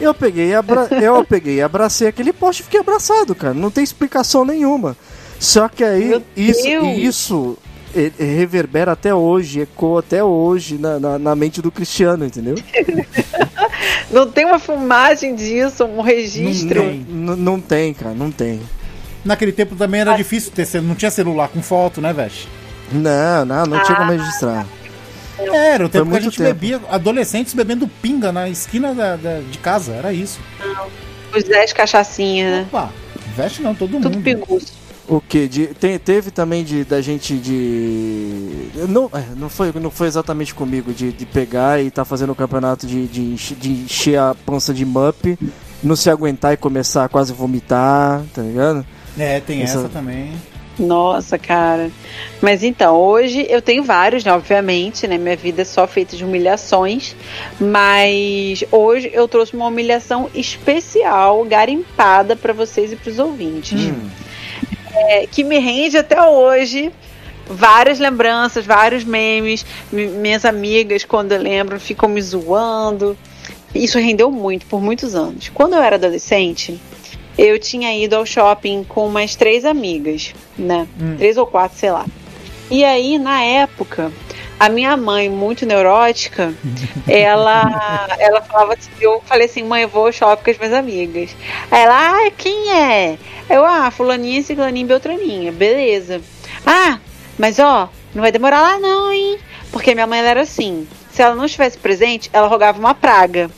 Eu 0.00 0.14
peguei, 0.14 0.50
e 0.50 0.54
abra... 0.54 0.86
eu 1.02 1.24
peguei 1.24 1.60
abracei 1.60 2.06
aquele 2.06 2.32
poste 2.32 2.60
e 2.62 2.64
fiquei 2.66 2.78
abraçado, 2.78 3.34
cara. 3.34 3.52
Não 3.54 3.68
tem 3.70 3.82
explicação 3.82 4.44
nenhuma. 4.44 4.96
Só 5.40 5.68
que 5.68 5.82
aí 5.82 6.04
Meu 6.10 6.22
isso, 6.36 6.62
Deus! 6.62 6.98
isso 6.98 7.58
reverbera 8.16 8.92
até 8.92 9.12
hoje, 9.12 9.60
ecoa 9.62 9.98
até 10.00 10.22
hoje 10.22 10.78
na, 10.78 11.00
na, 11.00 11.18
na 11.18 11.34
mente 11.34 11.60
do 11.60 11.72
Cristiano, 11.72 12.24
entendeu? 12.26 12.54
Não 14.10 14.30
tem 14.30 14.44
uma 14.44 14.58
filmagem 14.58 15.34
disso, 15.34 15.84
um 15.84 16.00
registro. 16.00 16.82
Não 16.82 16.90
tem. 16.90 17.06
N- 17.10 17.36
não 17.36 17.60
tem, 17.60 17.92
cara, 17.94 18.14
não 18.14 18.30
tem. 18.30 18.60
Naquele 19.28 19.52
tempo 19.52 19.76
também 19.76 20.00
era 20.00 20.16
difícil 20.16 20.50
ter, 20.50 20.80
não 20.80 20.94
tinha 20.94 21.10
celular 21.10 21.48
com 21.48 21.60
foto, 21.60 22.00
né, 22.00 22.14
Vesh? 22.14 22.48
Não, 22.90 23.44
não, 23.44 23.66
não 23.66 23.82
tinha 23.82 23.94
como 23.98 24.10
registrar. 24.10 24.66
Era 25.38 25.84
o 25.84 25.88
tempo 25.90 26.10
que 26.10 26.16
a 26.16 26.20
gente 26.20 26.38
tempo. 26.38 26.48
bebia, 26.48 26.80
adolescentes 26.90 27.52
bebendo 27.52 27.86
pinga 27.86 28.32
na 28.32 28.48
esquina 28.48 28.94
da, 28.94 29.16
da- 29.16 29.40
de 29.40 29.58
casa, 29.58 29.92
era 29.92 30.14
isso. 30.14 30.40
Os 31.36 31.44
10 31.44 31.74
cachaçinhas, 31.74 32.50
né? 32.50 32.66
Opa, 32.72 32.90
Veste 33.36 33.60
não, 33.60 33.74
todo 33.74 33.90
Tudo 34.00 34.10
mundo. 34.16 34.22
pinguço. 34.24 34.72
O 35.06 35.20
que? 35.20 35.46
De, 35.46 35.66
tem- 35.68 35.98
teve 35.98 36.30
também 36.30 36.64
de 36.64 36.82
da 36.84 37.02
gente 37.02 37.34
de. 37.36 38.70
Não, 38.88 39.10
é, 39.14 39.22
não, 39.36 39.48
foi, 39.50 39.72
não 39.80 39.90
foi 39.90 40.06
exatamente 40.06 40.54
comigo, 40.54 40.90
de, 40.92 41.12
de 41.12 41.26
pegar 41.26 41.82
e 41.82 41.90
tá 41.90 42.02
fazendo 42.04 42.32
o 42.32 42.34
campeonato 42.34 42.86
de, 42.86 43.06
de, 43.06 43.34
de 43.34 43.70
encher 43.70 44.18
a 44.18 44.34
pança 44.34 44.72
de 44.72 44.84
mup, 44.86 45.38
não 45.82 45.94
se 45.94 46.08
aguentar 46.10 46.54
e 46.54 46.56
começar 46.56 47.04
a 47.04 47.08
quase 47.08 47.32
vomitar, 47.32 48.22
tá 48.34 48.40
ligado? 48.42 48.84
É, 49.16 49.40
tem 49.40 49.62
Essa- 49.62 49.78
essa 49.80 49.88
também. 49.88 50.32
Nossa, 50.78 51.36
cara. 51.36 51.90
Mas 52.40 52.62
então, 52.62 52.96
hoje 52.96 53.44
eu 53.50 53.60
tenho 53.60 53.82
vários, 53.82 54.22
né? 54.24 54.32
Obviamente, 54.32 55.08
né? 55.08 55.18
Minha 55.18 55.34
vida 55.36 55.62
é 55.62 55.64
só 55.64 55.88
feita 55.88 56.16
de 56.16 56.24
humilhações. 56.24 57.16
Mas 57.58 58.62
hoje 58.70 59.10
eu 59.12 59.26
trouxe 59.26 59.54
uma 59.54 59.66
humilhação 59.66 60.30
especial, 60.34 61.44
garimpada 61.44 62.36
pra 62.36 62.52
vocês 62.52 62.92
e 62.92 62.96
pros 62.96 63.18
ouvintes. 63.18 63.80
Hum. 63.90 64.08
É, 64.94 65.26
que 65.26 65.42
me 65.42 65.58
rende 65.58 65.96
até 65.98 66.20
hoje. 66.22 66.92
Várias 67.50 67.98
lembranças, 67.98 68.64
vários 68.64 69.02
memes. 69.04 69.64
Mi- 69.90 70.06
minhas 70.06 70.44
amigas, 70.44 71.04
quando 71.04 71.36
lembram, 71.36 71.80
ficam 71.80 72.08
me 72.08 72.20
zoando. 72.22 73.16
Isso 73.74 73.98
rendeu 73.98 74.30
muito, 74.30 74.64
por 74.66 74.80
muitos 74.80 75.14
anos. 75.14 75.48
Quando 75.52 75.74
eu 75.74 75.82
era 75.82 75.96
adolescente, 75.96 76.78
eu 77.38 77.58
tinha 77.58 77.96
ido 77.96 78.16
ao 78.16 78.26
shopping 78.26 78.82
com 78.82 79.06
umas 79.06 79.36
três 79.36 79.64
amigas, 79.64 80.34
né? 80.58 80.88
Hum. 81.00 81.14
Três 81.16 81.36
ou 81.36 81.46
quatro, 81.46 81.78
sei 81.78 81.92
lá. 81.92 82.04
E 82.68 82.84
aí, 82.84 83.16
na 83.16 83.42
época, 83.42 84.12
a 84.58 84.68
minha 84.68 84.96
mãe, 84.96 85.30
muito 85.30 85.64
neurótica, 85.64 86.52
ela, 87.06 88.08
ela 88.18 88.42
falava 88.42 88.74
assim, 88.74 88.90
eu 89.00 89.22
falei 89.24 89.46
assim, 89.46 89.62
mãe, 89.62 89.82
eu 89.82 89.88
vou 89.88 90.06
ao 90.06 90.12
shopping 90.12 90.42
com 90.42 90.50
as 90.50 90.58
minhas 90.58 90.74
amigas. 90.74 91.36
Aí 91.70 91.82
ela, 91.82 92.26
ah, 92.26 92.30
quem 92.36 92.72
é? 92.72 93.16
Eu, 93.48 93.64
ah, 93.64 93.90
fulaninha, 93.90 94.42
ciclaninha, 94.42 94.86
beltraninha, 94.86 95.52
beleza. 95.52 96.20
Ah, 96.66 96.98
mas 97.38 97.60
ó, 97.60 97.88
não 98.12 98.20
vai 98.20 98.32
demorar 98.32 98.60
lá 98.60 98.78
não, 98.80 99.12
hein? 99.12 99.38
Porque 99.70 99.94
minha 99.94 100.06
mãe 100.06 100.18
era 100.18 100.42
assim, 100.42 100.88
se 101.12 101.22
ela 101.22 101.34
não 101.34 101.44
estivesse 101.44 101.78
presente, 101.78 102.28
ela 102.32 102.48
rogava 102.48 102.78
uma 102.78 102.94
praga. 102.94 103.50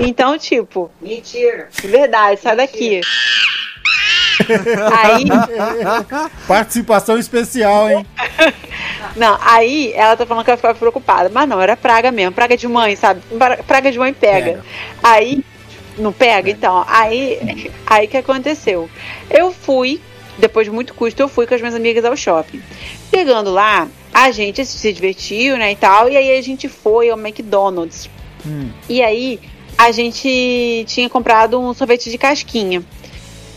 Então, 0.00 0.38
tipo, 0.38 0.90
mentira. 1.00 1.68
Verdade, 1.82 2.40
sai 2.40 2.56
daqui. 2.56 3.00
Aí, 4.92 5.24
Participação 6.46 7.16
especial, 7.18 7.88
hein? 7.90 8.06
não, 9.16 9.38
aí 9.40 9.92
ela 9.94 10.16
tá 10.16 10.26
falando 10.26 10.44
que 10.44 10.50
ela 10.50 10.56
ficava 10.56 10.78
preocupada. 10.78 11.30
Mas 11.32 11.48
não, 11.48 11.60
era 11.60 11.76
praga 11.76 12.10
mesmo, 12.10 12.32
praga 12.32 12.56
de 12.56 12.66
mãe, 12.66 12.96
sabe? 12.96 13.20
Pra- 13.38 13.58
Praga 13.58 13.92
de 13.92 13.98
mãe 13.98 14.12
pega. 14.12 14.44
Pega. 14.46 14.64
Aí, 15.02 15.44
não 15.96 16.12
pega? 16.12 16.50
Então, 16.50 16.84
aí, 16.88 17.70
aí 17.86 18.06
que 18.08 18.16
aconteceu? 18.16 18.90
Eu 19.30 19.52
fui, 19.52 20.00
depois 20.36 20.66
de 20.66 20.70
muito 20.72 20.94
custo, 20.94 21.22
eu 21.22 21.28
fui 21.28 21.46
com 21.46 21.54
as 21.54 21.60
minhas 21.60 21.74
amigas 21.74 22.04
ao 22.04 22.16
shopping. 22.16 22.60
Chegando 23.10 23.52
lá, 23.52 23.88
a 24.12 24.30
gente 24.32 24.64
se 24.66 24.92
divertiu, 24.92 25.56
né, 25.56 25.72
e 25.72 25.76
tal, 25.76 26.08
e 26.08 26.16
aí 26.16 26.36
a 26.36 26.42
gente 26.42 26.68
foi 26.68 27.08
ao 27.08 27.18
McDonald's. 27.18 28.10
Hum. 28.46 28.70
E 28.88 29.02
aí, 29.02 29.40
a 29.76 29.90
gente 29.92 30.84
tinha 30.86 31.08
comprado 31.08 31.60
um 31.60 31.74
sorvete 31.74 32.10
de 32.10 32.18
casquinha 32.18 32.82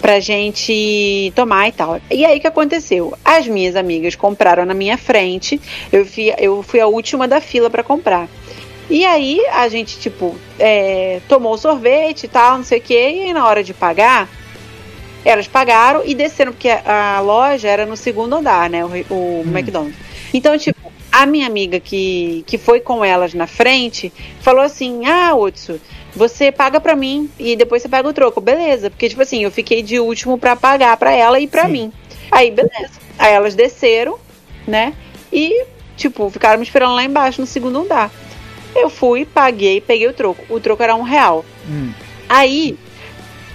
pra 0.02 0.20
gente 0.20 1.32
tomar 1.36 1.68
e 1.68 1.72
tal. 1.72 2.00
E 2.10 2.26
aí 2.26 2.38
o 2.38 2.42
que 2.42 2.48
aconteceu? 2.48 3.18
As 3.24 3.48
minhas 3.48 3.76
amigas 3.76 4.16
compraram 4.16 4.66
na 4.66 4.74
minha 4.74 4.98
frente, 4.98 5.60
eu 5.92 6.06
fui, 6.06 6.34
eu 6.38 6.64
fui 6.64 6.80
a 6.80 6.88
última 6.88 7.28
da 7.28 7.42
fila 7.42 7.70
pra 7.70 7.84
comprar. 7.84 8.28
E 8.90 9.06
aí 9.06 9.42
a 9.52 9.68
gente, 9.68 10.00
tipo, 10.00 10.36
é, 10.58 11.20
tomou 11.28 11.54
o 11.54 11.58
sorvete 11.58 12.24
e 12.24 12.28
tal, 12.28 12.58
não 12.58 12.64
sei 12.64 12.80
o 12.80 12.82
que, 12.82 12.94
e 12.94 13.24
aí 13.24 13.34
na 13.34 13.46
hora 13.46 13.64
de 13.64 13.74
pagar, 13.74 14.30
elas 15.26 15.48
pagaram 15.48 16.04
e 16.06 16.16
desceram, 16.16 16.54
porque 16.54 16.70
a, 16.70 17.18
a 17.18 17.20
loja 17.20 17.68
era 17.68 17.86
no 17.86 17.98
segundo 17.98 18.36
andar, 18.36 18.70
né? 18.70 18.86
O, 18.86 19.14
o 19.14 19.44
McDonald's. 19.46 19.98
Então, 20.34 20.58
tipo, 20.58 20.92
a 21.12 21.26
minha 21.26 21.48
amiga 21.48 21.80
que, 21.80 22.44
que 22.48 22.58
foi 22.58 22.80
com 22.80 23.04
elas 23.04 23.34
na 23.34 23.48
frente 23.48 24.14
falou 24.40 24.62
assim: 24.62 25.06
Ah, 25.06 25.36
Otsu, 25.36 25.82
você 26.18 26.52
paga 26.52 26.82
pra 26.82 26.96
mim 26.96 27.30
e 27.40 27.56
depois 27.56 27.82
você 27.82 27.88
paga 27.88 28.10
o 28.10 28.14
troco. 28.14 28.42
Beleza, 28.42 28.90
porque, 28.90 29.08
tipo 29.08 29.22
assim, 29.22 29.44
eu 29.44 29.52
fiquei 29.52 29.82
de 29.82 30.00
último 30.00 30.38
pra 30.38 30.56
pagar 30.56 30.98
pra 30.98 31.14
ela 31.14 31.40
e 31.40 31.48
pra 31.48 31.66
Sim. 31.66 31.72
mim. 31.72 31.94
Aí, 32.32 32.52
beleza. 32.52 33.00
Aí 33.18 33.34
elas 33.34 33.56
desceram, 33.56 34.20
né? 34.68 34.94
E, 35.32 35.66
tipo, 35.96 36.30
ficaram 36.30 36.58
me 36.58 36.64
esperando 36.64 36.96
lá 36.96 37.04
embaixo 37.04 37.40
no 37.40 37.48
segundo 37.48 37.80
andar. 37.80 38.12
Eu 38.76 38.90
fui, 38.90 39.26
paguei, 39.26 39.80
peguei 39.80 40.08
o 40.08 40.14
troco. 40.14 40.44
O 40.50 40.60
troco 40.60 40.84
era 40.84 40.96
um 40.96 41.04
real. 41.04 41.46
Hum. 41.68 41.92
Aí 42.28 42.78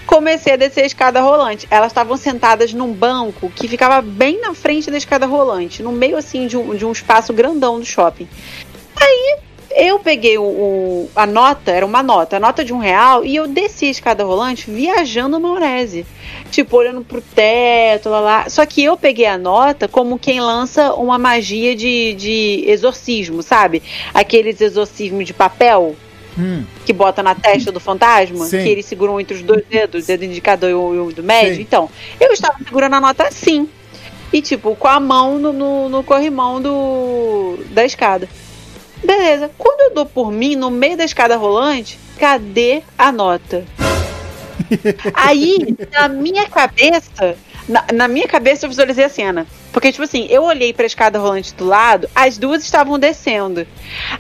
comecei 0.07 0.53
a 0.53 0.57
descer 0.57 0.83
a 0.83 0.87
escada 0.87 1.21
rolante. 1.21 1.67
Elas 1.71 1.93
estavam 1.93 2.17
sentadas 2.17 2.73
num 2.73 2.93
banco 2.93 3.51
que 3.51 3.69
ficava 3.69 4.03
bem 4.03 4.41
na 4.41 4.55
frente 4.55 4.91
da 4.91 4.97
escada 4.97 5.27
rolante, 5.27 5.83
no 5.83 5.93
meio 5.93 6.17
assim 6.17 6.47
de 6.47 6.57
um, 6.57 6.75
de 6.75 6.85
um 6.85 6.93
espaço 6.93 7.33
grandão 7.33 7.79
do 7.79 7.87
shopping. 7.87 8.29
Aí 8.97 9.37
Eu 9.77 9.99
peguei 9.99 10.37
o, 10.39 10.43
o- 10.43 11.11
a 11.16 11.27
nota, 11.27 11.70
era 11.70 11.85
uma 11.87 12.03
nota, 12.03 12.37
a 12.37 12.41
nota 12.41 12.64
de 12.64 12.73
um 12.73 12.79
real, 12.79 13.25
e 13.25 13.37
eu 13.37 13.47
desci 13.49 13.87
a 13.87 13.91
escada 13.91 14.25
rolante 14.25 14.70
viajando 14.70 15.39
na 15.39 15.49
maionese. 15.49 16.05
Tipo, 16.51 16.77
olhando 16.77 17.03
pro 17.03 17.20
teto, 17.23 18.09
lá 18.11 18.20
lá. 18.20 18.49
Só 18.51 18.66
que 18.66 18.83
eu 18.85 18.97
peguei 18.97 19.27
a 19.27 19.39
nota 19.39 19.89
como 19.89 20.18
quem 20.18 20.41
lança 20.41 20.93
uma 20.95 21.16
magia 21.18 21.75
de, 21.75 22.12
de 22.14 22.64
exorcismo, 22.66 23.43
sabe? 23.43 23.83
Aqueles 24.12 24.61
exorcismos 24.61 25.25
de 25.27 25.33
papel 25.33 25.97
Hum, 26.39 26.64
que 26.87 26.95
bota 26.95 27.23
na 27.23 27.35
testa 27.35 27.70
do 27.70 27.79
fantasma, 27.79 28.47
Sim. 28.47 28.62
que 28.62 28.68
eles 28.70 28.87
seguram 28.87 29.20
entre 29.20 29.37
os 29.37 29.43
dois 29.43 29.62
dedos, 29.66 30.03
o 30.03 30.07
dedo 30.07 30.25
indicador 30.25 30.70
e 30.70 30.75
o, 30.75 31.11
e 31.11 31.12
do 31.12 31.23
médio. 31.23 31.57
Sim. 31.57 31.61
Então, 31.61 31.91
eu 32.18 32.33
estava 32.33 32.57
segurando 32.64 32.95
a 32.95 33.01
nota 33.03 33.25
assim. 33.25 33.68
E, 34.33 34.41
tipo, 34.41 34.75
com 34.75 34.89
a 34.89 34.99
mão 34.99 35.39
no, 35.39 35.53
no, 35.53 35.89
no 35.91 36.03
corrimão 36.03 36.59
do, 36.59 37.59
da 37.73 37.85
escada. 37.85 38.27
Beleza. 39.05 39.50
Quando 39.59 39.80
eu 39.80 39.94
dou 39.94 40.07
por 40.07 40.30
mim, 40.30 40.57
no 40.57 40.70
meio 40.70 40.96
da 40.96 41.05
escada 41.05 41.36
rolante, 41.36 41.98
cadê 42.18 42.82
a 42.96 43.11
nota? 43.11 43.64
Aí, 45.14 45.76
na 45.92 46.09
minha 46.09 46.48
cabeça, 46.48 47.36
na, 47.68 47.84
na 47.92 48.09
minha 48.09 48.26
cabeça 48.26 48.66
eu 48.66 48.70
visualizei 48.70 49.05
a 49.05 49.09
cena. 49.09 49.46
Porque, 49.72 49.90
tipo 49.90 50.05
assim, 50.05 50.26
eu 50.28 50.42
olhei 50.42 50.72
pra 50.72 50.84
escada 50.84 51.18
rolante 51.18 51.55
do 51.55 51.64
lado, 51.64 52.09
as 52.14 52.36
duas 52.36 52.62
estavam 52.62 52.98
descendo. 52.98 53.66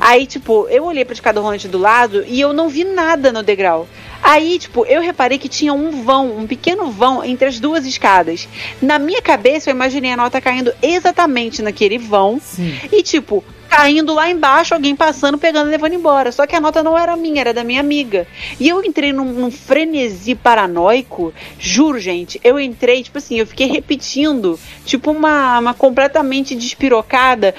Aí, 0.00 0.26
tipo, 0.26 0.66
eu 0.68 0.84
olhei 0.84 1.04
pra 1.04 1.12
escada 1.12 1.40
rolante 1.40 1.68
do 1.68 1.78
lado 1.78 2.24
e 2.26 2.40
eu 2.40 2.52
não 2.52 2.68
vi 2.68 2.84
nada 2.84 3.30
no 3.32 3.42
degrau. 3.42 3.86
Aí, 4.22 4.58
tipo, 4.58 4.86
eu 4.86 5.02
reparei 5.02 5.36
que 5.36 5.48
tinha 5.48 5.74
um 5.74 6.04
vão, 6.04 6.38
um 6.38 6.46
pequeno 6.46 6.90
vão 6.90 7.24
entre 7.24 7.48
as 7.48 7.58
duas 7.58 7.84
escadas. 7.84 8.48
Na 8.80 8.98
minha 8.98 9.20
cabeça, 9.20 9.68
eu 9.68 9.74
imaginei 9.74 10.12
a 10.12 10.16
nota 10.16 10.40
caindo 10.40 10.72
exatamente 10.80 11.60
naquele 11.60 11.98
vão. 11.98 12.40
sim. 12.40 12.78
E, 12.90 13.02
tipo, 13.02 13.44
caindo 13.72 14.12
lá 14.12 14.30
embaixo, 14.30 14.74
alguém 14.74 14.94
passando, 14.94 15.38
pegando 15.38 15.68
e 15.68 15.70
levando 15.70 15.94
embora. 15.94 16.30
Só 16.30 16.46
que 16.46 16.54
a 16.54 16.60
nota 16.60 16.82
não 16.82 16.98
era 16.98 17.16
minha, 17.16 17.40
era 17.40 17.54
da 17.54 17.64
minha 17.64 17.80
amiga. 17.80 18.26
E 18.60 18.68
eu 18.68 18.84
entrei 18.84 19.14
num, 19.14 19.32
num 19.32 19.50
frenesi 19.50 20.34
paranoico. 20.34 21.32
Juro, 21.58 21.98
gente, 21.98 22.38
eu 22.44 22.60
entrei, 22.60 23.02
tipo 23.02 23.16
assim, 23.16 23.38
eu 23.38 23.46
fiquei 23.46 23.66
repetindo, 23.66 24.60
tipo 24.84 25.10
uma, 25.10 25.58
uma 25.58 25.72
completamente 25.72 26.54
despirocada. 26.54 27.54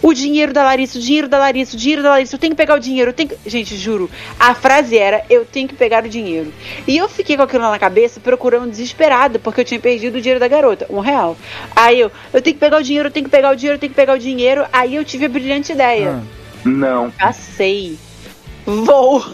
O 0.00 0.14
dinheiro 0.14 0.52
da 0.52 0.62
Larissa, 0.62 0.96
o 0.98 1.00
dinheiro 1.02 1.26
da 1.28 1.38
Larissa, 1.38 1.74
o 1.76 1.78
dinheiro 1.78 2.02
da 2.02 2.10
Larissa, 2.10 2.36
eu 2.36 2.38
tenho 2.38 2.52
que 2.52 2.56
pegar 2.56 2.76
o 2.76 2.78
dinheiro, 2.78 3.10
eu 3.10 3.14
tenho 3.14 3.30
que... 3.30 3.36
Gente, 3.50 3.76
juro, 3.76 4.08
a 4.38 4.54
frase 4.54 4.96
era, 4.96 5.24
eu 5.28 5.44
tenho 5.44 5.66
que 5.66 5.74
pegar 5.74 6.04
o 6.04 6.08
dinheiro. 6.08 6.52
E 6.86 6.96
eu 6.96 7.08
fiquei 7.08 7.36
com 7.36 7.42
aquilo 7.42 7.68
na 7.68 7.78
cabeça, 7.78 8.20
procurando 8.20 8.70
desesperada, 8.70 9.38
porque 9.40 9.60
eu 9.60 9.64
tinha 9.64 9.80
perdido 9.80 10.16
o 10.16 10.20
dinheiro 10.20 10.38
da 10.38 10.46
garota, 10.46 10.86
um 10.88 11.00
real. 11.00 11.36
Aí 11.74 11.98
eu, 11.98 12.12
eu 12.32 12.40
tenho 12.40 12.54
que 12.54 12.60
pegar 12.60 12.78
o 12.78 12.82
dinheiro, 12.82 13.08
eu 13.08 13.12
tenho 13.12 13.24
que 13.24 13.30
pegar 13.30 13.50
o 13.50 13.56
dinheiro, 13.56 13.74
eu 13.76 13.80
tenho 13.80 13.90
que 13.90 13.96
pegar 13.96 14.14
o 14.14 14.18
dinheiro. 14.18 14.64
Aí 14.72 14.94
eu 14.94 15.04
tive 15.04 15.24
a 15.26 15.28
brilhante 15.28 15.72
ideia. 15.72 16.22
Ah, 16.22 16.68
Não. 16.68 17.10
Passei. 17.10 17.98
Vou 18.64 19.24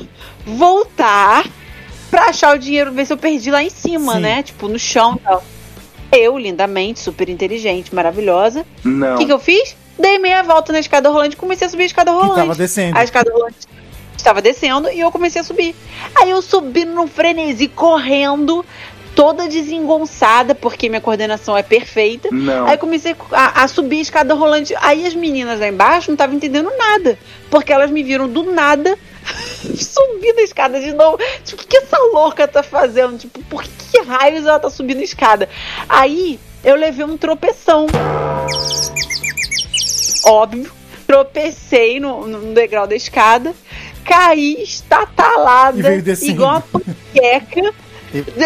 voltar 0.46 1.44
pra 2.10 2.26
achar 2.26 2.54
o 2.54 2.58
dinheiro, 2.58 2.92
ver 2.92 3.04
se 3.06 3.12
eu 3.12 3.16
perdi 3.18 3.50
lá 3.50 3.62
em 3.62 3.70
cima, 3.70 4.14
Sim. 4.14 4.20
né? 4.20 4.42
Tipo, 4.42 4.68
no 4.68 4.78
chão 4.78 5.16
e 5.16 5.18
tal. 5.20 5.44
Eu, 6.12 6.38
lindamente, 6.38 7.00
super 7.00 7.28
inteligente, 7.28 7.94
maravilhosa. 7.94 8.64
O 8.84 8.88
Não. 8.88 9.18
que, 9.18 9.26
que 9.26 9.32
eu 9.32 9.38
fiz? 9.38 9.76
Dei 9.98 10.18
meia 10.18 10.42
volta 10.42 10.72
na 10.72 10.80
escada 10.80 11.08
rolante 11.08 11.34
e 11.34 11.38
comecei 11.38 11.66
a 11.66 11.70
subir 11.70 11.84
a 11.84 11.86
escada 11.86 12.10
que 12.10 12.16
rolante. 12.16 12.34
tava 12.34 12.54
descendo. 12.54 12.98
A 12.98 13.04
escada 13.04 13.32
rolante 13.32 13.56
estava 14.16 14.40
descendo 14.40 14.90
e 14.90 15.00
eu 15.00 15.12
comecei 15.12 15.40
a 15.40 15.44
subir. 15.44 15.74
Aí 16.14 16.30
eu 16.30 16.40
subi 16.42 16.84
num 16.84 17.06
frenesi, 17.06 17.68
correndo, 17.68 18.64
toda 19.14 19.48
desengonçada, 19.48 20.54
porque 20.54 20.88
minha 20.88 21.00
coordenação 21.00 21.56
é 21.56 21.62
perfeita. 21.62 22.28
Não. 22.32 22.66
Aí 22.66 22.74
eu 22.74 22.78
comecei 22.78 23.14
a, 23.30 23.62
a 23.62 23.68
subir 23.68 23.98
a 23.98 24.02
escada 24.02 24.34
rolante. 24.34 24.74
Aí 24.80 25.06
as 25.06 25.14
meninas 25.14 25.60
lá 25.60 25.68
embaixo 25.68 26.10
não 26.10 26.14
estavam 26.14 26.36
entendendo 26.36 26.70
nada. 26.76 27.18
Porque 27.50 27.72
elas 27.72 27.90
me 27.90 28.02
viram 28.02 28.28
do 28.28 28.42
nada 28.42 28.98
subindo 29.76 30.38
a 30.38 30.42
escada 30.42 30.80
de 30.80 30.92
novo. 30.92 31.18
Tipo, 31.44 31.62
o 31.62 31.66
que 31.66 31.76
essa 31.76 31.98
louca 32.12 32.48
tá 32.48 32.62
fazendo? 32.62 33.16
Tipo, 33.18 33.40
por 33.44 33.62
que 33.62 34.00
raios 34.00 34.44
ela 34.44 34.58
tá 34.58 34.70
subindo 34.70 35.00
a 35.00 35.04
escada? 35.04 35.48
Aí 35.88 36.38
eu 36.64 36.74
levei 36.74 37.04
um 37.04 37.16
tropeção. 37.16 37.86
Óbvio. 40.24 40.70
Tropecei 41.06 42.00
no, 42.00 42.26
no 42.26 42.54
degrau 42.54 42.86
da 42.86 42.96
escada. 42.96 43.54
Caí 44.04 44.62
estatalada. 44.62 45.94
Igual 46.22 46.50
uma 46.50 46.60
panqueca. 46.60 47.74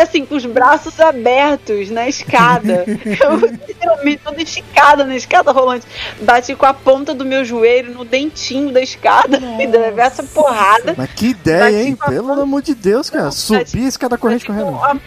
Assim, 0.03 0.24
com 0.24 0.35
os 0.35 0.47
braços 0.47 0.99
abertos 0.99 1.91
na 1.91 2.09
escada. 2.09 2.85
Eu 3.05 3.37
literalmente 3.37 4.22
toda 4.24 4.43
esticada 4.43 5.05
na 5.05 5.14
escada 5.14 5.53
rolante. 5.53 5.87
Bati 6.22 6.55
com 6.55 6.64
a 6.64 6.72
ponta 6.72 7.12
do 7.14 7.24
meu 7.24 7.45
joelho 7.45 7.93
no 7.93 8.05
dentinho 8.05 8.72
da 8.72 8.81
escada 8.81 9.39
e 9.61 9.66
levei 9.66 10.05
essa 10.05 10.22
porrada. 10.22 10.95
Mas 10.97 11.11
que 11.12 11.29
ideia, 11.29 11.64
Bati 11.64 11.76
hein? 11.76 11.99
Pelo 12.07 12.33
amor 12.41 12.62
de 12.62 12.74
Deus, 12.74 13.11
cara. 13.11 13.31
Subir 13.31 13.85
a 13.85 13.89
escada 13.89 14.16
corrente 14.16 14.47
Bati 14.47 14.59
correndo. 14.59 15.01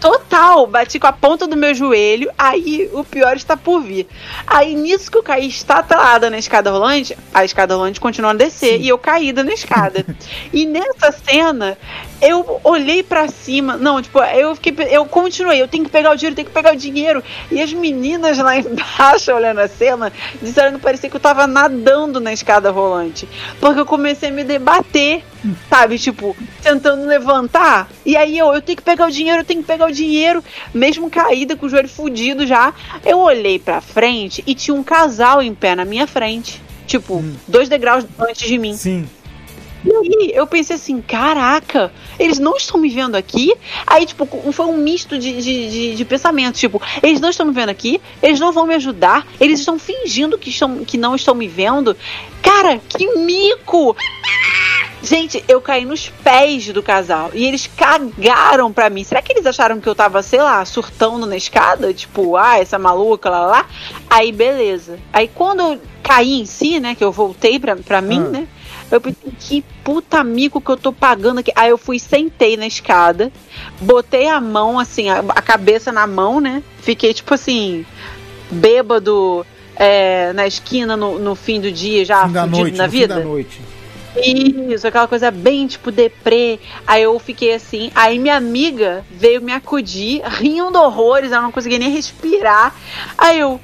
Total, 0.00 0.66
bati 0.66 0.98
com 0.98 1.06
a 1.06 1.12
ponta 1.12 1.46
do 1.46 1.56
meu 1.56 1.74
joelho, 1.74 2.30
aí 2.36 2.88
o 2.92 3.02
pior 3.02 3.36
está 3.36 3.56
por 3.56 3.80
vir. 3.80 4.06
Aí 4.46 4.74
nisso 4.74 5.10
que 5.10 5.18
eu 5.18 5.22
caí 5.22 5.46
estatalada 5.46 6.28
na 6.28 6.38
escada 6.38 6.70
rolante, 6.70 7.16
a 7.32 7.44
escada 7.44 7.74
rolante 7.74 8.00
continua 8.00 8.32
a 8.32 8.34
descer 8.34 8.80
e 8.80 8.88
eu 8.88 8.98
caída 8.98 9.42
na 9.42 9.52
escada. 9.52 10.04
e 10.52 10.66
nessa 10.66 11.12
cena, 11.12 11.78
eu 12.20 12.60
olhei 12.64 13.02
pra 13.02 13.28
cima, 13.28 13.76
não, 13.76 14.00
tipo, 14.00 14.18
eu 14.20 14.54
fiquei, 14.54 14.74
eu 14.90 15.04
continuei, 15.06 15.60
eu 15.60 15.68
tenho 15.68 15.84
que 15.84 15.90
pegar 15.90 16.12
o 16.12 16.16
dinheiro, 16.16 16.36
tenho 16.36 16.48
que 16.48 16.54
pegar 16.54 16.74
o 16.74 16.76
dinheiro. 16.76 17.22
E 17.50 17.60
as 17.60 17.72
meninas 17.72 18.38
lá 18.38 18.56
embaixo 18.58 19.32
olhando 19.32 19.60
a 19.60 19.68
cena, 19.68 20.12
disseram 20.40 20.72
que 20.72 20.82
parecia 20.82 21.10
que 21.10 21.16
eu 21.16 21.20
tava 21.20 21.46
nadando 21.46 22.20
na 22.20 22.32
escada 22.32 22.70
rolante, 22.70 23.28
porque 23.60 23.80
eu 23.80 23.86
comecei 23.86 24.28
a 24.28 24.32
me 24.32 24.44
debater 24.44 25.22
sabe? 25.68 25.98
Tipo, 25.98 26.36
tentando 26.62 27.06
levantar. 27.06 27.88
E 28.04 28.16
aí 28.16 28.38
eu, 28.38 28.52
eu 28.52 28.62
tenho 28.62 28.76
que 28.76 28.82
pegar 28.82 29.06
o 29.06 29.10
dinheiro, 29.10 29.40
eu 29.40 29.44
tenho 29.44 29.60
que 29.60 29.66
pegar 29.66 29.86
o 29.86 29.92
dinheiro. 29.92 30.42
Mesmo 30.74 31.10
caída, 31.10 31.56
com 31.56 31.66
o 31.66 31.68
joelho 31.68 31.88
fudido 31.88 32.46
já. 32.46 32.74
Eu 33.04 33.18
olhei 33.18 33.58
pra 33.58 33.80
frente 33.80 34.42
e 34.46 34.54
tinha 34.54 34.74
um 34.74 34.82
casal 34.82 35.42
em 35.42 35.54
pé 35.54 35.74
na 35.74 35.84
minha 35.84 36.06
frente. 36.06 36.62
Tipo, 36.86 37.22
dois 37.48 37.68
degraus 37.68 38.04
antes 38.18 38.48
de 38.48 38.58
mim. 38.58 38.76
Sim. 38.76 39.08
E 39.86 39.92
aí 39.92 40.32
eu 40.34 40.48
pensei 40.48 40.74
assim, 40.74 41.00
caraca, 41.00 41.92
eles 42.18 42.40
não 42.40 42.56
estão 42.56 42.80
me 42.80 42.88
vendo 42.88 43.14
aqui? 43.14 43.54
Aí, 43.86 44.04
tipo, 44.04 44.26
foi 44.52 44.66
um 44.66 44.76
misto 44.76 45.16
de, 45.16 45.40
de, 45.40 45.70
de, 45.70 45.94
de 45.94 46.04
pensamentos. 46.04 46.58
Tipo, 46.58 46.82
eles 47.00 47.20
não 47.20 47.30
estão 47.30 47.46
me 47.46 47.52
vendo 47.52 47.68
aqui, 47.68 48.00
eles 48.20 48.40
não 48.40 48.50
vão 48.52 48.66
me 48.66 48.74
ajudar, 48.74 49.24
eles 49.40 49.60
estão 49.60 49.78
fingindo 49.78 50.36
que, 50.36 50.50
estão, 50.50 50.84
que 50.84 50.98
não 50.98 51.14
estão 51.14 51.36
me 51.36 51.46
vendo. 51.46 51.96
Cara, 52.42 52.80
que 52.88 53.06
mico! 53.18 53.96
Gente, 55.02 55.44
eu 55.46 55.60
caí 55.60 55.84
nos 55.84 56.08
pés 56.08 56.66
do 56.72 56.82
casal 56.82 57.30
e 57.32 57.44
eles 57.44 57.68
cagaram 57.76 58.72
pra 58.72 58.90
mim. 58.90 59.04
Será 59.04 59.22
que 59.22 59.32
eles 59.32 59.46
acharam 59.46 59.80
que 59.80 59.88
eu 59.88 59.94
tava, 59.94 60.20
sei 60.20 60.40
lá, 60.40 60.64
surtando 60.64 61.26
na 61.26 61.36
escada? 61.36 61.94
Tipo, 61.94 62.36
ah, 62.36 62.58
essa 62.58 62.76
maluca, 62.76 63.30
lá, 63.30 63.40
lá, 63.40 63.46
lá. 63.46 63.66
Aí, 64.10 64.32
beleza. 64.32 64.98
Aí, 65.12 65.30
quando 65.32 65.60
eu 65.60 65.80
caí 66.02 66.40
em 66.40 66.46
si, 66.46 66.80
né, 66.80 66.94
que 66.96 67.04
eu 67.04 67.12
voltei 67.12 67.58
pra, 67.60 67.76
pra 67.76 68.00
mim, 68.00 68.18
Ah. 68.18 68.30
né, 68.30 68.48
eu 68.90 69.00
pensei, 69.00 69.32
que 69.38 69.64
puta 69.82 70.22
mico 70.22 70.60
que 70.60 70.70
eu 70.70 70.76
tô 70.76 70.92
pagando 70.92 71.40
aqui. 71.40 71.52
Aí 71.54 71.70
eu 71.70 71.78
fui, 71.78 71.98
sentei 71.98 72.56
na 72.56 72.66
escada, 72.66 73.32
botei 73.80 74.28
a 74.28 74.40
mão, 74.40 74.78
assim, 74.78 75.08
a, 75.08 75.20
a 75.28 75.42
cabeça 75.42 75.90
na 75.92 76.06
mão, 76.06 76.40
né, 76.40 76.62
fiquei, 76.80 77.12
tipo 77.12 77.34
assim, 77.34 77.84
bêbado. 78.50 79.44
é, 79.76 80.32
na 80.32 80.46
esquina 80.46 80.96
no, 80.96 81.18
no 81.18 81.34
fim 81.34 81.60
do 81.60 81.70
dia, 81.70 82.04
já 82.04 82.26
fim 82.26 82.32
da 82.32 82.42
fudido 82.42 82.58
noite, 82.62 82.76
na 82.78 82.84
no 82.86 82.90
fim 82.90 82.98
vida. 82.98 83.14
da 83.14 83.20
noite. 83.24 83.60
Isso, 84.16 84.88
aquela 84.88 85.06
coisa 85.06 85.30
bem 85.30 85.66
tipo 85.66 85.90
deprê. 85.90 86.58
Aí 86.86 87.02
eu 87.02 87.18
fiquei 87.18 87.54
assim. 87.54 87.90
Aí 87.94 88.18
minha 88.18 88.36
amiga 88.36 89.04
veio 89.10 89.42
me 89.42 89.52
acudir, 89.52 90.22
rindo 90.24 90.78
horrores, 90.78 91.32
ela 91.32 91.42
não 91.42 91.52
conseguia 91.52 91.78
nem 91.78 91.90
respirar. 91.90 92.74
Aí 93.18 93.38
eu. 93.40 93.60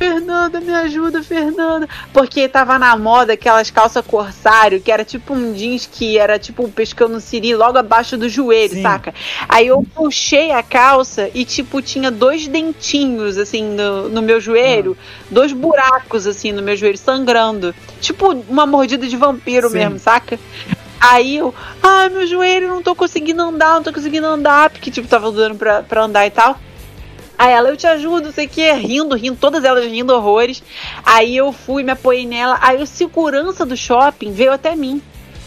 Fernanda, 0.00 0.62
me 0.62 0.72
ajuda, 0.72 1.22
Fernanda. 1.22 1.86
Porque 2.10 2.48
tava 2.48 2.78
na 2.78 2.96
moda 2.96 3.34
aquelas 3.34 3.70
calças 3.70 4.02
corsário, 4.06 4.80
que 4.80 4.90
era 4.90 5.04
tipo 5.04 5.34
um 5.34 5.52
jeans 5.52 5.84
que 5.84 6.16
era 6.16 6.38
tipo 6.38 6.66
pescando 6.70 7.20
siri 7.20 7.54
logo 7.54 7.76
abaixo 7.76 8.16
do 8.16 8.26
joelho, 8.26 8.76
Sim. 8.76 8.82
saca? 8.82 9.12
Aí 9.46 9.66
eu 9.66 9.84
puxei 9.94 10.52
a 10.52 10.62
calça 10.62 11.30
e, 11.34 11.44
tipo, 11.44 11.82
tinha 11.82 12.10
dois 12.10 12.48
dentinhos, 12.48 13.36
assim, 13.36 13.62
no, 13.62 14.08
no 14.08 14.22
meu 14.22 14.40
joelho. 14.40 14.96
Dois 15.30 15.52
buracos, 15.52 16.26
assim, 16.26 16.50
no 16.50 16.62
meu 16.62 16.76
joelho, 16.76 16.96
sangrando. 16.96 17.74
Tipo 18.00 18.32
uma 18.48 18.64
mordida 18.64 19.06
de 19.06 19.18
vampiro 19.18 19.68
Sim. 19.68 19.74
mesmo, 19.76 19.98
saca? 19.98 20.40
Aí 20.98 21.36
eu, 21.36 21.54
ai, 21.82 22.08
meu 22.08 22.26
joelho, 22.26 22.68
não 22.68 22.82
tô 22.82 22.94
conseguindo 22.94 23.42
andar, 23.42 23.74
não 23.74 23.82
tô 23.82 23.92
conseguindo 23.92 24.26
andar, 24.26 24.70
porque, 24.70 24.90
tipo, 24.90 25.06
tava 25.06 25.30
dando 25.30 25.56
pra, 25.56 25.82
pra 25.82 26.04
andar 26.04 26.26
e 26.26 26.30
tal. 26.30 26.58
Aí 27.40 27.52
ela, 27.52 27.70
eu 27.70 27.76
te 27.76 27.86
ajudo, 27.86 28.26
não 28.26 28.32
sei 28.34 28.44
o 28.44 28.48
que, 28.50 28.70
rindo, 28.72 29.16
rindo, 29.16 29.38
todas 29.40 29.64
elas 29.64 29.86
rindo 29.86 30.14
horrores. 30.14 30.62
Aí 31.02 31.34
eu 31.34 31.50
fui, 31.52 31.82
me 31.82 31.90
apoiei 31.90 32.26
nela. 32.26 32.58
Aí 32.60 32.82
o 32.82 32.86
segurança 32.86 33.64
do 33.64 33.74
shopping 33.74 34.30
veio 34.30 34.52
até 34.52 34.76
mim 34.76 35.00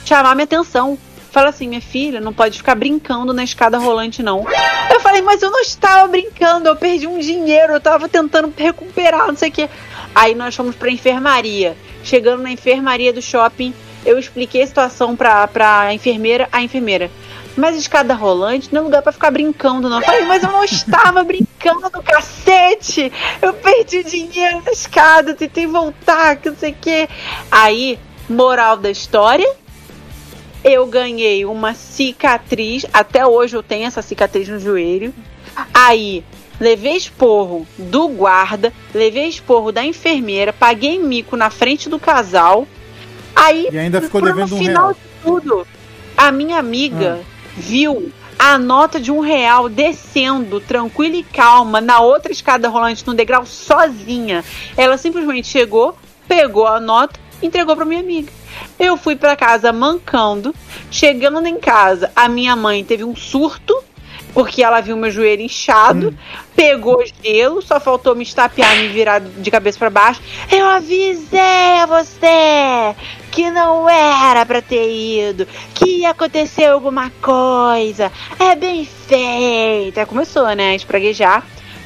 chamar 0.03 0.33
minha 0.33 0.45
atenção. 0.45 0.97
Fala 1.29 1.49
assim, 1.49 1.67
minha 1.67 1.79
filha, 1.79 2.19
não 2.19 2.33
pode 2.33 2.57
ficar 2.57 2.73
brincando 2.73 3.31
na 3.31 3.43
escada 3.43 3.77
rolante, 3.77 4.23
não. 4.23 4.43
Eu 4.91 4.99
falei, 5.01 5.21
mas 5.21 5.43
eu 5.43 5.51
não 5.51 5.59
estava 5.59 6.07
brincando, 6.07 6.67
eu 6.67 6.75
perdi 6.75 7.05
um 7.05 7.19
dinheiro, 7.19 7.73
eu 7.73 7.79
tava 7.79 8.09
tentando 8.09 8.51
recuperar, 8.57 9.27
não 9.27 9.35
sei 9.35 9.49
o 9.49 9.51
que. 9.51 9.69
Aí 10.15 10.33
nós 10.33 10.55
fomos 10.55 10.75
pra 10.75 10.89
enfermaria. 10.89 11.77
Chegando 12.03 12.41
na 12.41 12.49
enfermaria 12.51 13.13
do 13.13 13.21
shopping, 13.21 13.71
Eu 14.05 14.19
expliquei 14.19 14.63
a 14.63 14.67
situação 14.67 15.15
pra, 15.15 15.47
pra 15.47 15.93
enfermeira, 15.93 16.49
a 16.51 16.61
enfermeira. 16.61 17.09
Mas 17.55 17.75
escada 17.77 18.13
rolante 18.15 18.69
não 18.71 18.81
é 18.81 18.83
lugar 18.85 19.01
pra 19.03 19.11
ficar 19.11 19.29
brincando, 19.29 19.87
não. 19.89 19.99
Eu 19.99 20.05
falei, 20.05 20.25
mas 20.25 20.41
eu 20.43 20.51
não 20.51 20.63
estava 20.63 21.23
brincando, 21.23 21.89
cacete! 22.03 23.11
Eu 23.41 23.53
perdi 23.53 24.03
dinheiro 24.03 24.61
na 24.65 24.71
escada, 24.71 25.35
tentei 25.35 25.67
voltar, 25.67 26.37
que 26.37 26.49
não 26.49 26.57
sei 26.57 26.71
o 26.71 26.75
quê. 26.81 27.07
Aí, 27.51 27.99
moral 28.27 28.75
da 28.75 28.89
história, 28.89 29.47
eu 30.63 30.87
ganhei 30.87 31.45
uma 31.45 31.73
cicatriz. 31.75 32.85
Até 32.91 33.25
hoje 33.25 33.55
eu 33.55 33.61
tenho 33.61 33.85
essa 33.85 34.01
cicatriz 34.01 34.47
no 34.49 34.59
joelho. 34.59 35.13
Aí, 35.71 36.23
levei 36.59 36.95
esporro 36.95 37.67
do 37.77 38.07
guarda, 38.07 38.73
levei 38.95 39.27
esporro 39.27 39.71
da 39.71 39.83
enfermeira, 39.85 40.51
paguei 40.51 40.97
mico 40.97 41.35
na 41.37 41.51
frente 41.51 41.87
do 41.87 41.99
casal. 41.99 42.67
Aí, 43.35 43.67
E 43.71 43.77
ainda 43.77 44.01
ficou 44.01 44.21
devendo 44.21 44.49
no 44.49 44.55
um 44.55 44.59
final 44.59 44.83
real. 44.85 44.93
de 44.93 44.99
tudo, 45.23 45.67
a 46.17 46.31
minha 46.31 46.57
amiga 46.57 47.19
Ah. 47.21 47.32
Viu 47.55 48.11
a 48.37 48.57
nota 48.57 48.99
de 48.99 49.11
um 49.11 49.19
real 49.19 49.69
descendo 49.69 50.59
tranquila 50.59 51.15
e 51.15 51.23
calma 51.23 51.79
na 51.79 51.99
outra 51.99 52.31
escada 52.31 52.67
rolante 52.67 53.05
no 53.05 53.13
degrau 53.13 53.45
sozinha. 53.45 54.43
Ela 54.75 54.97
simplesmente 54.97 55.47
chegou, 55.47 55.95
pegou 56.27 56.67
a 56.67 56.79
nota, 56.79 57.19
entregou 57.41 57.75
para 57.75 57.85
minha 57.85 58.01
amiga. 58.01 58.31
Eu 58.79 58.97
fui 58.97 59.15
para 59.15 59.35
casa 59.35 59.71
mancando. 59.71 60.53
Chegando 60.91 61.45
em 61.47 61.57
casa, 61.57 62.11
a 62.15 62.27
minha 62.27 62.55
mãe 62.55 62.83
teve 62.83 63.03
um 63.03 63.15
surto. 63.15 63.73
Porque 64.33 64.63
ela 64.63 64.81
viu 64.81 64.97
meu 64.97 65.11
joelho 65.11 65.43
inchado, 65.43 66.17
pegou 66.55 67.03
gelo, 67.21 67.61
só 67.61 67.79
faltou 67.79 68.15
me 68.15 68.23
estapear, 68.23 68.75
me 68.77 68.87
virar 68.87 69.19
de 69.19 69.51
cabeça 69.51 69.77
para 69.77 69.89
baixo. 69.89 70.21
Eu 70.51 70.65
avisei 70.65 71.79
a 71.81 71.85
você 71.85 72.95
que 73.31 73.49
não 73.51 73.89
era 73.89 74.45
pra 74.45 74.61
ter 74.61 74.89
ido, 74.89 75.47
que 75.73 75.99
ia 75.99 76.09
acontecer 76.09 76.65
alguma 76.65 77.11
coisa. 77.21 78.11
É 78.39 78.55
bem 78.55 78.85
feita. 78.85 80.05
Começou, 80.05 80.47
né, 80.55 80.71
a 80.71 80.75
espraguejar. 80.75 81.45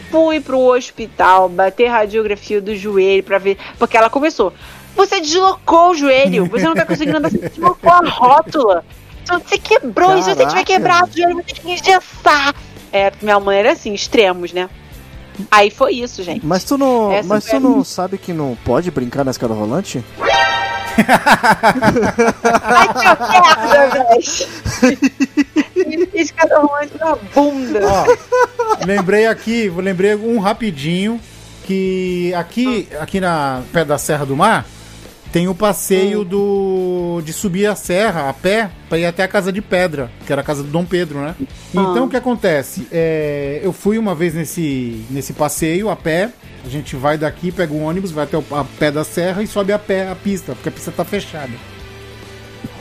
Fui 0.10 0.40
pro 0.40 0.60
hospital, 0.60 1.50
bater 1.50 1.88
radiografia 1.88 2.62
do 2.62 2.74
joelho 2.76 3.24
pra 3.24 3.38
ver, 3.38 3.58
porque 3.78 3.98
ela 3.98 4.10
começou. 4.10 4.54
Você 4.96 5.20
deslocou 5.20 5.92
o 5.92 5.96
joelho, 5.96 6.46
você 6.46 6.64
não 6.64 6.74
tá 6.74 6.86
conseguindo 6.86 7.18
andar, 7.18 7.30
você 7.30 7.50
deslocou 7.50 7.92
a 7.92 8.00
rótula. 8.00 8.86
Você 9.28 9.58
quebrou, 9.58 10.18
e 10.18 10.24
se 10.24 10.30
você 10.30 10.36
tiver 10.36 10.48
Caraca. 10.48 10.66
quebrado 10.66 11.10
o 11.12 11.18
joelho, 11.18 11.36
você 11.36 11.44
tem 11.44 11.56
que 11.56 11.72
engessar. 11.72 12.56
É, 12.92 13.12
minha 13.22 13.40
mãe 13.40 13.60
era 13.60 13.74
assim, 13.74 13.94
extremos, 13.94 14.54
né? 14.54 14.70
Aí 15.52 15.70
foi 15.70 15.94
isso, 15.96 16.24
gente. 16.24 16.46
Mas 16.46 16.64
tu 16.64 16.78
não, 16.78 17.12
Essa 17.12 17.28
mas 17.28 17.46
tu 17.46 17.60
não 17.60 17.84
sabe 17.84 18.18
que 18.18 18.34
não 18.34 18.58
pode 18.66 18.90
brincar 18.90 19.24
na 19.24 19.32
escada 19.32 19.54
rolante? 19.54 20.04
Ai, 22.64 22.88
que 22.88 23.06
merda, 23.06 24.04
velho. 24.10 24.24
Escada 26.16 26.60
rolante 26.60 26.98
na 27.00 27.16
bunda. 27.36 27.80
Ó, 27.84 28.06
lembrei 28.86 29.28
aqui, 29.28 29.70
lembrei 29.70 30.16
um 30.16 30.40
rapidinho 30.40 31.22
que 31.66 32.34
aqui, 32.34 32.88
aqui 33.00 33.20
na 33.20 33.62
pé 33.72 33.86
da 33.86 33.98
Serra 33.98 34.26
do 34.26 34.36
Mar 34.36 34.66
tem 35.32 35.48
o 35.48 35.56
passeio 35.56 36.24
do 36.24 37.22
de 37.24 37.34
subir 37.34 37.68
a 37.68 37.76
serra 37.76 38.30
a 38.30 38.34
pé 38.34 38.70
para 38.88 38.98
ir 38.98 39.06
até 39.06 39.24
a 39.24 39.28
casa 39.28 39.52
de 39.52 39.62
pedra, 39.62 40.10
que 40.26 40.32
era 40.32 40.42
a 40.42 40.44
casa 40.44 40.64
do 40.64 40.70
Dom 40.70 40.86
Pedro, 40.86 41.20
né? 41.20 41.36
Então 41.72 42.06
o 42.06 42.10
que 42.10 42.16
acontece? 42.16 42.88
É, 42.92 43.60
eu 43.64 43.74
fui 43.74 43.98
uma 43.98 44.16
vez 44.16 44.34
nesse 44.34 45.06
nesse 45.10 45.34
passeio 45.34 45.90
a 45.90 45.96
pé. 45.96 46.30
A 46.66 46.70
gente 46.70 46.96
vai 46.96 47.18
daqui, 47.18 47.52
pega 47.52 47.74
um 47.74 47.84
ônibus, 47.84 48.12
vai 48.12 48.26
até 48.26 48.38
o 48.38 48.44
a 48.52 48.64
pé 48.64 48.92
da 48.92 49.04
serra 49.04 49.42
e 49.42 49.48
sobe 49.48 49.72
a 49.72 49.80
pé 49.80 50.10
a 50.10 50.16
pista, 50.16 50.54
porque 50.54 50.70
a 50.70 50.72
pista 50.72 50.92
tá 50.92 51.06
fechada. 51.06 51.54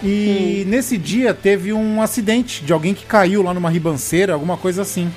E 0.03 0.65
nesse 0.67 0.99
dia 0.99 1.33
teve 1.33 1.73
um 1.73 2.03
acidente 2.03 2.65
de 2.65 2.73
alguém 2.73 2.95
que 2.95 3.05
caiu 3.05 3.43
lá 3.43 3.55
numa 3.55 3.71
ribanceira, 3.71 4.35
alguma 4.35 4.57
coisa 4.57 4.83
assim. 4.83 5.11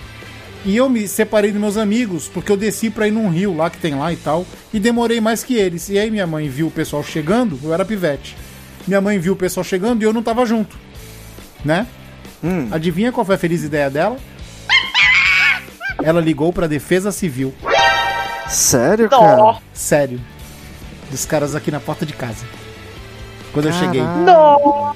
E 0.66 0.76
eu 0.76 0.90
me 0.90 1.08
separei 1.08 1.52
dos 1.52 1.62
meus 1.62 1.78
amigos, 1.78 2.28
porque 2.28 2.52
eu 2.52 2.58
desci 2.58 2.90
pra 2.90 3.08
ir 3.08 3.12
num 3.12 3.30
rio 3.30 3.56
lá 3.56 3.70
que 3.70 3.78
tem 3.78 3.96
lá 3.96 4.12
e 4.12 4.18
tal, 4.18 4.46
e 4.74 4.80
demorei 4.80 5.22
mais 5.22 5.44
que 5.44 5.56
eles. 5.56 5.88
E 5.90 5.98
aí 5.98 6.12
minha 6.12 6.28
mãe 6.28 6.50
viu 6.50 6.68
o 6.68 6.72
pessoal 6.72 7.02
chegando, 7.04 7.58
eu 7.64 7.74
era 7.74 7.86
pivete. 7.86 8.36
Minha 8.88 9.00
mãe 9.00 9.18
viu 9.20 9.34
o 9.34 9.38
pessoal 9.38 9.64
chegando 9.64 10.02
e 10.02 10.06
eu 10.06 10.12
não 10.14 10.22
tava 10.22 10.46
junto. 10.46 10.78
Né? 11.64 11.88
Hum. 12.44 12.68
Adivinha 12.72 13.12
qual 13.12 13.26
foi 13.26 13.36
a 13.36 13.38
feliz 13.38 13.64
ideia 13.64 13.90
dela? 13.90 14.18
Ela 16.04 16.22
ligou 16.22 16.52
pra 16.54 16.68
Defesa 16.68 17.12
Civil. 17.12 17.54
Sério, 18.48 19.10
Dó. 19.10 19.20
cara? 19.20 19.58
Sério. 19.74 20.20
Dos 21.12 21.26
caras 21.26 21.56
aqui 21.56 21.72
na 21.72 21.80
porta 21.80 22.06
de 22.06 22.14
casa. 22.14 22.46
Quando 23.52 23.68
eu 23.68 23.74
cheguei. 23.74 24.02
Não, 24.02 24.96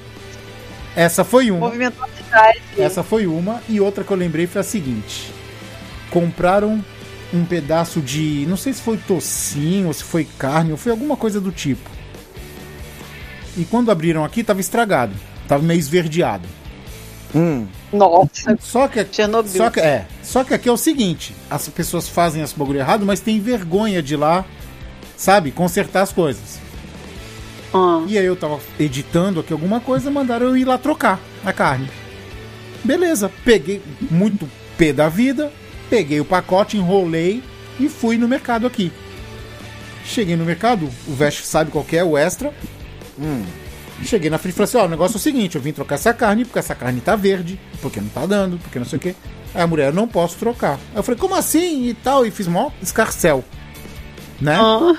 Essa 0.96 1.24
foi 1.24 1.50
uma. 1.50 1.66
movimentou 1.66 2.04
a 2.04 2.08
cidade. 2.08 2.60
Essa 2.78 3.02
foi 3.02 3.26
uma. 3.26 3.60
E 3.68 3.80
outra 3.80 4.04
que 4.04 4.10
eu 4.10 4.16
lembrei 4.16 4.46
foi 4.46 4.60
a 4.60 4.64
seguinte: 4.64 5.32
compraram 6.14 6.82
um 7.32 7.44
pedaço 7.44 8.00
de. 8.00 8.46
Não 8.48 8.56
sei 8.56 8.72
se 8.72 8.80
foi 8.80 8.96
tocinho, 8.96 9.88
ou 9.88 9.92
se 9.92 10.04
foi 10.04 10.24
carne, 10.38 10.70
ou 10.70 10.78
foi 10.78 10.92
alguma 10.92 11.16
coisa 11.16 11.40
do 11.40 11.50
tipo. 11.50 11.90
E 13.56 13.64
quando 13.64 13.90
abriram 13.90 14.24
aqui, 14.24 14.44
tava 14.44 14.60
estragado. 14.60 15.12
Tava 15.48 15.64
meio 15.64 15.78
esverdeado. 15.78 16.46
Hum. 17.34 17.66
Nossa, 17.92 18.56
Só 18.60 18.86
que, 18.86 19.04
Chernobyl. 19.10 19.50
só 19.50 19.68
que 19.68 19.80
é, 19.80 20.06
só 20.22 20.44
que 20.44 20.54
aqui 20.54 20.68
é 20.68 20.72
o 20.72 20.76
seguinte, 20.76 21.34
as 21.50 21.68
pessoas 21.68 22.08
fazem 22.08 22.40
esse 22.42 22.56
bagulho 22.56 22.78
errado, 22.78 23.04
mas 23.04 23.18
tem 23.18 23.40
vergonha 23.40 24.00
de 24.00 24.14
ir 24.14 24.16
lá, 24.16 24.44
sabe, 25.16 25.50
consertar 25.50 26.02
as 26.02 26.12
coisas. 26.12 26.60
Ah. 27.72 28.04
E 28.06 28.16
aí 28.16 28.24
eu 28.24 28.36
tava 28.36 28.60
editando 28.78 29.40
aqui 29.40 29.52
alguma 29.52 29.80
coisa, 29.80 30.12
mandaram 30.12 30.46
eu 30.46 30.56
ir 30.56 30.64
lá 30.64 30.78
trocar 30.78 31.18
a 31.44 31.52
carne. 31.52 31.90
Beleza, 32.84 33.28
peguei 33.44 33.82
muito 34.08 34.48
pé 34.78 34.92
da 34.92 35.08
vida, 35.08 35.52
peguei 35.94 36.20
o 36.20 36.24
pacote, 36.24 36.76
enrolei 36.76 37.40
e 37.78 37.88
fui 37.88 38.18
no 38.18 38.26
mercado 38.26 38.66
aqui. 38.66 38.90
Cheguei 40.04 40.34
no 40.34 40.44
mercado, 40.44 40.90
o 41.06 41.14
Vest 41.14 41.44
sabe 41.44 41.70
qual 41.70 41.84
que 41.84 41.96
é, 41.96 42.02
o 42.02 42.18
extra. 42.18 42.52
Cheguei 44.02 44.28
na 44.28 44.36
frente 44.36 44.54
e 44.54 44.56
falei 44.56 44.64
assim: 44.64 44.76
ó, 44.78 44.86
o 44.86 44.88
negócio 44.88 45.14
é 45.14 45.18
o 45.18 45.20
seguinte, 45.20 45.54
eu 45.54 45.62
vim 45.62 45.70
trocar 45.70 45.94
essa 45.94 46.12
carne, 46.12 46.44
porque 46.44 46.58
essa 46.58 46.74
carne 46.74 47.00
tá 47.00 47.14
verde, 47.14 47.60
porque 47.80 48.00
não 48.00 48.08
tá 48.08 48.26
dando, 48.26 48.58
porque 48.58 48.76
não 48.76 48.84
sei 48.84 48.96
o 48.96 49.00
quê. 49.00 49.14
Aí 49.54 49.62
a 49.62 49.66
mulher, 49.68 49.90
eu 49.90 49.92
não 49.92 50.08
posso 50.08 50.36
trocar. 50.36 50.80
Aí 50.92 50.96
eu 50.96 51.02
falei, 51.04 51.18
como 51.18 51.36
assim? 51.36 51.86
E 51.86 51.94
tal, 51.94 52.26
e 52.26 52.30
fiz 52.32 52.48
mó 52.48 52.72
escarcel. 52.82 53.44
Né? 54.40 54.58
Ah. 54.60 54.96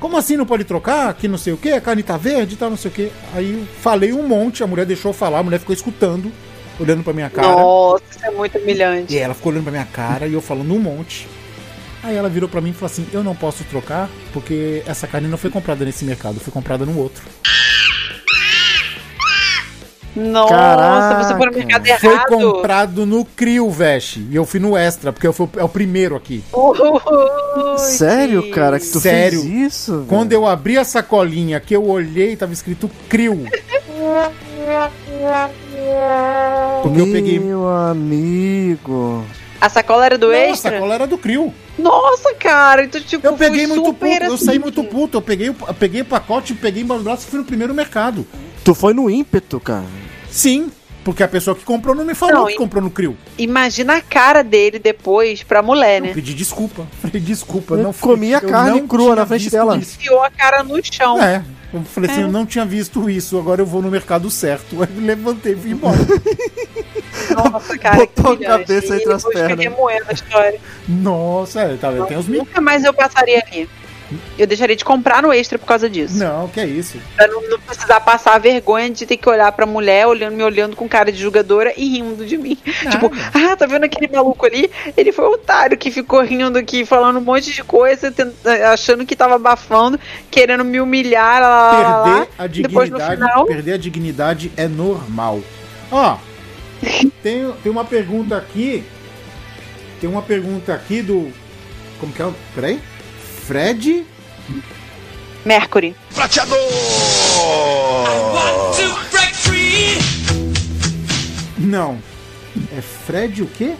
Como 0.00 0.16
assim 0.16 0.34
não 0.34 0.46
pode 0.46 0.64
trocar? 0.64 1.12
Que 1.12 1.28
não 1.28 1.36
sei 1.36 1.52
o 1.52 1.58
que, 1.58 1.72
a 1.72 1.80
carne 1.80 2.02
tá 2.02 2.16
verde 2.16 2.54
e 2.54 2.56
tal, 2.56 2.70
não 2.70 2.76
sei 2.78 2.90
o 2.90 2.94
que. 2.94 3.12
Aí 3.34 3.52
eu 3.52 3.66
falei 3.82 4.14
um 4.14 4.26
monte, 4.26 4.64
a 4.64 4.66
mulher 4.66 4.86
deixou 4.86 5.10
eu 5.10 5.14
falar, 5.14 5.40
a 5.40 5.42
mulher 5.42 5.58
ficou 5.58 5.74
escutando, 5.74 6.32
olhando 6.78 7.02
pra 7.02 7.12
minha 7.12 7.30
cara. 7.30 7.48
Nossa, 7.48 8.02
isso 8.10 8.24
é 8.26 8.30
muito 8.30 8.58
humilhante. 8.58 9.14
E 9.14 9.18
ela 9.18 9.34
ficou 9.34 9.52
olhando 9.52 9.64
pra 9.64 9.72
minha 9.72 9.86
cara 9.86 10.26
e 10.26 10.34
eu 10.34 10.40
falando 10.40 10.72
um 10.74 10.78
monte. 10.78 11.28
Aí 12.02 12.16
ela 12.16 12.28
virou 12.28 12.48
pra 12.48 12.60
mim 12.60 12.70
e 12.70 12.72
falou 12.72 12.86
assim: 12.86 13.06
Eu 13.12 13.22
não 13.24 13.34
posso 13.34 13.64
trocar 13.64 14.08
porque 14.32 14.82
essa 14.86 15.06
carne 15.06 15.28
não 15.28 15.38
foi 15.38 15.50
comprada 15.50 15.84
nesse 15.84 16.04
mercado, 16.04 16.38
foi 16.40 16.52
comprada 16.52 16.84
no 16.86 16.98
outro. 16.98 17.22
Nossa, 20.14 20.54
Caraca. 20.54 21.24
você 21.24 21.36
foi 21.36 21.46
no 21.46 21.52
mercado 21.52 21.86
Foi 22.00 22.12
errado. 22.14 22.28
comprado 22.28 23.04
no 23.04 23.22
Crio, 23.22 23.68
Veste. 23.70 24.26
E 24.30 24.34
eu 24.36 24.46
fui 24.46 24.58
no 24.58 24.74
Extra, 24.74 25.12
porque 25.12 25.26
eu 25.26 25.32
fui, 25.32 25.46
é 25.58 25.62
o 25.62 25.68
primeiro 25.68 26.16
aqui. 26.16 26.42
Ui. 26.54 27.78
Sério, 27.78 28.50
cara, 28.50 28.80
que 28.80 28.86
tu 28.86 28.98
Sério. 28.98 29.42
fez 29.42 29.52
isso? 29.52 29.92
velho? 29.96 30.06
Quando 30.06 30.32
eu 30.32 30.46
abri 30.46 30.78
a 30.78 30.84
sacolinha 30.84 31.60
que 31.60 31.76
eu 31.76 31.86
olhei, 31.86 32.34
tava 32.34 32.54
escrito 32.54 32.90
Crio. 33.10 33.44
Porque 36.82 37.00
eu 37.00 37.06
peguei. 37.12 37.38
Meu 37.38 37.68
amigo. 37.68 39.24
A 39.60 39.68
sacola 39.68 40.04
era 40.06 40.18
do 40.18 40.26
Não, 40.28 40.34
a 40.34 40.38
extra? 40.38 40.72
sacola 40.72 40.94
era 40.94 41.06
do 41.06 41.16
Crio. 41.18 41.52
Nossa, 41.78 42.34
cara, 42.34 42.84
então 42.84 43.00
tipo, 43.00 43.26
Eu 43.26 43.34
peguei 43.34 43.66
muito 43.66 43.84
super 43.86 44.12
puto, 44.18 44.24
eu 44.24 44.34
assim. 44.34 44.44
saí 44.44 44.58
muito 44.58 44.84
puto. 44.84 45.16
Eu 45.18 45.22
peguei, 45.22 45.50
o- 45.50 45.56
eu 45.66 45.74
peguei 45.74 46.00
o 46.02 46.04
pacote, 46.04 46.54
peguei 46.54 46.82
embaixo 46.82 47.02
do 47.02 47.04
braço 47.04 47.26
e 47.26 47.30
fui 47.30 47.38
no 47.38 47.44
primeiro 47.44 47.74
mercado. 47.74 48.26
Tu 48.64 48.74
foi 48.74 48.92
no 48.94 49.08
ímpeto, 49.10 49.58
cara. 49.60 49.84
Sim, 50.30 50.70
porque 51.04 51.22
a 51.22 51.28
pessoa 51.28 51.54
que 51.56 51.64
comprou 51.64 51.94
não 51.94 52.04
me 52.04 52.14
falou 52.14 52.34
Não, 52.42 52.46
que 52.46 52.54
comprou 52.54 52.82
no 52.82 52.90
Crio. 52.90 53.16
Imagina 53.38 53.96
a 53.96 54.00
cara 54.02 54.42
dele 54.42 54.78
depois 54.78 55.42
pra 55.42 55.62
mulher, 55.62 55.98
Eu 56.00 56.06
né? 56.06 56.12
pedi 56.14 56.34
desculpa. 56.34 56.86
Falei, 57.00 57.20
desculpa, 57.20 57.74
Eu 57.74 57.82
não 57.82 57.92
fui- 57.92 58.10
comi 58.14 58.34
a 58.34 58.38
eu 58.38 58.48
carne 58.48 58.80
crua 58.82 59.16
na 59.16 59.26
frente 59.26 59.50
dela. 59.50 59.76
Enfiou 59.76 60.22
a 60.22 60.30
cara 60.30 60.62
no 60.62 60.78
chão. 60.82 61.20
É. 61.22 61.42
Eu 61.76 61.84
falei 61.84 62.10
assim, 62.10 62.20
É. 62.20 62.24
eu 62.24 62.32
não 62.32 62.46
tinha 62.46 62.64
visto 62.64 63.08
isso, 63.10 63.38
agora 63.38 63.60
eu 63.60 63.66
vou 63.66 63.82
no 63.82 63.90
mercado 63.90 64.30
certo. 64.30 64.80
Aí 64.82 64.88
levantei 65.00 65.52
e 65.52 65.56
fui 65.56 65.70
embora. 65.72 65.96
Nossa, 67.34 67.78
cara, 67.78 67.96
Botou 67.96 68.36
que 68.36 68.44
a 68.46 68.58
cabeça 68.58 68.96
entre 68.96 69.12
as 69.12 69.24
pernas. 69.24 69.58
remoendo 69.58 70.04
a 70.08 70.12
história. 70.12 70.60
Nossa, 70.88 71.60
é, 71.60 71.76
tá, 71.76 71.92
tem 72.06 72.16
uns. 72.16 72.28
Nunca 72.28 72.60
mais 72.60 72.84
eu 72.84 72.94
passaria 72.94 73.42
ali. 73.50 73.68
Eu 74.38 74.46
deixaria 74.46 74.76
de 74.76 74.84
comprar 74.84 75.22
no 75.22 75.32
extra 75.32 75.58
por 75.58 75.66
causa 75.66 75.90
disso. 75.90 76.16
Não, 76.18 76.46
que 76.48 76.60
é 76.60 76.66
isso. 76.66 76.98
Pra 77.16 77.26
não, 77.26 77.42
não 77.48 77.58
precisar 77.60 77.98
passar 78.00 78.34
a 78.34 78.38
vergonha 78.38 78.88
de 78.90 79.04
ter 79.04 79.16
que 79.16 79.28
olhar 79.28 79.50
pra 79.52 79.66
mulher, 79.66 80.06
olhando, 80.06 80.36
me 80.36 80.42
olhando 80.44 80.76
com 80.76 80.88
cara 80.88 81.10
de 81.10 81.18
julgadora 81.18 81.72
e 81.76 81.84
rindo 81.88 82.24
de 82.24 82.38
mim. 82.38 82.56
Tipo, 82.90 83.10
ah, 83.34 83.56
tá 83.56 83.66
vendo 83.66 83.84
aquele 83.84 84.06
maluco 84.12 84.46
ali? 84.46 84.70
Ele 84.96 85.10
foi 85.10 85.24
o 85.26 85.32
otário 85.32 85.76
que 85.76 85.90
ficou 85.90 86.22
rindo 86.22 86.56
aqui, 86.58 86.84
falando 86.86 87.18
um 87.18 87.22
monte 87.22 87.50
de 87.52 87.64
coisa, 87.64 88.10
tent- 88.12 88.34
achando 88.72 89.04
que 89.04 89.16
tava 89.16 89.34
abafando, 89.34 89.98
querendo 90.30 90.64
me 90.64 90.80
humilhar, 90.80 91.40
lá, 91.42 91.48
lá, 91.48 91.80
lá, 91.80 91.88
lá. 91.98 92.04
Perder 92.04 92.28
a 92.38 92.46
Depois 92.46 92.84
dignidade, 92.90 93.14
final. 93.20 93.44
perder 93.46 93.72
a 93.72 93.78
dignidade 93.78 94.52
é 94.56 94.68
normal. 94.68 95.40
Ó, 95.90 96.16
tem, 97.22 97.50
tem 97.62 97.72
uma 97.72 97.84
pergunta 97.84 98.36
aqui. 98.36 98.84
Tem 100.00 100.08
uma 100.08 100.22
pergunta 100.22 100.74
aqui 100.74 101.02
do. 101.02 101.32
Como 101.98 102.12
que 102.12 102.20
é? 102.22 102.26
o- 102.26 102.34
Peraí. 102.54 102.78
Fred. 103.46 104.04
Mercury. 105.44 105.94
Não. 111.56 111.96
É 112.76 112.80
Fred 112.80 113.44
o 113.44 113.46
quê? 113.46 113.76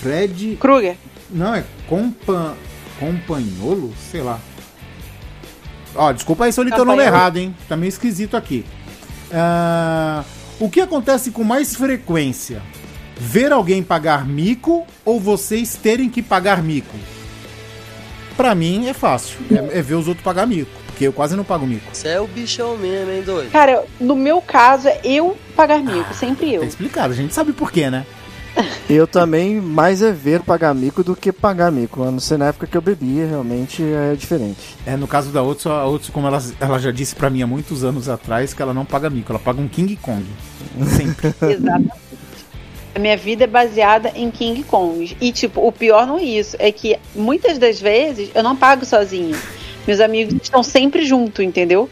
Fred. 0.00 0.56
Kruger. 0.58 0.96
Não, 1.28 1.54
é 1.54 1.64
compa... 1.86 2.56
Companholo? 2.98 3.92
Sei 4.10 4.22
lá. 4.22 4.40
Ó, 5.94 6.12
desculpa 6.12 6.46
aí 6.46 6.52
se 6.54 6.58
eu 6.58 6.64
li 6.64 6.70
teu 6.70 6.86
nome 6.86 7.02
errado, 7.02 7.36
hein? 7.36 7.54
Tá 7.68 7.76
meio 7.76 7.90
esquisito 7.90 8.38
aqui. 8.38 8.64
Ah, 9.30 10.24
o 10.58 10.70
que 10.70 10.80
acontece 10.80 11.30
com 11.30 11.44
mais 11.44 11.76
frequência? 11.76 12.62
Ver 13.18 13.52
alguém 13.52 13.82
pagar 13.82 14.26
mico 14.26 14.86
ou 15.04 15.20
vocês 15.20 15.76
terem 15.76 16.08
que 16.08 16.22
pagar 16.22 16.62
mico? 16.62 16.96
Pra 18.36 18.54
mim 18.54 18.86
é 18.86 18.92
fácil. 18.92 19.38
É, 19.50 19.78
é 19.78 19.82
ver 19.82 19.94
os 19.94 20.08
outros 20.08 20.24
pagar 20.24 20.46
mico. 20.46 20.70
Porque 20.86 21.06
eu 21.06 21.12
quase 21.12 21.36
não 21.36 21.44
pago 21.44 21.66
mico. 21.66 21.84
Você 21.92 22.08
é 22.08 22.20
o 22.20 22.26
bichão 22.26 22.76
mesmo, 22.76 23.10
hein, 23.10 23.22
doido? 23.22 23.50
Cara, 23.50 23.84
no 24.00 24.16
meu 24.16 24.40
caso, 24.40 24.88
é 24.88 25.00
eu 25.04 25.36
pagar 25.54 25.80
mico, 25.82 26.14
sempre 26.14 26.54
eu. 26.54 26.60
Tá 26.60 26.66
explicado, 26.66 27.12
a 27.12 27.16
gente 27.16 27.34
sabe 27.34 27.52
por 27.52 27.70
quê, 27.70 27.90
né? 27.90 28.06
Eu 28.88 29.06
também, 29.06 29.60
mais 29.60 30.00
é 30.00 30.12
ver 30.12 30.40
pagar 30.40 30.74
mico 30.74 31.04
do 31.04 31.14
que 31.14 31.30
pagar 31.30 31.70
mico. 31.70 32.02
A 32.02 32.10
não 32.10 32.18
ser 32.18 32.38
na 32.38 32.46
época 32.46 32.66
que 32.66 32.74
eu 32.76 32.80
bebia, 32.80 33.26
realmente 33.26 33.82
é 33.82 34.14
diferente. 34.14 34.76
É, 34.86 34.96
no 34.96 35.06
caso 35.06 35.30
da 35.30 35.42
Otsu, 35.42 35.68
a 35.68 35.86
Otsu, 35.86 36.10
como 36.10 36.26
ela, 36.26 36.42
ela 36.58 36.78
já 36.78 36.90
disse 36.90 37.14
pra 37.14 37.28
mim 37.28 37.42
há 37.42 37.46
muitos 37.46 37.84
anos 37.84 38.08
atrás, 38.08 38.54
que 38.54 38.62
ela 38.62 38.72
não 38.72 38.86
paga 38.86 39.10
mico, 39.10 39.30
ela 39.30 39.38
paga 39.38 39.60
um 39.60 39.68
King 39.68 39.94
Kong. 39.96 40.24
Sempre. 40.96 41.34
Exatamente. 41.52 42.05
A 42.96 42.98
minha 42.98 43.14
vida 43.14 43.44
é 43.44 43.46
baseada 43.46 44.10
em 44.14 44.30
King 44.30 44.62
Kongs. 44.62 45.14
E, 45.20 45.30
tipo, 45.30 45.60
o 45.60 45.70
pior 45.70 46.06
não 46.06 46.18
é 46.18 46.22
isso. 46.22 46.56
É 46.58 46.72
que 46.72 46.98
muitas 47.14 47.58
das 47.58 47.78
vezes 47.78 48.30
eu 48.34 48.42
não 48.42 48.56
pago 48.56 48.86
sozinha. 48.86 49.36
Meus 49.86 50.00
amigos 50.00 50.32
estão 50.42 50.62
sempre 50.62 51.04
junto, 51.04 51.42
entendeu? 51.42 51.90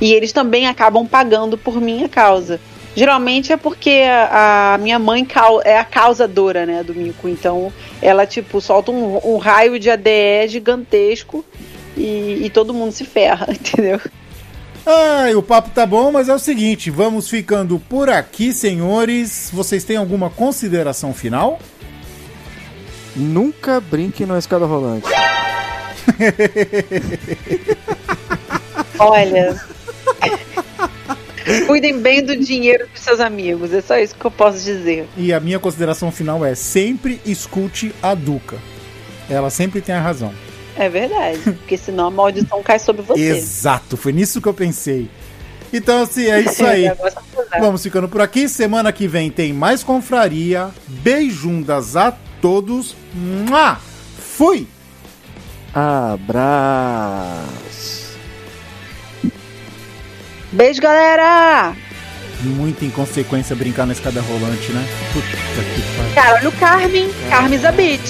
E 0.00 0.12
eles 0.12 0.32
também 0.32 0.68
acabam 0.68 1.08
pagando 1.08 1.58
por 1.58 1.80
minha 1.80 2.08
causa. 2.08 2.60
Geralmente 2.94 3.52
é 3.52 3.56
porque 3.56 4.02
a, 4.30 4.78
minha 4.80 4.96
mãe 4.96 5.26
é 5.64 5.76
a 5.76 5.84
causadora, 5.84 6.64
né, 6.64 6.84
do 6.84 6.94
mico. 6.94 7.28
Então, 7.28 7.72
ela, 8.00 8.24
tipo, 8.24 8.60
solta 8.60 8.92
um, 8.92 9.18
um 9.24 9.38
raio 9.38 9.76
de 9.80 9.90
ADE 9.90 10.46
gigantesco 10.46 11.44
e, 11.96 12.42
e 12.44 12.50
todo 12.50 12.72
mundo 12.72 12.92
se 12.92 13.04
ferra, 13.04 13.48
entendeu? 13.50 14.00
Ai, 14.86 15.34
o 15.34 15.42
papo 15.42 15.70
tá 15.70 15.86
bom, 15.86 16.12
mas 16.12 16.28
é 16.28 16.34
o 16.34 16.38
seguinte, 16.38 16.90
vamos 16.90 17.28
ficando 17.28 17.78
por 17.78 18.10
aqui, 18.10 18.52
senhores. 18.52 19.48
Vocês 19.52 19.82
têm 19.82 19.96
alguma 19.96 20.28
consideração 20.28 21.14
final? 21.14 21.58
Nunca 23.16 23.80
brinque 23.80 24.26
na 24.26 24.38
escada 24.38 24.66
rolante. 24.66 25.06
Olha. 28.98 29.58
Cuidem 31.66 31.98
bem 32.00 32.22
do 32.22 32.36
dinheiro 32.36 32.86
dos 32.88 33.00
seus 33.00 33.20
amigos. 33.20 33.72
É 33.72 33.80
só 33.80 33.96
isso 33.98 34.14
que 34.14 34.24
eu 34.24 34.30
posso 34.30 34.62
dizer. 34.62 35.08
E 35.16 35.32
a 35.32 35.40
minha 35.40 35.58
consideração 35.58 36.12
final 36.12 36.44
é 36.44 36.54
sempre 36.54 37.20
escute 37.24 37.94
a 38.02 38.14
Duca. 38.14 38.58
Ela 39.30 39.48
sempre 39.48 39.80
tem 39.80 39.94
a 39.94 40.00
razão. 40.00 40.34
É 40.76 40.88
verdade. 40.88 41.38
Porque 41.42 41.76
senão 41.76 42.06
a 42.06 42.10
maldição 42.10 42.62
cai 42.62 42.78
sobre 42.78 43.02
você. 43.02 43.20
Exato, 43.20 43.96
foi 43.96 44.12
nisso 44.12 44.40
que 44.40 44.48
eu 44.48 44.54
pensei. 44.54 45.08
Então, 45.72 46.02
assim, 46.02 46.26
é 46.26 46.40
isso 46.40 46.64
aí. 46.66 46.86
É. 46.86 46.96
Vamos 47.58 47.82
ficando 47.82 48.08
por 48.08 48.20
aqui. 48.20 48.48
Semana 48.48 48.92
que 48.92 49.08
vem 49.08 49.30
tem 49.30 49.52
mais 49.52 49.82
confraria. 49.82 50.70
Beijundas 50.86 51.96
a 51.96 52.12
todos. 52.40 52.94
Mua! 53.12 53.78
Fui! 54.36 54.66
Abraço. 55.74 57.44
Beijo, 60.52 60.80
galera! 60.80 61.74
Muita 62.42 62.84
inconsequência 62.84 63.56
brincar 63.56 63.86
na 63.86 63.92
escada 63.92 64.20
rolante, 64.20 64.70
né? 64.70 64.86
Puta 65.12 65.26
que 65.26 65.82
pariu. 65.96 66.14
Cara, 66.14 66.34
olha 66.36 66.48
o 66.48 66.52
Carmen. 66.52 67.10
Carmen 67.30 67.58
Zabit. 67.58 68.00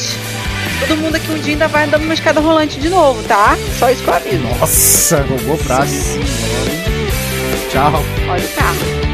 Todo 0.80 0.96
mundo 0.98 1.14
aqui 1.14 1.30
um 1.30 1.38
dia 1.38 1.52
ainda 1.54 1.68
vai 1.68 1.84
andando 1.84 2.02
numa 2.02 2.14
escada 2.14 2.40
rolante 2.40 2.78
de 2.78 2.88
novo, 2.88 3.22
tá? 3.24 3.56
Só 3.78 3.90
isso 3.90 4.02
que 4.02 4.08
eu 4.08 4.14
aviso. 4.14 4.42
Nossa, 4.58 5.22
roubou 5.22 5.56
frase. 5.56 6.20
Tchau. 7.70 8.04
Olha 8.28 8.44
o 8.44 8.48
Carmen. 8.50 9.13